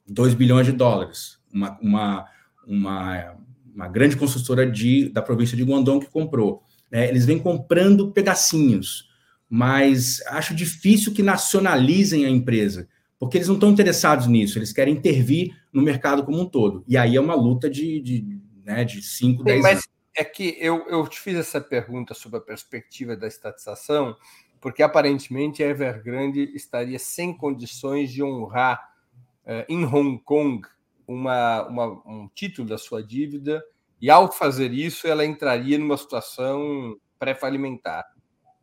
2 0.07 0.35
bilhões 0.35 0.67
de 0.67 0.73
dólares. 0.73 1.39
Uma, 1.53 1.79
uma, 1.81 2.27
uma, 2.67 3.37
uma 3.75 3.89
grande 3.89 4.17
construtora 4.17 4.71
de, 4.71 5.09
da 5.09 5.23
província 5.23 5.57
de 5.57 5.65
Guangdong 5.65 6.05
que 6.05 6.11
comprou. 6.11 6.63
Né? 6.91 7.09
Eles 7.09 7.25
vêm 7.25 7.39
comprando 7.39 8.13
pedacinhos, 8.13 9.09
mas 9.49 10.23
acho 10.29 10.55
difícil 10.55 11.13
que 11.13 11.23
nacionalizem 11.23 12.25
a 12.25 12.31
empresa, 12.31 12.89
porque 13.19 13.39
eles 13.39 13.49
não 13.49 13.55
estão 13.55 13.71
interessados 13.71 14.27
nisso, 14.27 14.59
eles 14.59 14.73
querem 14.73 14.95
intervir 14.95 15.55
no 15.73 15.83
mercado 15.83 16.25
como 16.25 16.41
um 16.41 16.47
todo. 16.47 16.85
E 16.87 16.97
aí 16.97 17.17
é 17.17 17.21
uma 17.21 17.35
luta 17.35 17.69
de, 17.69 18.01
de, 18.01 18.41
né, 18.65 18.85
de 18.85 19.03
5, 19.03 19.43
10 19.43 19.65
anos. 19.65 19.89
É 20.17 20.23
que 20.23 20.57
eu, 20.61 20.87
eu 20.89 21.05
te 21.09 21.19
fiz 21.19 21.35
essa 21.35 21.61
pergunta 21.61 22.15
sobre 22.15 22.39
a 22.39 22.41
perspectiva 22.41 23.17
da 23.17 23.27
estatização, 23.27 24.17
porque 24.65 24.83
aparentemente 24.83 25.63
a 25.63 25.67
Evergrande 25.69 26.51
estaria 26.55 26.99
sem 26.99 27.37
condições 27.37 28.11
de 28.11 28.23
honrar 28.23 28.95
uh, 29.45 29.63
em 29.69 29.85
Hong 29.85 30.19
Kong 30.21 30.67
uma, 31.07 31.69
uma, 31.69 31.87
um 32.07 32.31
título 32.35 32.67
da 32.67 32.79
sua 32.79 33.05
dívida, 33.05 33.63
e 34.01 34.09
ao 34.09 34.33
fazer 34.33 34.73
isso, 34.73 35.07
ela 35.07 35.23
entraria 35.23 35.77
numa 35.77 35.99
situação 35.99 36.99
pré-falimentar, 37.19 38.07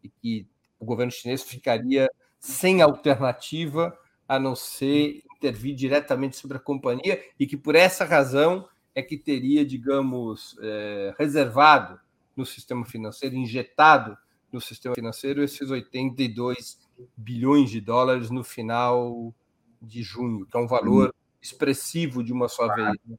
e 0.03 0.09
que 0.09 0.47
o 0.79 0.85
governo 0.85 1.11
chinês 1.11 1.43
ficaria 1.43 2.09
sem 2.39 2.81
alternativa 2.81 3.95
a 4.27 4.39
não 4.39 4.55
ser 4.55 5.21
intervir 5.35 5.75
diretamente 5.75 6.35
sobre 6.35 6.57
a 6.57 6.61
companhia, 6.61 7.23
e 7.39 7.45
que 7.45 7.55
por 7.55 7.75
essa 7.75 8.05
razão 8.05 8.67
é 8.95 9.03
que 9.03 9.19
teria, 9.19 9.63
digamos, 9.63 10.57
é, 10.63 11.13
reservado 11.15 11.99
no 12.35 12.43
sistema 12.43 12.87
financeiro, 12.87 13.35
injetado 13.35 14.17
no 14.51 14.61
sistema 14.61 14.95
financeiro 14.95 15.43
esses 15.43 15.69
82 15.69 16.79
bilhões 17.15 17.69
de 17.69 17.79
dólares 17.79 18.29
no 18.29 18.43
final 18.43 19.33
de 19.81 20.03
junho, 20.03 20.45
que 20.45 20.57
é 20.57 20.59
um 20.59 20.67
valor 20.67 21.13
expressivo 21.41 22.23
de 22.23 22.31
uma 22.31 22.47
só 22.47 22.73
vez. 22.73 22.89
Né? 23.05 23.17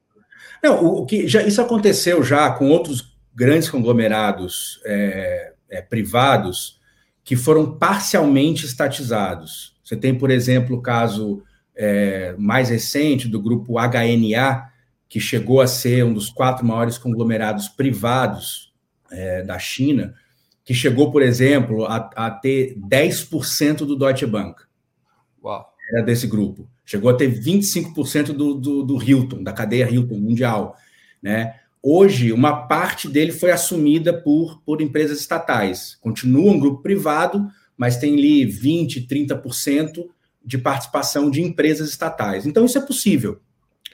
Não, 0.62 0.84
o, 0.84 1.06
que 1.06 1.26
já 1.26 1.42
isso 1.42 1.60
aconteceu 1.60 2.22
já 2.22 2.50
com 2.50 2.70
outros 2.70 3.16
grandes 3.34 3.68
conglomerados 3.68 4.80
é, 4.84 5.54
é, 5.68 5.82
privados 5.82 6.80
que 7.24 7.36
foram 7.36 7.78
parcialmente 7.78 8.66
estatizados. 8.66 9.76
Você 9.82 9.96
tem, 9.96 10.16
por 10.16 10.30
exemplo, 10.30 10.76
o 10.76 10.82
caso 10.82 11.42
é, 11.74 12.34
mais 12.38 12.68
recente 12.68 13.28
do 13.28 13.40
grupo 13.40 13.74
HNA, 13.78 14.70
que 15.08 15.20
chegou 15.20 15.60
a 15.60 15.66
ser 15.66 16.04
um 16.04 16.12
dos 16.12 16.30
quatro 16.30 16.64
maiores 16.64 16.98
conglomerados 16.98 17.68
privados 17.68 18.72
é, 19.10 19.42
da 19.42 19.58
China, 19.58 20.14
que 20.64 20.74
chegou, 20.74 21.10
por 21.10 21.22
exemplo, 21.22 21.84
a, 21.84 22.10
a 22.14 22.30
ter 22.30 22.76
10% 22.78 23.78
do 23.78 23.96
Deutsche 23.96 24.26
Bank. 24.26 24.62
Uau. 25.42 25.68
Era 25.90 26.02
desse 26.02 26.26
grupo. 26.26 26.68
Chegou 26.84 27.10
a 27.10 27.14
ter 27.14 27.30
25% 27.30 28.32
do, 28.32 28.54
do, 28.54 28.82
do 28.82 29.02
Hilton, 29.02 29.42
da 29.42 29.52
cadeia 29.52 29.90
Hilton 29.90 30.18
mundial. 30.18 30.76
Né? 31.22 31.54
Hoje, 31.82 32.32
uma 32.32 32.66
parte 32.66 33.08
dele 33.08 33.32
foi 33.32 33.50
assumida 33.50 34.12
por, 34.12 34.62
por 34.62 34.80
empresas 34.80 35.18
estatais. 35.20 35.96
Continua 36.00 36.52
um 36.52 36.60
grupo 36.60 36.82
privado, 36.82 37.48
mas 37.76 37.96
tem 37.96 38.14
ali 38.14 38.46
20%, 38.46 39.08
30% 39.08 40.06
de 40.44 40.58
participação 40.58 41.30
de 41.30 41.42
empresas 41.42 41.88
estatais. 41.88 42.46
Então, 42.46 42.64
isso 42.64 42.78
é 42.78 42.80
possível. 42.80 43.40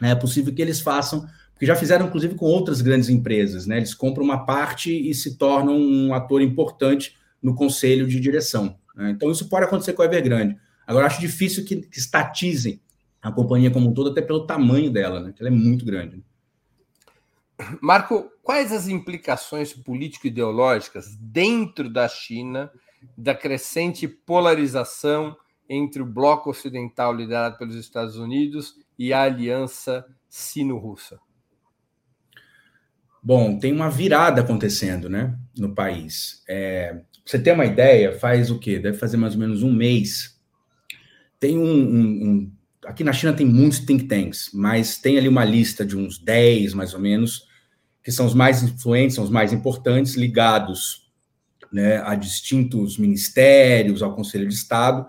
É 0.02 0.14
possível 0.14 0.54
que 0.54 0.62
eles 0.62 0.80
façam, 0.80 1.26
porque 1.58 1.66
já 1.66 1.74
fizeram 1.74 2.06
inclusive 2.06 2.36
com 2.36 2.46
outras 2.46 2.80
grandes 2.80 3.08
empresas, 3.08 3.66
né? 3.66 3.78
Eles 3.78 3.92
compram 3.92 4.24
uma 4.24 4.46
parte 4.46 4.92
e 4.92 5.12
se 5.12 5.36
tornam 5.36 5.76
um 5.76 6.14
ator 6.14 6.40
importante 6.40 7.16
no 7.42 7.52
conselho 7.52 8.06
de 8.06 8.20
direção. 8.20 8.78
Né? 8.94 9.10
Então 9.10 9.28
isso 9.28 9.48
pode 9.48 9.64
acontecer 9.64 9.92
com 9.92 10.02
a 10.02 10.04
Evergrande. 10.04 10.56
Agora 10.86 11.06
acho 11.06 11.20
difícil 11.20 11.64
que, 11.64 11.80
que 11.80 11.98
estatizem 11.98 12.80
a 13.20 13.32
companhia 13.32 13.72
como 13.72 13.88
um 13.88 13.92
todo, 13.92 14.10
até 14.10 14.22
pelo 14.22 14.46
tamanho 14.46 14.88
dela, 14.88 15.18
né? 15.18 15.32
Que 15.34 15.42
ela 15.42 15.48
é 15.48 15.52
muito 15.52 15.84
grande. 15.84 16.22
Marco, 17.82 18.30
quais 18.40 18.70
as 18.70 18.86
implicações 18.86 19.72
político-ideológicas 19.72 21.16
dentro 21.16 21.90
da 21.90 22.06
China 22.06 22.70
da 23.16 23.34
crescente 23.34 24.06
polarização 24.06 25.36
entre 25.68 26.00
o 26.00 26.06
bloco 26.06 26.50
ocidental 26.50 27.12
liderado 27.12 27.58
pelos 27.58 27.74
Estados 27.74 28.16
Unidos 28.16 28.76
e 28.96 29.12
a 29.12 29.22
aliança 29.22 30.06
sino-russa? 30.28 31.18
Bom, 33.22 33.58
tem 33.58 33.72
uma 33.72 33.90
virada 33.90 34.40
acontecendo, 34.40 35.08
né, 35.08 35.36
no 35.56 35.74
país. 35.74 36.42
É, 36.48 37.00
você 37.24 37.38
tem 37.38 37.52
uma 37.52 37.66
ideia? 37.66 38.12
Faz 38.12 38.50
o 38.50 38.58
quê? 38.58 38.78
Deve 38.78 38.96
fazer 38.96 39.16
mais 39.16 39.34
ou 39.34 39.40
menos 39.40 39.62
um 39.62 39.72
mês. 39.72 40.38
Tem 41.38 41.58
um, 41.58 41.64
um, 41.64 42.28
um, 42.28 42.52
aqui 42.84 43.04
na 43.04 43.12
China 43.12 43.32
tem 43.32 43.46
muitos 43.46 43.80
think 43.80 44.04
tanks, 44.04 44.50
mas 44.54 44.98
tem 44.98 45.18
ali 45.18 45.28
uma 45.28 45.44
lista 45.44 45.84
de 45.84 45.96
uns 45.96 46.18
10, 46.18 46.74
mais 46.74 46.94
ou 46.94 47.00
menos, 47.00 47.46
que 48.02 48.10
são 48.10 48.26
os 48.26 48.34
mais 48.34 48.62
influentes, 48.62 49.16
são 49.16 49.24
os 49.24 49.30
mais 49.30 49.52
importantes, 49.52 50.14
ligados 50.14 51.08
né, 51.72 51.98
a 51.98 52.14
distintos 52.14 52.96
ministérios, 52.96 54.02
ao 54.02 54.14
Conselho 54.14 54.48
de 54.48 54.54
Estado, 54.54 55.06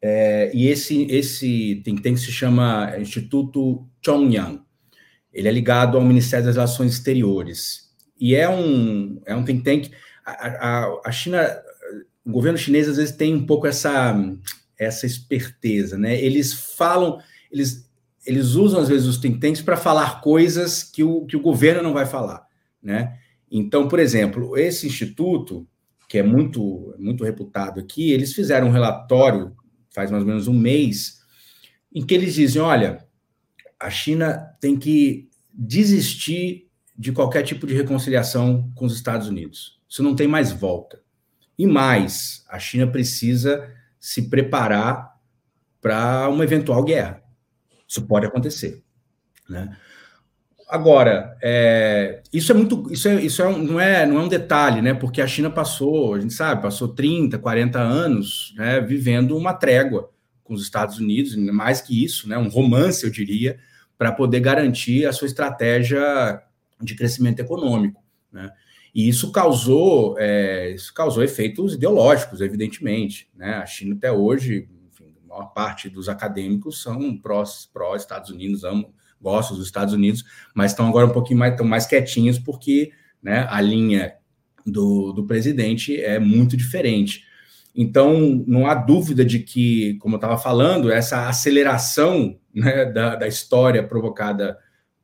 é, 0.00 0.50
e 0.54 0.68
esse, 0.68 1.02
esse 1.10 1.80
think 1.84 2.02
tank 2.02 2.16
se 2.16 2.30
chama 2.30 2.94
Instituto 2.98 3.86
Chongyang. 4.04 4.60
Ele 5.36 5.48
é 5.48 5.52
ligado 5.52 5.96
ao 5.96 6.04
Ministério 6.04 6.46
das 6.46 6.56
Relações 6.56 6.92
Exteriores. 6.92 7.90
E 8.18 8.34
é 8.34 8.48
um, 8.48 9.20
é 9.26 9.34
um 9.34 9.44
think 9.44 9.62
tank. 9.62 9.90
A, 10.24 10.32
a, 10.32 11.00
a 11.04 11.12
China, 11.12 11.46
o 12.24 12.30
governo 12.30 12.58
chinês 12.58 12.88
às 12.88 12.96
vezes 12.96 13.14
tem 13.14 13.34
um 13.34 13.44
pouco 13.46 13.66
essa, 13.66 14.16
essa 14.78 15.06
esperteza, 15.06 15.98
né? 15.98 16.20
Eles 16.20 16.52
falam, 16.52 17.18
eles, 17.52 17.88
eles 18.24 18.54
usam 18.54 18.80
às 18.80 18.88
vezes 18.88 19.06
os 19.06 19.18
think 19.18 19.38
tanks 19.38 19.60
para 19.60 19.76
falar 19.76 20.20
coisas 20.20 20.82
que 20.82 21.04
o, 21.04 21.26
que 21.26 21.36
o 21.36 21.42
governo 21.42 21.82
não 21.82 21.92
vai 21.92 22.06
falar, 22.06 22.46
né? 22.82 23.18
Então, 23.50 23.86
por 23.86 23.98
exemplo, 23.98 24.56
esse 24.56 24.86
instituto, 24.86 25.68
que 26.08 26.18
é 26.18 26.22
muito, 26.22 26.94
muito 26.98 27.22
reputado 27.22 27.78
aqui, 27.78 28.10
eles 28.10 28.32
fizeram 28.32 28.68
um 28.68 28.72
relatório 28.72 29.54
faz 29.96 30.10
mais 30.10 30.22
ou 30.22 30.28
menos 30.28 30.46
um 30.46 30.52
mês, 30.52 31.22
em 31.92 32.04
que 32.04 32.12
eles 32.12 32.34
dizem: 32.34 32.60
olha, 32.60 33.05
a 33.78 33.90
China 33.90 34.56
tem 34.60 34.76
que 34.78 35.28
desistir 35.52 36.68
de 36.96 37.12
qualquer 37.12 37.42
tipo 37.42 37.66
de 37.66 37.74
reconciliação 37.74 38.70
com 38.74 38.86
os 38.86 38.94
Estados 38.94 39.28
Unidos. 39.28 39.80
Isso 39.88 40.02
não 40.02 40.14
tem 40.14 40.26
mais 40.26 40.52
volta. 40.52 41.00
E 41.58 41.66
mais, 41.66 42.44
a 42.48 42.58
China 42.58 42.86
precisa 42.86 43.70
se 43.98 44.28
preparar 44.28 45.14
para 45.80 46.28
uma 46.28 46.44
eventual 46.44 46.82
guerra. 46.82 47.22
Isso 47.86 48.02
pode 48.02 48.26
acontecer. 48.26 48.82
Né? 49.48 49.76
Agora, 50.68 51.36
é, 51.42 52.22
isso 52.32 52.50
é 52.50 52.54
muito, 52.54 52.92
isso, 52.92 53.08
é, 53.08 53.22
isso 53.22 53.42
é 53.42 53.56
não, 53.56 53.80
é, 53.80 54.04
não 54.04 54.18
é 54.18 54.22
um 54.24 54.28
detalhe, 54.28 54.82
né? 54.82 54.92
Porque 54.92 55.22
a 55.22 55.26
China 55.26 55.48
passou, 55.48 56.14
a 56.14 56.20
gente 56.20 56.34
sabe, 56.34 56.62
passou 56.62 56.88
30, 56.88 57.38
40 57.38 57.78
anos 57.78 58.52
né, 58.56 58.80
vivendo 58.80 59.36
uma 59.36 59.54
trégua 59.54 60.10
com 60.46 60.54
os 60.54 60.62
Estados 60.62 60.98
Unidos, 60.98 61.34
mais 61.36 61.80
que 61.80 62.04
isso, 62.04 62.28
né? 62.28 62.38
Um 62.38 62.48
romance, 62.48 63.04
eu 63.04 63.10
diria, 63.10 63.58
para 63.98 64.12
poder 64.12 64.40
garantir 64.40 65.06
a 65.06 65.12
sua 65.12 65.26
estratégia 65.26 66.42
de 66.80 66.94
crescimento 66.94 67.40
econômico, 67.40 68.02
né? 68.32 68.50
E 68.94 69.08
isso 69.08 69.30
causou, 69.30 70.18
é, 70.18 70.70
isso 70.70 70.94
causou 70.94 71.22
efeitos 71.22 71.74
ideológicos, 71.74 72.40
evidentemente, 72.40 73.28
né? 73.34 73.54
A 73.56 73.66
China 73.66 73.94
até 73.94 74.10
hoje, 74.10 74.68
enfim, 74.90 75.14
a 75.24 75.28
maior 75.28 75.46
parte 75.52 75.90
dos 75.90 76.08
acadêmicos 76.08 76.80
são 76.80 77.16
pró-Estados 77.18 78.30
pró 78.30 78.34
Unidos, 78.34 78.64
amam 78.64 78.90
gostam 79.20 79.56
dos 79.56 79.66
Estados 79.66 79.94
Unidos, 79.94 80.24
mas 80.54 80.72
estão 80.72 80.86
agora 80.86 81.06
um 81.06 81.12
pouquinho 81.12 81.38
mais, 81.38 81.52
estão 81.52 81.66
mais 81.66 81.86
quietinhos 81.86 82.38
porque 82.38 82.92
né, 83.22 83.46
a 83.50 83.60
linha 83.60 84.14
do, 84.64 85.12
do 85.12 85.26
presidente 85.26 86.00
é 86.00 86.18
muito 86.18 86.56
diferente. 86.56 87.24
Então, 87.76 88.42
não 88.46 88.66
há 88.66 88.74
dúvida 88.74 89.22
de 89.22 89.40
que, 89.40 89.98
como 89.98 90.14
eu 90.14 90.16
estava 90.16 90.38
falando, 90.38 90.90
essa 90.90 91.28
aceleração 91.28 92.38
né, 92.54 92.86
da, 92.86 93.16
da 93.16 93.28
história 93.28 93.86
provocada, 93.86 94.56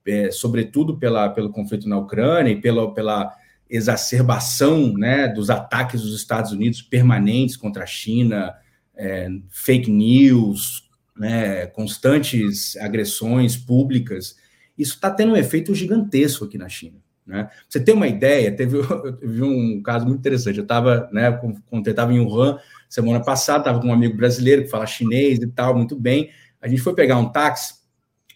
é, 0.07 0.31
sobretudo 0.31 0.99
pela, 0.99 1.29
pelo 1.29 1.51
conflito 1.51 1.87
na 1.87 1.99
Ucrânia 1.99 2.51
e 2.51 2.61
pela, 2.61 2.93
pela 2.95 3.31
exacerbação 3.68 4.95
né, 4.95 5.29
dos 5.29 5.51
ataques 5.51 6.01
dos 6.01 6.16
Estados 6.16 6.51
Unidos 6.51 6.81
permanentes 6.81 7.59
contra 7.59 7.83
a 7.83 7.87
China, 7.87 8.55
é, 8.97 9.29
fake 9.51 9.91
news, 9.91 10.89
né, 11.14 11.66
constantes 11.66 12.75
agressões 12.79 13.55
públicas, 13.55 14.35
isso 14.79 14.95
está 14.95 15.11
tendo 15.11 15.35
um 15.35 15.37
efeito 15.37 15.75
gigantesco 15.75 16.47
aqui 16.47 16.57
na 16.57 16.70
China. 16.70 17.01
Né? 17.27 17.49
Você 17.68 17.81
tem 17.81 17.95
uma 17.95 18.09
ideia, 18.09 18.55
teve, 18.55 18.79
eu 19.23 19.45
um 19.45 19.83
caso 19.83 20.07
muito 20.07 20.20
interessante. 20.20 20.59
Eu 20.59 20.64
estava, 20.64 21.09
né, 21.12 21.33
quando 21.66 21.87
eu 21.87 21.91
estava 21.91 22.12
em 22.12 22.20
Wuhan 22.20 22.59
semana 22.89 23.20
passada, 23.20 23.61
estava 23.61 23.81
com 23.81 23.89
um 23.89 23.93
amigo 23.93 24.16
brasileiro 24.16 24.62
que 24.62 24.68
fala 24.68 24.87
chinês 24.87 25.39
e 25.39 25.47
tal, 25.47 25.75
muito 25.75 25.97
bem. 25.97 26.31
A 26.61 26.68
gente 26.68 26.83
foi 26.83 26.95
pegar 26.95 27.16
um 27.18 27.31
táxi, 27.31 27.75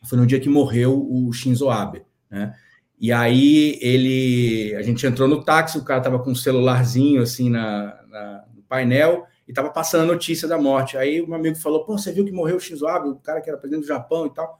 foi 0.05 0.19
no 0.19 0.27
dia 0.27 0.41
que 0.41 0.49
morreu 0.49 1.07
o 1.11 1.33
Shinzo 1.33 1.69
Abe, 1.69 2.03
né? 2.31 2.55
E 2.99 3.13
aí 3.13 3.79
ele, 3.83 4.75
a 4.75 4.83
gente 4.83 5.07
entrou 5.07 5.29
no 5.29 5.45
táxi, 5.45 5.77
o 5.77 5.85
cara 5.85 6.01
estava 6.01 6.19
com 6.19 6.31
um 6.31 6.35
celularzinho 6.35 7.21
assim 7.21 7.51
na, 7.51 8.01
na, 8.09 8.45
no 8.55 8.63
painel, 8.63 9.27
e 9.47 9.51
estava 9.51 9.69
passando 9.71 10.03
a 10.03 10.13
notícia 10.13 10.49
da 10.49 10.59
morte. 10.59 10.97
Aí 10.97 11.21
um 11.21 11.35
amigo 11.35 11.57
falou: 11.57 11.85
Pô, 11.85 11.97
você 11.99 12.11
viu 12.11 12.25
que 12.25 12.33
morreu 12.33 12.57
o 12.57 12.61
Shinzo 12.61 12.87
Abe, 12.87 13.11
o 13.11 13.17
cara 13.17 13.41
que 13.41 13.51
era 13.51 13.59
presidente 13.59 13.83
do 13.83 13.89
Japão 13.89 14.27
e 14.27 14.35
tal, 14.35 14.59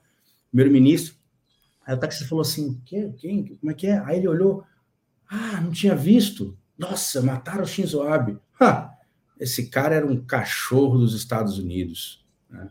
primeiro-ministro. 0.49 1.16
Aí 1.87 1.95
o 1.95 1.97
taxista 1.97 2.27
falou 2.27 2.41
assim: 2.41 2.79
quem, 2.85 3.13
quem? 3.13 3.45
Como 3.55 3.71
é 3.71 3.73
que 3.73 3.87
é? 3.87 3.99
Aí 4.05 4.17
ele 4.17 4.27
olhou: 4.27 4.63
Ah, 5.27 5.61
não 5.61 5.71
tinha 5.71 5.95
visto. 5.95 6.57
Nossa, 6.77 7.21
mataram 7.21 7.63
o 7.63 7.67
Shinzo 7.67 8.01
Abe. 8.01 8.37
Ha, 8.59 8.91
esse 9.39 9.67
cara 9.67 9.93
era 9.93 10.07
um 10.07 10.19
cachorro 10.19 10.97
dos 10.97 11.13
Estados 11.13 11.59
Unidos. 11.59 12.25
Né? 12.49 12.67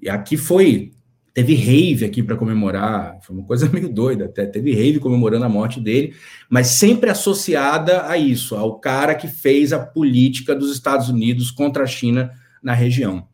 E 0.00 0.10
aqui 0.10 0.36
foi 0.36 0.92
Teve 1.32 1.54
rave 1.54 2.04
aqui 2.04 2.22
para 2.24 2.36
comemorar, 2.36 3.20
foi 3.22 3.36
uma 3.36 3.46
coisa 3.46 3.68
meio 3.72 3.88
doida 3.88 4.24
até. 4.24 4.46
Teve 4.46 4.74
rave 4.74 4.98
comemorando 4.98 5.44
a 5.44 5.48
morte 5.48 5.80
dele, 5.80 6.14
mas 6.48 6.66
sempre 6.68 7.08
associada 7.08 8.06
a 8.08 8.18
isso, 8.18 8.56
ao 8.56 8.80
cara 8.80 9.14
que 9.14 9.28
fez 9.28 9.72
a 9.72 9.78
política 9.78 10.54
dos 10.54 10.72
Estados 10.72 11.08
Unidos 11.08 11.50
contra 11.50 11.84
a 11.84 11.86
China 11.86 12.30
na 12.62 12.74
região. 12.74 13.28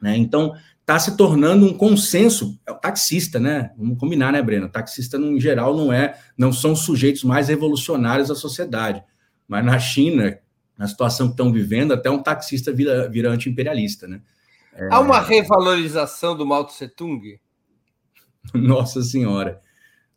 Né? 0.00 0.16
Então, 0.16 0.54
está 0.82 0.98
se 0.98 1.16
tornando 1.16 1.64
um 1.64 1.72
consenso. 1.72 2.60
É 2.66 2.72
o 2.72 2.76
taxista, 2.76 3.40
né? 3.40 3.72
Vamos 3.76 3.98
combinar, 3.98 4.32
né, 4.32 4.42
Breno? 4.42 4.66
O 4.66 4.70
taxista, 4.70 5.18
no 5.18 5.40
geral, 5.40 5.76
não 5.76 5.92
é, 5.92 6.18
não 6.36 6.52
são 6.52 6.72
os 6.72 6.80
sujeitos 6.80 7.24
mais 7.24 7.48
revolucionários 7.48 8.28
da 8.28 8.34
sociedade. 8.34 9.02
Mas 9.48 9.64
na 9.64 9.78
China, 9.78 10.38
na 10.76 10.86
situação 10.86 11.28
que 11.28 11.34
estão 11.34 11.52
vivendo, 11.52 11.92
até 11.92 12.10
um 12.10 12.22
taxista 12.22 12.72
vira, 12.72 13.08
vira 13.08 13.30
anti-imperialista, 13.30 14.06
né? 14.06 14.20
É... 14.74 14.88
Há 14.90 15.00
uma 15.00 15.20
revalorização 15.20 16.36
do 16.36 16.44
Mao 16.44 16.64
Tse 16.64 16.88
Tung? 16.88 17.38
Nossa 18.52 19.02
Senhora. 19.02 19.60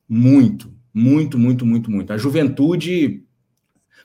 Muito, 0.07 0.73
muito, 0.93 1.37
muito, 1.37 1.65
muito, 1.65 1.91
muito. 1.91 2.13
A 2.13 2.17
juventude. 2.17 3.23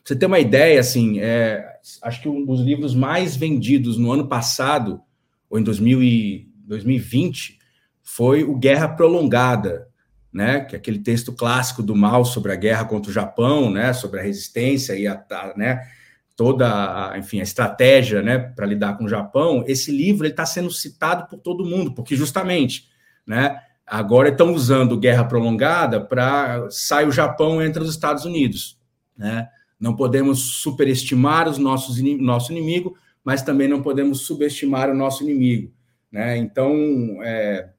Você 0.05 0.17
tem 0.17 0.27
uma 0.27 0.41
ideia, 0.41 0.81
assim, 0.81 1.21
é, 1.21 1.79
acho 2.03 2.23
que 2.23 2.29
um 2.29 2.45
dos 2.45 2.61
livros 2.61 2.95
mais 2.95 3.37
vendidos 3.37 3.99
no 3.99 4.11
ano 4.11 4.27
passado, 4.27 5.01
ou 5.49 5.59
em 5.59 5.63
2000 5.63 6.03
e 6.03 6.50
2020, 6.71 7.59
foi 8.03 8.45
o 8.45 8.57
Guerra 8.57 8.89
Prolongada, 8.89 9.89
né? 10.33 10.61
Que 10.61 10.75
é 10.75 10.79
aquele 10.79 11.01
texto 11.01 11.33
clássico 11.33 11.83
do 11.83 11.95
Mao 11.95 12.25
sobre 12.25 12.53
a 12.53 12.57
guerra 12.57 12.85
contra 12.85 13.11
o 13.11 13.15
Japão, 13.15 13.71
né? 13.71 13.93
Sobre 13.93 14.21
a 14.21 14.23
resistência 14.23 14.95
e 14.95 15.07
a, 15.07 15.23
né? 15.57 15.87
toda, 16.41 17.11
a, 17.11 17.19
enfim, 17.19 17.39
a 17.41 17.43
estratégia, 17.43 18.23
né? 18.23 18.39
Para 18.39 18.65
lidar 18.65 18.97
com 18.97 19.05
o 19.05 19.09
Japão. 19.09 19.63
Esse 19.67 19.93
livro 19.93 20.27
está 20.27 20.47
sendo 20.47 20.71
citado 20.71 21.29
por 21.29 21.39
todo 21.39 21.67
mundo, 21.67 21.93
porque 21.93 22.17
justamente, 22.17 22.89
né? 23.27 23.61
Agora 23.87 24.31
estão 24.31 24.55
usando 24.55 24.99
guerra 24.99 25.25
prolongada 25.25 26.01
para 26.01 26.67
sai 26.71 27.05
o 27.05 27.13
Japão 27.13 27.61
entra 27.61 27.83
os 27.83 27.91
Estados 27.91 28.25
Unidos, 28.25 28.79
né? 29.15 29.49
Não 29.79 29.95
podemos 29.95 30.63
superestimar 30.63 31.47
os 31.47 31.59
nossos 31.59 32.01
nosso 32.19 32.53
inimigo, 32.53 32.97
mas 33.23 33.43
também 33.43 33.69
não 33.69 33.83
podemos 33.83 34.23
subestimar 34.23 34.89
o 34.89 34.95
nosso 34.95 35.23
inimigo, 35.25 35.71
né? 36.11 36.37
Então, 36.37 36.73
é, 37.23 37.71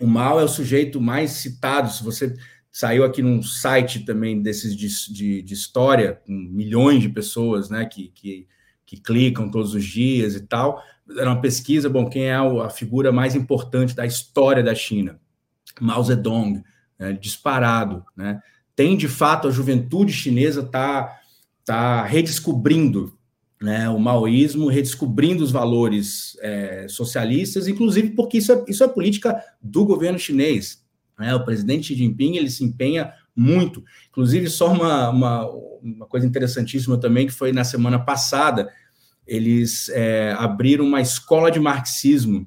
o 0.00 0.06
mal 0.06 0.40
é 0.40 0.44
o 0.44 0.48
sujeito 0.48 1.00
mais 1.00 1.32
citado. 1.32 1.90
Se 1.90 2.02
você 2.02 2.34
saiu 2.70 3.04
aqui 3.04 3.22
num 3.22 3.42
site 3.42 4.04
também 4.04 4.42
desses 4.42 4.76
de, 4.76 4.88
de, 5.12 5.42
de 5.42 5.54
história, 5.54 6.20
com 6.26 6.32
milhões 6.32 7.02
de 7.02 7.08
pessoas, 7.08 7.70
né? 7.70 7.86
Que, 7.86 8.08
que, 8.08 8.46
que 8.84 8.96
clicam 9.00 9.50
todos 9.50 9.74
os 9.74 9.84
dias 9.84 10.34
e 10.34 10.46
tal. 10.46 10.82
Era 11.18 11.30
uma 11.30 11.40
pesquisa, 11.40 11.88
bom, 11.88 12.08
quem 12.08 12.24
é 12.24 12.34
a 12.34 12.70
figura 12.70 13.12
mais 13.12 13.34
importante 13.34 13.94
da 13.94 14.06
história 14.06 14.62
da 14.62 14.74
China? 14.74 15.20
Mao 15.80 16.02
Zedong, 16.02 16.62
né, 16.98 17.12
disparado, 17.12 18.04
né? 18.16 18.40
Tem 18.74 18.96
de 18.96 19.08
fato 19.08 19.48
a 19.48 19.50
juventude 19.50 20.12
chinesa 20.12 20.62
tá 20.62 21.18
tá 21.64 22.04
redescobrindo 22.04 23.15
né, 23.60 23.88
o 23.88 23.98
maoísmo, 23.98 24.68
redescobrindo 24.68 25.42
os 25.42 25.50
valores 25.50 26.36
é, 26.40 26.86
socialistas, 26.88 27.66
inclusive 27.66 28.10
porque 28.10 28.38
isso 28.38 28.52
é, 28.52 28.64
isso 28.68 28.84
é 28.84 28.88
política 28.88 29.42
do 29.62 29.84
governo 29.84 30.18
chinês. 30.18 30.84
Né? 31.18 31.34
O 31.34 31.44
presidente 31.44 31.88
Xi 31.88 31.94
Jinping 31.94 32.36
ele 32.36 32.50
se 32.50 32.64
empenha 32.64 33.12
muito. 33.34 33.82
Inclusive, 34.08 34.48
só 34.48 34.72
uma, 34.72 35.10
uma, 35.10 35.50
uma 35.82 36.06
coisa 36.06 36.26
interessantíssima 36.26 36.98
também, 36.98 37.26
que 37.26 37.32
foi 37.32 37.52
na 37.52 37.64
semana 37.64 37.98
passada, 37.98 38.70
eles 39.26 39.88
é, 39.90 40.34
abriram 40.38 40.84
uma 40.84 41.00
escola 41.00 41.50
de 41.50 41.58
marxismo 41.58 42.46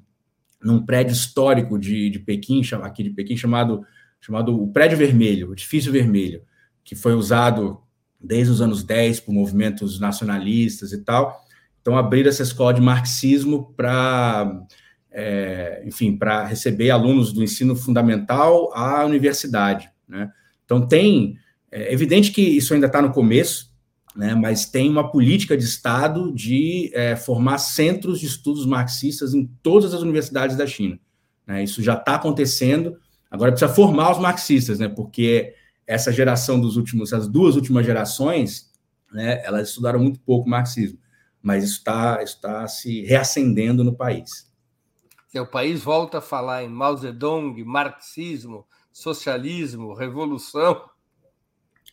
num 0.62 0.84
prédio 0.84 1.12
histórico 1.12 1.78
de, 1.78 2.10
de 2.10 2.18
Pequim, 2.18 2.62
aqui 2.82 3.02
de 3.02 3.10
Pequim, 3.10 3.36
chamado, 3.36 3.84
chamado 4.20 4.62
o 4.62 4.70
Prédio 4.70 4.98
Vermelho, 4.98 5.50
o 5.50 5.52
Edifício 5.52 5.90
Vermelho, 5.90 6.42
que 6.84 6.94
foi 6.94 7.14
usado 7.14 7.80
desde 8.20 8.52
os 8.52 8.60
anos 8.60 8.82
10 8.84 9.20
por 9.20 9.32
movimentos 9.32 9.98
nacionalistas 9.98 10.92
e 10.92 10.98
tal. 10.98 11.40
Então, 11.80 11.96
abriram 11.96 12.28
essa 12.28 12.42
escola 12.42 12.74
de 12.74 12.80
marxismo 12.80 13.72
para, 13.74 14.66
é, 15.10 15.82
enfim, 15.86 16.16
para 16.16 16.44
receber 16.44 16.90
alunos 16.90 17.32
do 17.32 17.42
ensino 17.42 17.74
fundamental 17.74 18.70
à 18.74 19.04
universidade. 19.04 19.88
Né? 20.06 20.30
Então, 20.64 20.86
tem. 20.86 21.38
É 21.72 21.92
evidente 21.92 22.32
que 22.32 22.42
isso 22.42 22.74
ainda 22.74 22.88
está 22.88 23.00
no 23.00 23.12
começo, 23.12 23.70
né, 24.16 24.34
mas 24.34 24.66
tem 24.66 24.90
uma 24.90 25.08
política 25.08 25.56
de 25.56 25.62
Estado 25.62 26.32
de 26.32 26.90
é, 26.92 27.14
formar 27.14 27.58
centros 27.58 28.18
de 28.18 28.26
estudos 28.26 28.66
marxistas 28.66 29.34
em 29.34 29.46
todas 29.62 29.94
as 29.94 30.02
universidades 30.02 30.56
da 30.56 30.66
China. 30.66 30.98
Né, 31.46 31.62
isso 31.62 31.80
já 31.80 31.94
está 31.94 32.16
acontecendo, 32.16 32.96
agora 33.30 33.52
precisa 33.52 33.72
formar 33.72 34.10
os 34.10 34.18
marxistas, 34.18 34.80
né, 34.80 34.88
porque 34.88 35.54
essa 35.90 36.12
geração 36.12 36.60
dos 36.60 36.76
últimos, 36.76 37.12
as 37.12 37.26
duas 37.26 37.56
últimas 37.56 37.84
gerações, 37.84 38.70
né, 39.12 39.44
elas 39.44 39.70
estudaram 39.70 39.98
muito 39.98 40.20
pouco 40.20 40.48
marxismo, 40.48 41.00
mas 41.42 41.64
isso 41.64 41.78
está 41.78 42.22
está 42.22 42.68
se 42.68 43.02
reacendendo 43.02 43.82
no 43.82 43.92
país. 43.92 44.48
O 45.34 45.46
país 45.46 45.82
volta 45.82 46.18
a 46.18 46.20
falar 46.20 46.62
em 46.62 46.68
Mao 46.68 46.96
Zedong, 46.96 47.64
marxismo, 47.64 48.64
socialismo, 48.92 49.92
revolução, 49.92 50.80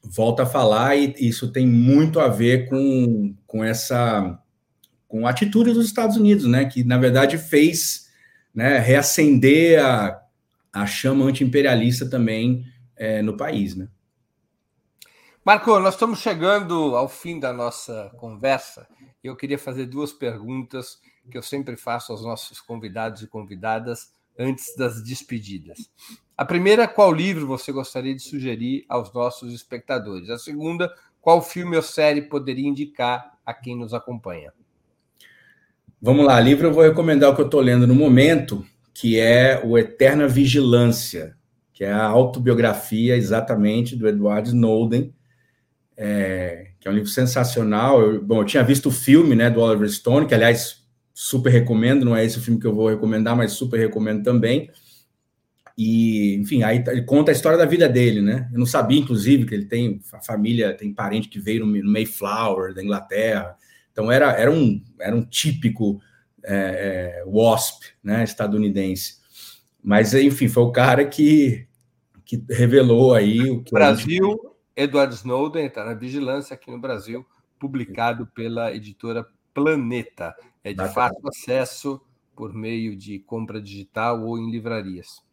volta 0.04 0.43
a 0.43 0.45
falar 0.45 0.95
e 0.95 1.16
isso 1.18 1.52
tem 1.52 1.66
muito 1.66 2.20
a 2.20 2.28
ver 2.28 2.70
com, 2.70 3.36
com 3.48 3.64
essa 3.64 4.39
com 5.08 5.26
a 5.26 5.32
atitude 5.32 5.74
dos 5.74 5.88
Estados 5.88 6.18
Unidos, 6.18 6.45
né, 6.45 6.66
que 6.66 6.84
na 6.84 7.00
verdade 7.00 7.39
fez 7.39 8.10
né, 8.54 8.78
reacender 8.78 9.84
a, 9.84 10.22
a 10.72 10.86
chama 10.86 11.26
anti-imperialista 11.26 12.08
também 12.08 12.64
é, 12.98 13.22
no 13.22 13.38
país, 13.38 13.76
né. 13.76 13.88
Marco, 15.45 15.80
nós 15.80 15.93
estamos 15.93 16.20
chegando 16.20 16.95
ao 16.95 17.08
fim 17.08 17.39
da 17.39 17.54
nossa 17.54 18.12
conversa 18.18 18.86
e 19.24 19.28
eu 19.28 19.36
queria 19.36 19.58
fazer 19.58 19.86
duas 19.86 20.12
perguntas 20.12 21.00
que 21.32 21.38
eu 21.38 21.41
sempre 21.41 21.78
faço 21.78 22.12
aos 22.12 22.22
nossos 22.22 22.60
convidados 22.60 23.22
e 23.22 23.28
convidadas 23.28 24.12
antes 24.38 24.76
das 24.76 25.02
despedidas. 25.02 25.89
A 26.38 26.43
primeira, 26.43 26.86
qual 26.88 27.14
livro 27.14 27.48
você 27.48 27.72
gostaria 27.72 28.14
de 28.14 28.22
sugerir 28.22 28.86
aos 28.89 29.14
nossos 29.14 29.54
espectadores? 29.54 30.30
A 30.30 30.38
segunda, 30.38 30.93
qual 31.22 31.41
filme 31.41 31.78
ou 31.78 31.82
série 31.82 32.24
poderia 32.24 32.68
indicar 32.68 33.38
a 33.45 33.54
quem 33.54 33.76
nos 33.76 33.93
acompanha? 33.93 34.52
Vamos 36.02 36.26
lá, 36.26 36.39
livro 36.39 36.68
eu 36.68 36.74
vou 36.74 36.84
recomendar 36.84 37.32
o 37.32 37.36
que 37.36 37.41
eu 37.41 37.45
estou 37.45 37.62
lendo 37.62 37.88
no 37.88 37.95
momento, 37.95 38.66
que 38.93 39.18
é 39.18 39.62
o 39.64 39.78
Eterna 39.78 40.28
Vigilância, 40.28 41.37
que 41.78 41.84
é 41.84 41.92
a 41.92 42.08
autobiografia 42.08 43.16
exatamente 43.16 43.96
do 43.96 44.08
Edward 44.08 44.50
Snowden, 44.50 45.14
é, 45.96 46.72
que 46.80 46.88
é 46.88 46.92
um 46.92 46.94
livro 46.96 47.08
sensacional. 47.08 48.02
Eu, 48.02 48.20
bom, 48.20 48.42
eu 48.42 48.46
tinha 48.46 48.64
visto 48.64 48.88
o 48.88 48.92
filme 48.92 49.36
né, 49.36 49.48
do 49.48 49.62
Oliver 49.62 49.88
Stone, 49.88 50.26
que 50.26 50.34
aliás 50.34 50.84
super 51.14 51.52
recomendo, 51.52 52.04
não 52.04 52.16
é 52.16 52.26
esse 52.26 52.40
o 52.40 52.42
filme 52.42 52.60
que 52.60 52.66
eu 52.66 52.74
vou 52.74 52.90
recomendar, 52.90 53.38
mas 53.38 53.52
super 53.52 53.80
recomendo 53.80 54.24
também. 54.24 54.72
E, 55.78 56.34
enfim, 56.38 56.64
aí 56.64 56.84
ele 56.88 57.04
conta 57.04 57.30
a 57.30 57.32
história 57.32 57.60
da 57.60 57.66
vida 57.66 57.88
dele, 57.88 58.24
né? 58.24 58.50
Eu 58.52 58.58
não 58.58 58.66
sabia, 58.66 59.00
inclusive, 59.00 59.46
que 59.46 59.54
ele 59.54 59.66
tem 59.66 60.02
a 60.14 60.20
família, 60.20 60.76
tem 60.76 60.92
parente 60.92 61.30
que 61.30 61.40
veio 61.40 61.64
no 61.64 61.92
Mayflower, 61.92 62.74
da 62.74 62.84
Inglaterra. 62.84 63.56
Então 63.92 64.12
era, 64.12 64.32
era, 64.32 64.52
um, 64.52 64.84
era 65.00 65.16
um 65.16 65.24
típico 65.24 66.02
é, 66.44 67.22
é, 67.22 67.24
WASP, 67.28 67.90
né, 68.04 68.24
estadunidense. 68.24 69.18
Mas, 69.84 70.14
enfim, 70.16 70.48
foi 70.48 70.64
o 70.64 70.72
cara 70.72 71.06
que, 71.06 71.66
que 72.28 72.44
revelou 72.50 73.14
aí 73.14 73.50
o 73.50 73.64
que. 73.64 73.72
Brasil, 73.72 74.30
gente... 74.30 74.58
Edward 74.76 75.16
Snowden 75.16 75.66
está 75.66 75.86
na 75.86 75.94
vigilância 75.94 76.54
aqui 76.54 76.70
no 76.70 76.80
Brasil, 76.80 77.26
publicado 77.58 78.28
pela 78.28 78.74
editora 78.76 79.26
Planeta. 79.54 80.36
É 80.64 80.74
de 80.74 80.88
fácil 80.90 81.22
acesso 81.28 82.02
por 82.36 82.54
meio 82.54 82.96
de 82.96 83.20
compra 83.20 83.62
digital 83.62 84.22
ou 84.24 84.38
em 84.38 84.52
livrarias. 84.52 85.26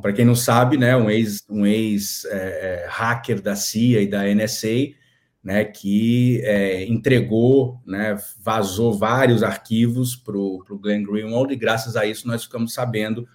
Para 0.00 0.12
quem 0.12 0.24
não 0.24 0.34
sabe, 0.34 0.76
né, 0.76 0.96
um 0.96 1.08
ex, 1.08 1.44
um 1.48 1.66
ex 1.66 2.24
é, 2.24 2.84
é 2.84 2.86
hacker 2.88 3.40
da 3.40 3.54
CIA 3.54 4.00
e 4.02 4.06
da 4.06 4.24
NSA, 4.34 4.94
né, 5.42 5.64
que 5.64 6.40
é, 6.44 6.84
entregou, 6.84 7.80
né, 7.86 8.16
vazou 8.40 8.96
vários 8.96 9.42
arquivos 9.42 10.16
para 10.16 10.36
o 10.36 10.78
Glenn 10.80 11.02
Greenwald 11.02 11.52
e 11.52 11.56
graças 11.56 11.94
a 11.94 12.06
isso 12.06 12.26
nós 12.26 12.44
ficamos 12.44 12.72
sabendo, 12.72 13.28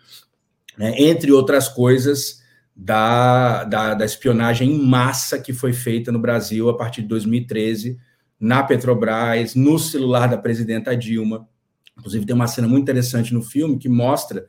né, 0.78 0.94
entre 0.98 1.32
outras 1.32 1.68
coisas, 1.68 2.42
da, 2.76 3.64
da, 3.64 3.96
da, 3.96 4.06
espionagem 4.06 4.72
em 4.72 4.86
massa 4.86 5.40
que 5.40 5.52
foi 5.52 5.74
feita 5.74 6.12
no 6.12 6.20
Brasil 6.20 6.70
a 6.70 6.78
partir 6.78 7.02
de 7.02 7.08
2013 7.08 7.98
na 8.40 8.62
Petrobras, 8.62 9.56
no 9.56 9.80
celular 9.80 10.28
da 10.28 10.38
presidenta 10.38 10.96
Dilma. 10.96 11.50
Inclusive, 11.98 12.26
tem 12.26 12.36
uma 12.36 12.46
cena 12.46 12.68
muito 12.68 12.84
interessante 12.84 13.34
no 13.34 13.42
filme 13.42 13.80
que 13.80 13.90
mostra 13.90 14.48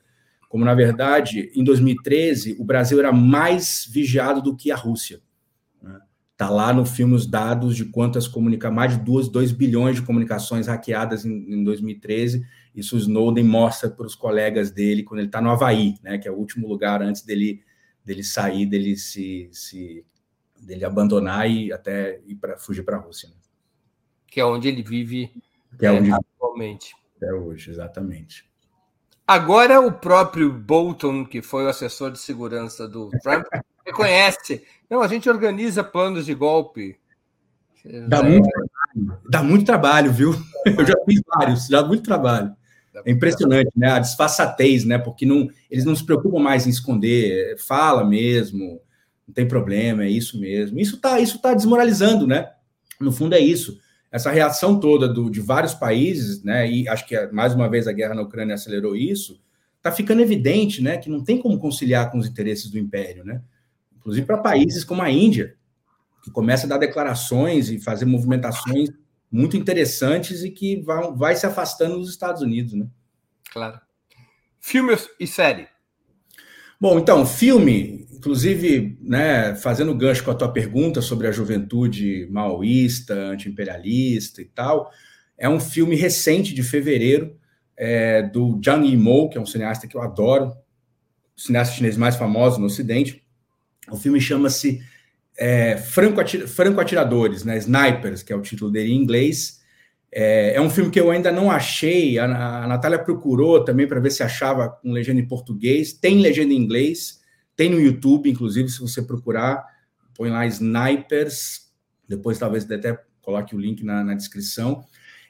como, 0.49 0.65
na 0.65 0.75
verdade, 0.75 1.51
em 1.55 1.63
2013, 1.63 2.57
o 2.59 2.65
Brasil 2.65 2.99
era 2.99 3.13
mais 3.13 3.87
vigiado 3.91 4.41
do 4.41 4.57
que 4.57 4.71
a 4.71 4.77
Rússia. 4.77 5.21
Está 6.33 6.49
lá 6.49 6.73
no 6.73 6.87
filme 6.87 7.15
os 7.15 7.27
dados 7.27 7.77
de 7.77 7.85
quantas 7.85 8.29
comunicações, 8.29 8.77
mais 8.77 8.93
de 8.97 9.05
2, 9.05 9.29
2 9.29 9.53
bilhões 9.53 9.97
de 9.97 10.03
comunicações 10.03 10.67
hackeadas 10.67 11.25
em, 11.25 11.53
em 11.53 11.65
2013. 11.65 12.47
Isso 12.79 12.95
o 12.95 12.99
Snowden 12.99 13.45
mostra 13.45 13.91
para 13.91 14.07
os 14.07 14.15
colegas 14.15 14.71
dele 14.71 15.03
quando 15.03 15.19
ele 15.19 15.29
está 15.29 15.41
no 15.41 15.51
Havaí, 15.51 15.97
né, 16.01 16.17
que 16.17 16.29
é 16.29 16.31
o 16.31 16.37
último 16.37 16.69
lugar 16.69 17.03
antes 17.03 17.23
dele, 17.23 17.61
dele 18.05 18.23
sair, 18.23 18.67
dele 18.67 18.97
se, 18.97 19.49
se 19.51 20.07
dele 20.61 20.85
abandonar 20.85 21.51
e 21.51 21.73
até 21.73 22.21
ir 22.25 22.37
para 22.37 22.57
fugir 22.57 22.85
para 22.85 22.97
a 22.97 23.01
Rússia. 23.01 23.29
Né? 23.31 23.35
Que 24.29 24.41
é 24.41 24.45
onde 24.45 24.69
ele 24.69 24.81
vive 24.81 25.33
que 25.77 25.87
é 25.87 25.91
onde 25.91 26.11
é, 26.11 26.15
atualmente. 26.15 26.95
É 27.21 27.33
hoje, 27.33 27.71
exatamente. 27.73 28.49
Agora 29.27 29.81
o 29.81 29.91
próprio 29.91 30.53
Bolton, 30.53 31.27
que 31.27 31.43
foi 31.43 31.65
o 31.65 31.69
assessor 31.69 32.13
de 32.13 32.19
segurança 32.19 32.87
do 32.87 33.11
Trump, 33.23 33.45
reconhece. 33.85 34.65
Não, 34.89 35.03
a 35.03 35.09
gente 35.09 35.29
organiza 35.29 35.83
planos 35.83 36.25
de 36.25 36.35
golpe. 36.35 36.97
Dá, 38.07 38.19
é... 38.19 38.23
muito, 38.23 38.49
trabalho, 38.49 39.23
dá 39.29 39.43
muito 39.43 39.67
trabalho, 39.67 40.13
viu? 40.13 40.33
Eu 40.65 40.87
já 40.87 40.95
fiz 41.05 41.21
vários, 41.27 41.69
dá 41.69 41.85
muito 41.85 42.05
trabalho. 42.05 42.57
É 43.05 43.11
impressionante, 43.11 43.71
né? 43.77 43.91
A 43.91 43.99
disfarçatez, 43.99 44.85
né? 44.85 44.99
Porque 44.99 45.27
não, 45.27 45.49
eles 45.71 45.85
não 45.85 45.95
se 45.95 46.05
preocupam 46.05 46.39
mais 46.39 46.67
em 46.67 46.71
esconder, 46.71 47.57
fala 47.59 48.05
mesmo, 48.05 48.81
não 49.27 49.35
tem 49.35 49.47
problema, 49.47 50.05
é 50.05 50.11
isso 50.11 50.41
mesmo. 50.41 50.79
Isso 50.79 50.97
está 50.97 51.21
isso 51.21 51.41
tá 51.41 51.55
desmoralizando, 51.55 52.27
né? 52.27 52.51
No 53.01 53.13
fundo 53.13 53.35
é 53.35 53.41
isso. 53.41 53.79
Essa 54.11 54.31
reação 54.31 54.81
toda 54.81 55.07
do, 55.07 55.31
de 55.31 55.41
vários 55.41 55.75
países, 55.75 56.43
né? 56.43 56.71
E 56.71 56.89
acho 56.89 57.07
que 57.07 57.27
mais 57.29 57.55
uma 57.55 57.69
vez 57.69 57.87
a 57.87 57.93
guerra 57.93 58.15
na 58.15 58.23
Ucrânia 58.23 58.55
acelerou 58.55 58.97
isso. 58.97 59.41
Está 59.77 59.93
ficando 59.93 60.23
evidente, 60.23 60.83
né? 60.83 60.97
Que 60.97 61.11
não 61.11 61.23
tem 61.23 61.39
como 61.39 61.59
conciliar 61.59 62.11
com 62.11 62.19
os 62.19 62.27
interesses 62.27 62.71
do 62.71 62.79
império, 62.79 63.25
né? 63.25 63.43
inclusive 64.09 64.27
para 64.27 64.39
países 64.39 64.85
como 64.85 65.03
a 65.03 65.11
Índia, 65.11 65.55
que 66.25 66.31
começa 66.31 66.67
a 66.67 66.69
dar 66.69 66.79
declarações 66.79 67.69
e 67.69 67.79
fazer 67.79 68.07
movimentações 68.07 68.89
muito 69.31 69.57
interessantes 69.57 70.43
e 70.43 70.51
que 70.51 70.81
vai, 70.83 71.13
vai 71.13 71.37
se 71.37 71.47
afastando 71.47 71.99
dos 71.99 72.11
Estados 72.11 72.43
Unidos, 72.43 72.73
né? 72.73 72.87
Claro. 73.53 73.81
Filme 74.61 74.97
e 75.19 75.27
série. 75.27 75.69
Bom, 76.81 76.99
então, 76.99 77.27
filme, 77.27 78.07
inclusive, 78.13 78.97
né, 79.01 79.55
fazendo 79.57 79.95
gancho 79.95 80.25
com 80.25 80.31
a 80.31 80.35
tua 80.35 80.53
pergunta 80.53 81.03
sobre 81.03 81.27
a 81.27 81.33
juventude 81.33 82.29
maoísta, 82.31 83.15
anti-imperialista 83.15 84.41
e 84.41 84.45
tal, 84.45 84.91
é 85.37 85.49
um 85.49 85.59
filme 85.59 85.97
recente 85.97 86.55
de 86.55 86.63
fevereiro 86.63 87.37
é, 87.77 88.23
do 88.23 88.61
Zhang 88.65 88.87
Yimou, 88.87 89.29
que 89.29 89.39
é 89.39 89.41
um 89.41 89.47
cineasta 89.47 89.87
que 89.87 89.97
eu 89.97 90.03
adoro, 90.03 90.57
o 91.37 91.41
cineasta 91.41 91.75
chinês 91.75 91.97
mais 91.97 92.17
famoso 92.17 92.61
no 92.61 92.67
Ocidente, 92.67 93.25
o 93.91 93.97
filme 93.97 94.21
chama-se 94.21 94.81
é, 95.39 95.77
Franco, 95.77 96.21
Atir 96.21 96.49
Franco 96.49 96.81
Atiradores, 96.81 97.45
né? 97.45 97.57
Snipers, 97.59 98.25
que 98.25 98.33
é 98.33 98.37
o 98.37 98.43
título 98.43 98.73
dele 98.73 98.93
em 98.93 98.97
inglês. 99.01 99.61
É, 100.11 100.55
é 100.55 100.61
um 100.61 100.69
filme 100.69 100.91
que 100.91 100.99
eu 100.99 101.11
ainda 101.13 101.31
não 101.31 101.49
achei. 101.49 102.19
A, 102.19 102.65
a 102.65 102.67
Natália 102.67 102.99
procurou 102.99 103.65
também 103.65 103.87
para 103.87 104.01
ver 104.01 104.11
se 104.11 104.23
achava 104.23 104.69
com 104.69 104.91
legenda 104.91 105.21
em 105.21 105.29
português. 105.29 105.93
Tem 105.93 106.21
legenda 106.21 106.53
em 106.53 106.57
inglês, 106.57 107.21
tem 107.55 107.71
no 107.71 107.81
YouTube, 107.81 108.29
inclusive, 108.29 108.69
se 108.69 108.81
você 108.81 109.01
procurar, 109.01 109.65
põe 110.17 110.29
lá 110.29 110.45
Snipers. 110.47 111.69
Depois, 112.09 112.39
talvez 112.39 112.69
até 112.69 112.99
coloque 113.23 113.55
o 113.55 113.61
link 113.61 113.85
na, 113.85 114.03
na 114.03 114.15
descrição. 114.15 114.85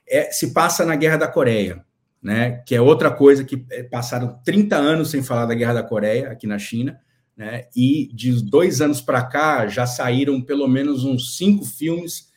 É, 0.09 0.33
se 0.33 0.55
passa 0.55 0.87
na 0.87 0.97
Guerra 0.97 1.19
da 1.19 1.29
Coreia, 1.29 1.85
né? 2.23 2.63
Que 2.67 2.75
é 2.75 2.81
outra 2.81 3.11
coisa 3.11 3.45
que 3.45 3.67
é, 3.71 3.83
passaram 3.83 4.41
30 4.43 4.75
anos 4.75 5.11
sem 5.11 5.23
falar 5.23 5.45
da 5.45 5.55
Guerra 5.55 5.75
da 5.75 5.83
Coreia 5.83 6.31
aqui 6.31 6.47
na 6.47 6.59
China 6.59 6.99
né? 7.39 7.66
E 7.74 8.11
de 8.12 8.43
dois 8.45 8.80
anos 8.80 9.01
para 9.01 9.22
cá 9.24 9.68
já 9.68 9.86
saíram 9.86 10.43
pelo 10.43 10.66
menos 10.66 11.05
uns 11.05 11.36
cinco 11.36 11.64
filmes 11.64 12.32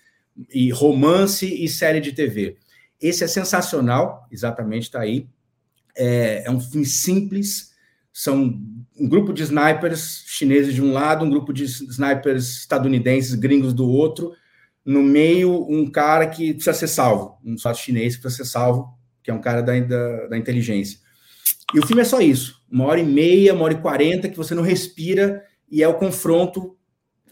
e 0.54 0.70
romance 0.70 1.46
e 1.46 1.68
série 1.68 2.00
de 2.00 2.12
TV. 2.12 2.58
Esse 3.02 3.24
é 3.24 3.28
sensacional, 3.28 4.28
exatamente 4.32 4.84
está 4.84 5.02
aí. 5.02 5.28
É, 5.98 6.44
é, 6.46 6.52
um 6.52 6.60
filme 6.60 6.86
simples. 6.86 7.72
São 8.14 8.62
um 9.00 9.10
grupo 9.10 9.34
de 9.34 9.42
snipers 9.42 10.24
chineses 10.28 10.76
de 10.76 10.84
um 10.84 10.94
lado, 10.94 11.26
um 11.26 11.30
grupo 11.30 11.52
de 11.52 11.64
snipers 11.64 12.60
estadunidenses, 12.60 13.34
gringos 13.34 13.74
do 13.74 13.90
outro. 13.90 14.34
No 14.86 15.02
meio, 15.02 15.66
um 15.68 15.90
cara 15.90 16.28
que 16.28 16.54
precisa 16.54 16.74
ser 16.74 16.88
salvo, 16.88 17.38
um 17.44 17.58
sócio 17.58 17.84
chinês 17.84 18.16
que 18.16 18.22
precisa 18.22 18.44
ser 18.44 18.52
salvo, 18.52 18.96
que 19.24 19.32
é 19.32 19.34
um 19.34 19.42
cara 19.42 19.62
da, 19.62 19.80
da, 19.80 20.28
da 20.28 20.38
inteligência. 20.38 21.00
E 21.74 21.80
o 21.80 21.86
filme 21.86 22.02
é 22.02 22.06
só 22.06 22.20
isso, 22.20 22.62
uma 22.70 22.86
hora 22.86 23.00
e 23.00 23.06
meia, 23.06 23.54
uma 23.54 23.64
hora 23.64 23.74
e 23.74 23.82
quarenta, 23.82 24.28
que 24.28 24.38
você 24.38 24.54
não 24.54 24.64
respira, 24.64 25.44
e 25.70 25.82
é 25.82 25.88
o 25.88 25.94
confronto 25.94 26.78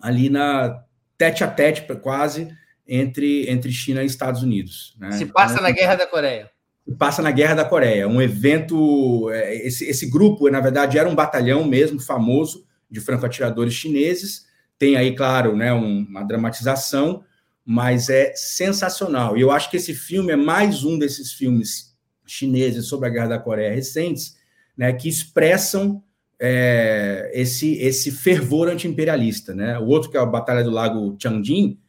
ali 0.02 0.30
na 0.30 0.84
tete 1.18 1.44
a 1.44 1.48
tete, 1.48 1.84
quase, 2.02 2.48
entre, 2.88 3.50
entre 3.50 3.72
China 3.72 4.02
e 4.02 4.06
Estados 4.06 4.42
Unidos. 4.42 4.96
Né? 4.98 5.12
Se 5.12 5.26
passa 5.26 5.56
então, 5.56 5.64
na 5.64 5.72
Guerra 5.72 5.96
da 5.96 6.08
Coreia. 6.08 6.50
Se 6.88 6.96
passa 6.96 7.22
na 7.22 7.32
Guerra 7.32 7.56
da 7.56 7.66
Coreia. 7.66 8.08
Um 8.08 8.22
evento. 8.22 9.30
É, 9.32 9.68
esse, 9.68 9.86
esse 9.86 10.10
grupo, 10.10 10.50
na 10.50 10.60
verdade, 10.62 10.98
era 10.98 11.08
um 11.08 11.14
batalhão 11.14 11.66
mesmo 11.66 12.00
famoso 12.00 12.66
de 12.90 13.00
franco-atiradores 13.00 13.74
chineses. 13.74 14.46
Tem 14.78 14.96
aí, 14.96 15.14
claro, 15.14 15.56
né, 15.56 15.74
uma 15.74 16.24
dramatização, 16.24 17.24
mas 17.66 18.10
é 18.10 18.34
sensacional. 18.34 19.38
E 19.38 19.42
eu 19.42 19.52
acho 19.52 19.70
que 19.70 19.78
esse 19.78 19.94
filme 19.94 20.32
é 20.32 20.38
mais 20.38 20.86
um 20.86 20.98
desses 20.98 21.34
filmes 21.34 21.89
chineses 22.32 22.88
sobre 22.88 23.08
a 23.08 23.12
Guerra 23.12 23.28
da 23.28 23.40
Coreia 23.40 23.74
recentes, 23.74 24.38
né, 24.78 24.94
que 24.94 25.10
expressam 25.10 26.04
é, 26.40 27.30
esse, 27.34 27.74
esse 27.76 28.12
fervor 28.12 28.70
anti-imperialista. 28.70 29.54
Né? 29.54 29.78
O 29.78 29.88
outro, 29.88 30.10
que 30.10 30.18
é 30.18 30.20
a 30.20 30.26
Batalha 30.26 30.64
do 30.64 30.72
Lago 30.72 31.16
Tianjin, 31.18 31.80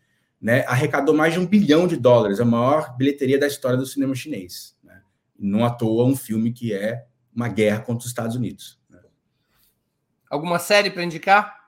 né, 0.41 0.65
arrecadou 0.67 1.15
mais 1.15 1.35
de 1.35 1.39
um 1.39 1.47
bilhão 1.47 1.87
de 1.87 1.97
dólares, 1.97 2.41
a 2.41 2.45
maior 2.45 2.97
bilheteria 2.97 3.39
da 3.39 3.47
história 3.47 3.77
do 3.77 3.87
cinema 3.87 4.15
chinês. 4.15 4.75
Né? 4.83 5.01
Não 5.39 5.65
à 5.65 5.71
toa 5.71 6.05
um 6.05 6.17
filme 6.17 6.53
que 6.53 6.73
é 6.73 7.05
uma 7.35 7.49
guerra 7.49 7.81
contra 7.81 8.01
os 8.01 8.07
Estados 8.07 8.35
Unidos. 8.35 8.79
Né? 8.89 8.99
Alguma 10.29 10.59
série 10.59 10.91
para 10.91 11.05
indicar? 11.05 11.61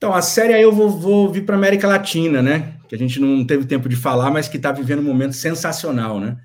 Então, 0.00 0.14
a 0.14 0.22
série 0.22 0.54
aí 0.54 0.62
eu 0.62 0.72
vou, 0.72 0.88
vou 0.88 1.30
vir 1.30 1.44
para 1.44 1.54
América 1.54 1.86
Latina, 1.86 2.40
né? 2.40 2.76
Que 2.88 2.94
a 2.94 2.98
gente 2.98 3.20
não 3.20 3.44
teve 3.44 3.66
tempo 3.66 3.86
de 3.86 3.96
falar, 3.96 4.30
mas 4.30 4.48
que 4.48 4.56
está 4.56 4.72
vivendo 4.72 5.00
um 5.00 5.04
momento 5.04 5.34
sensacional, 5.34 6.18
né? 6.18 6.38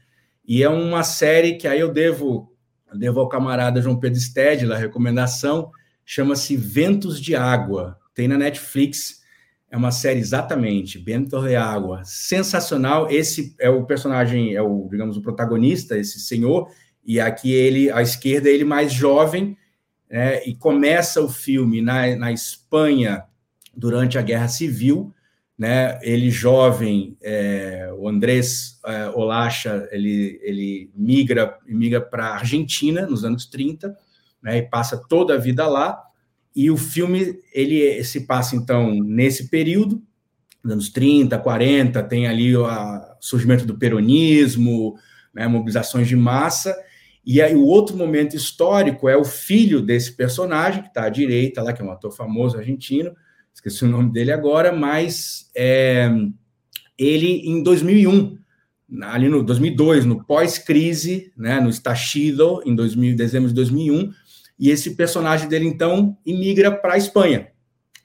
E 0.48 0.62
é 0.62 0.70
uma 0.70 1.04
série 1.04 1.56
que 1.56 1.68
aí 1.68 1.80
eu 1.80 1.92
devo, 1.92 2.54
devo 2.94 3.20
ao 3.20 3.30
camarada 3.30 3.82
João 3.82 4.00
Pedro 4.00 4.20
Stedler, 4.20 4.76
a 4.76 4.80
recomendação, 4.80 5.72
chama-se 6.06 6.56
Ventos 6.56 7.20
de 7.20 7.36
Água. 7.36 7.98
Tem 8.14 8.28
na 8.28 8.38
Netflix. 8.38 9.24
É 9.70 9.76
uma 9.76 9.92
série 9.92 10.20
exatamente, 10.20 11.00
Ventos 11.00 11.44
de 11.44 11.56
Água. 11.56 12.02
Sensacional. 12.06 13.10
Esse 13.10 13.56
é 13.60 13.70
o 13.70 13.86
personagem, 13.86 14.56
é 14.56 14.62
o, 14.62 14.88
digamos, 14.90 15.18
o 15.18 15.22
protagonista, 15.22 15.98
esse 15.98 16.20
senhor, 16.20 16.70
e 17.04 17.20
aqui 17.20 17.52
ele, 17.52 17.92
à 17.92 18.02
esquerda, 18.02 18.50
ele 18.50 18.64
mais 18.64 18.92
jovem, 18.92 19.58
né, 20.10 20.44
e 20.46 20.56
começa 20.56 21.22
o 21.22 21.30
filme 21.30 21.82
na, 21.82 22.16
na 22.16 22.32
Espanha 22.32 23.24
durante 23.76 24.18
a 24.18 24.22
Guerra 24.22 24.48
Civil, 24.48 25.14
né? 25.58 26.00
Ele 26.02 26.30
jovem, 26.30 27.18
é, 27.22 27.90
o 27.98 28.08
Andrés 28.08 28.80
é, 28.86 29.10
Olacha, 29.10 29.88
ele, 29.92 30.40
ele 30.44 30.92
migra, 30.96 31.58
migra 31.66 32.02
para 32.02 32.28
a 32.28 32.36
Argentina 32.36 33.06
nos 33.06 33.24
anos 33.24 33.46
30, 33.46 33.96
né? 34.42 34.58
E 34.58 34.62
passa 34.64 35.02
toda 35.08 35.36
a 35.36 35.38
vida 35.38 35.68
lá. 35.68 36.02
E 36.56 36.70
o 36.70 36.78
filme 36.78 37.40
ele 37.54 38.04
se 38.04 38.22
passa 38.22 38.56
então 38.56 38.94
nesse 39.04 39.50
período, 39.50 40.02
nos 40.64 40.74
anos 40.74 40.90
30, 40.90 41.38
40, 41.38 42.04
tem 42.04 42.28
ali 42.28 42.56
o 42.56 42.66
surgimento 43.20 43.66
do 43.66 43.78
peronismo, 43.78 44.96
né? 45.34 45.48
mobilizações 45.48 46.08
de 46.08 46.16
massa. 46.16 46.76
E 47.26 47.42
aí 47.42 47.56
o 47.56 47.66
outro 47.66 47.98
momento 47.98 48.36
histórico 48.36 49.10
é 49.10 49.18
o 49.18 49.26
filho 49.26 49.82
desse 49.82 50.14
personagem 50.14 50.84
que 50.84 50.90
está 50.90 51.06
à 51.06 51.10
direita 51.10 51.62
lá, 51.62 51.74
que 51.74 51.82
é 51.82 51.86
um 51.86 51.92
ator 51.92 52.12
famoso 52.12 52.58
argentino, 52.58 53.16
esqueci 53.56 53.86
o 53.86 53.88
nome 53.88 54.12
dele 54.12 54.32
agora, 54.32 54.72
mas 54.72 55.50
é, 55.56 56.12
ele 56.98 57.42
em 57.50 57.64
2001, 57.64 58.38
ali 59.04 59.30
no 59.30 59.42
2002, 59.42 60.06
no 60.06 60.24
pós-crise, 60.24 61.32
né, 61.36 61.60
no 61.60 61.70
estashido, 61.70 62.62
em 62.66 62.76
2000, 62.76 63.16
dezembro 63.16 63.48
de 63.50 63.56
2001, 63.56 64.12
e 64.60 64.70
esse 64.70 64.96
personagem 64.96 65.50
dele 65.50 65.66
então 65.66 66.18
imigra 66.26 66.72
para 66.72 66.94
a 66.94 66.98
Espanha, 66.98 67.48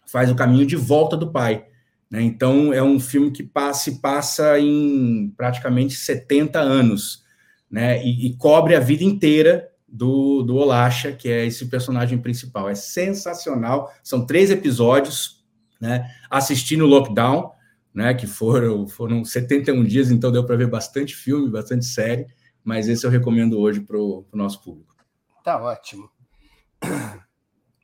faz 0.06 0.30
o 0.30 0.34
caminho 0.34 0.64
de 0.64 0.76
volta 0.76 1.16
do 1.16 1.30
pai. 1.30 1.66
Né? 2.10 2.22
Então 2.22 2.72
é 2.72 2.82
um 2.82 2.98
filme 2.98 3.30
que 3.30 3.42
passa, 3.42 3.90
se 3.90 4.00
passa 4.00 4.58
em 4.58 5.32
praticamente 5.36 5.94
70 5.94 6.58
anos, 6.58 7.24
né? 7.70 8.04
E, 8.04 8.26
e 8.26 8.36
cobre 8.36 8.74
a 8.74 8.80
vida 8.80 9.04
inteira 9.04 9.70
do, 9.86 10.42
do 10.42 10.56
Olacha, 10.56 11.12
que 11.12 11.28
é 11.28 11.46
esse 11.46 11.66
personagem 11.66 12.18
principal. 12.18 12.68
É 12.68 12.74
sensacional. 12.74 13.92
São 14.02 14.26
três 14.26 14.50
episódios, 14.50 15.39
né? 15.80 16.14
Assisti 16.28 16.76
no 16.76 16.86
lockdown, 16.86 17.52
né? 17.92 18.12
Que 18.14 18.26
foram, 18.26 18.86
foram 18.86 19.24
71 19.24 19.82
dias, 19.84 20.10
então 20.10 20.30
deu 20.30 20.44
para 20.44 20.56
ver 20.56 20.68
bastante 20.68 21.14
filme, 21.14 21.50
bastante 21.50 21.84
série, 21.84 22.26
mas 22.62 22.88
esse 22.88 23.06
eu 23.06 23.10
recomendo 23.10 23.58
hoje 23.58 23.80
para 23.80 23.96
o 23.98 24.26
nosso 24.32 24.62
público. 24.62 24.94
Tá 25.42 25.60
ótimo. 25.62 26.10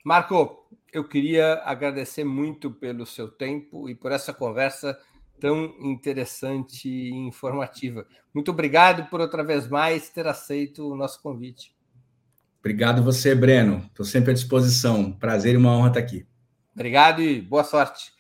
Marco, 0.05 0.68
eu 0.92 1.09
queria 1.09 1.62
agradecer 1.64 2.24
muito 2.24 2.70
pelo 2.70 3.05
seu 3.05 3.28
tempo 3.28 3.88
e 3.88 3.94
por 3.94 4.12
essa 4.12 4.32
conversa 4.32 4.97
tão 5.40 5.74
interessante 5.80 6.88
e 6.88 7.11
informativa. 7.11 8.07
Muito 8.32 8.51
obrigado 8.51 9.09
por 9.11 9.20
outra 9.20 9.44
vez 9.44 9.68
mais 9.68 10.09
ter 10.09 10.26
aceito 10.26 10.90
o 10.90 10.97
nosso 10.97 11.20
convite. 11.22 11.74
Obrigado 12.61 13.03
você, 13.03 13.34
Breno. 13.34 13.78
Estou 13.86 14.05
sempre 14.05 14.30
à 14.30 14.34
disposição. 14.34 15.12
Prazer 15.12 15.55
e 15.55 15.57
uma 15.57 15.76
honra 15.76 15.88
estar 15.88 16.01
aqui. 16.01 16.26
Obrigado 16.77 17.22
e 17.22 17.41
boa 17.41 17.64
sorte 17.64 18.12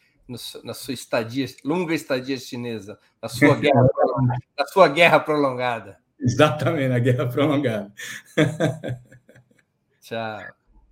na 0.64 0.72
sua 0.72 0.94
estadia, 0.94 1.44
longa 1.62 1.94
estadia 1.94 2.38
chinesa, 2.38 2.98
na 3.20 3.28
sua 3.28 3.54
guerra, 3.60 3.86
na 4.58 4.66
sua 4.66 4.88
guerra 4.88 5.20
prolongada. 5.20 5.98
Exatamente, 6.18 6.88
na 6.88 6.98
guerra 6.98 7.26
prolongada. 7.26 7.92
Tchau. 10.00 10.40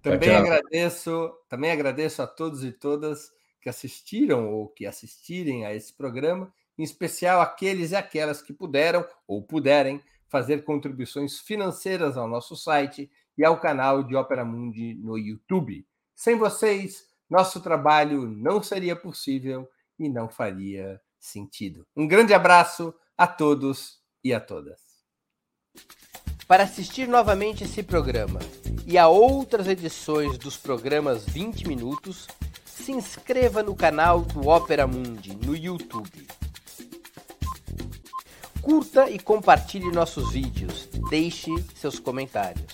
Também 0.02 0.28
tchau. 0.28 0.42
agradeço, 0.42 1.34
também 1.48 1.70
agradeço 1.70 2.20
a 2.20 2.26
todos 2.26 2.62
e 2.62 2.70
todas 2.70 3.32
que 3.62 3.70
assistiram 3.70 4.52
ou 4.52 4.68
que 4.68 4.84
assistirem 4.84 5.64
a 5.64 5.74
esse 5.74 5.90
programa, 5.94 6.52
em 6.76 6.82
especial 6.82 7.40
aqueles 7.40 7.92
e 7.92 7.96
aquelas 7.96 8.42
que 8.42 8.52
puderam 8.52 9.08
ou 9.26 9.42
puderem 9.42 10.02
fazer 10.28 10.64
contribuições 10.64 11.38
financeiras 11.38 12.18
ao 12.18 12.28
nosso 12.28 12.56
site 12.56 13.10
e 13.38 13.42
ao 13.42 13.58
canal 13.58 14.02
de 14.02 14.14
Opera 14.14 14.44
Mundi 14.44 14.94
no 14.96 15.16
YouTube. 15.16 15.86
Sem 16.14 16.36
vocês, 16.36 17.13
nosso 17.34 17.60
trabalho 17.60 18.28
não 18.28 18.62
seria 18.62 18.94
possível 18.94 19.68
e 19.98 20.08
não 20.08 20.28
faria 20.28 21.00
sentido. 21.18 21.84
Um 21.96 22.06
grande 22.06 22.32
abraço 22.32 22.94
a 23.18 23.26
todos 23.26 23.98
e 24.22 24.32
a 24.32 24.38
todas. 24.38 24.80
Para 26.46 26.62
assistir 26.62 27.08
novamente 27.08 27.64
esse 27.64 27.82
programa 27.82 28.38
e 28.86 28.96
a 28.96 29.08
outras 29.08 29.66
edições 29.66 30.38
dos 30.38 30.56
programas 30.56 31.24
20 31.24 31.66
Minutos, 31.66 32.28
se 32.64 32.92
inscreva 32.92 33.64
no 33.64 33.74
canal 33.74 34.20
do 34.20 34.48
Opera 34.48 34.86
Mundi 34.86 35.34
no 35.34 35.56
YouTube. 35.56 36.28
Curta 38.62 39.10
e 39.10 39.18
compartilhe 39.18 39.90
nossos 39.90 40.30
vídeos. 40.30 40.88
Deixe 41.10 41.50
seus 41.74 41.98
comentários. 41.98 42.73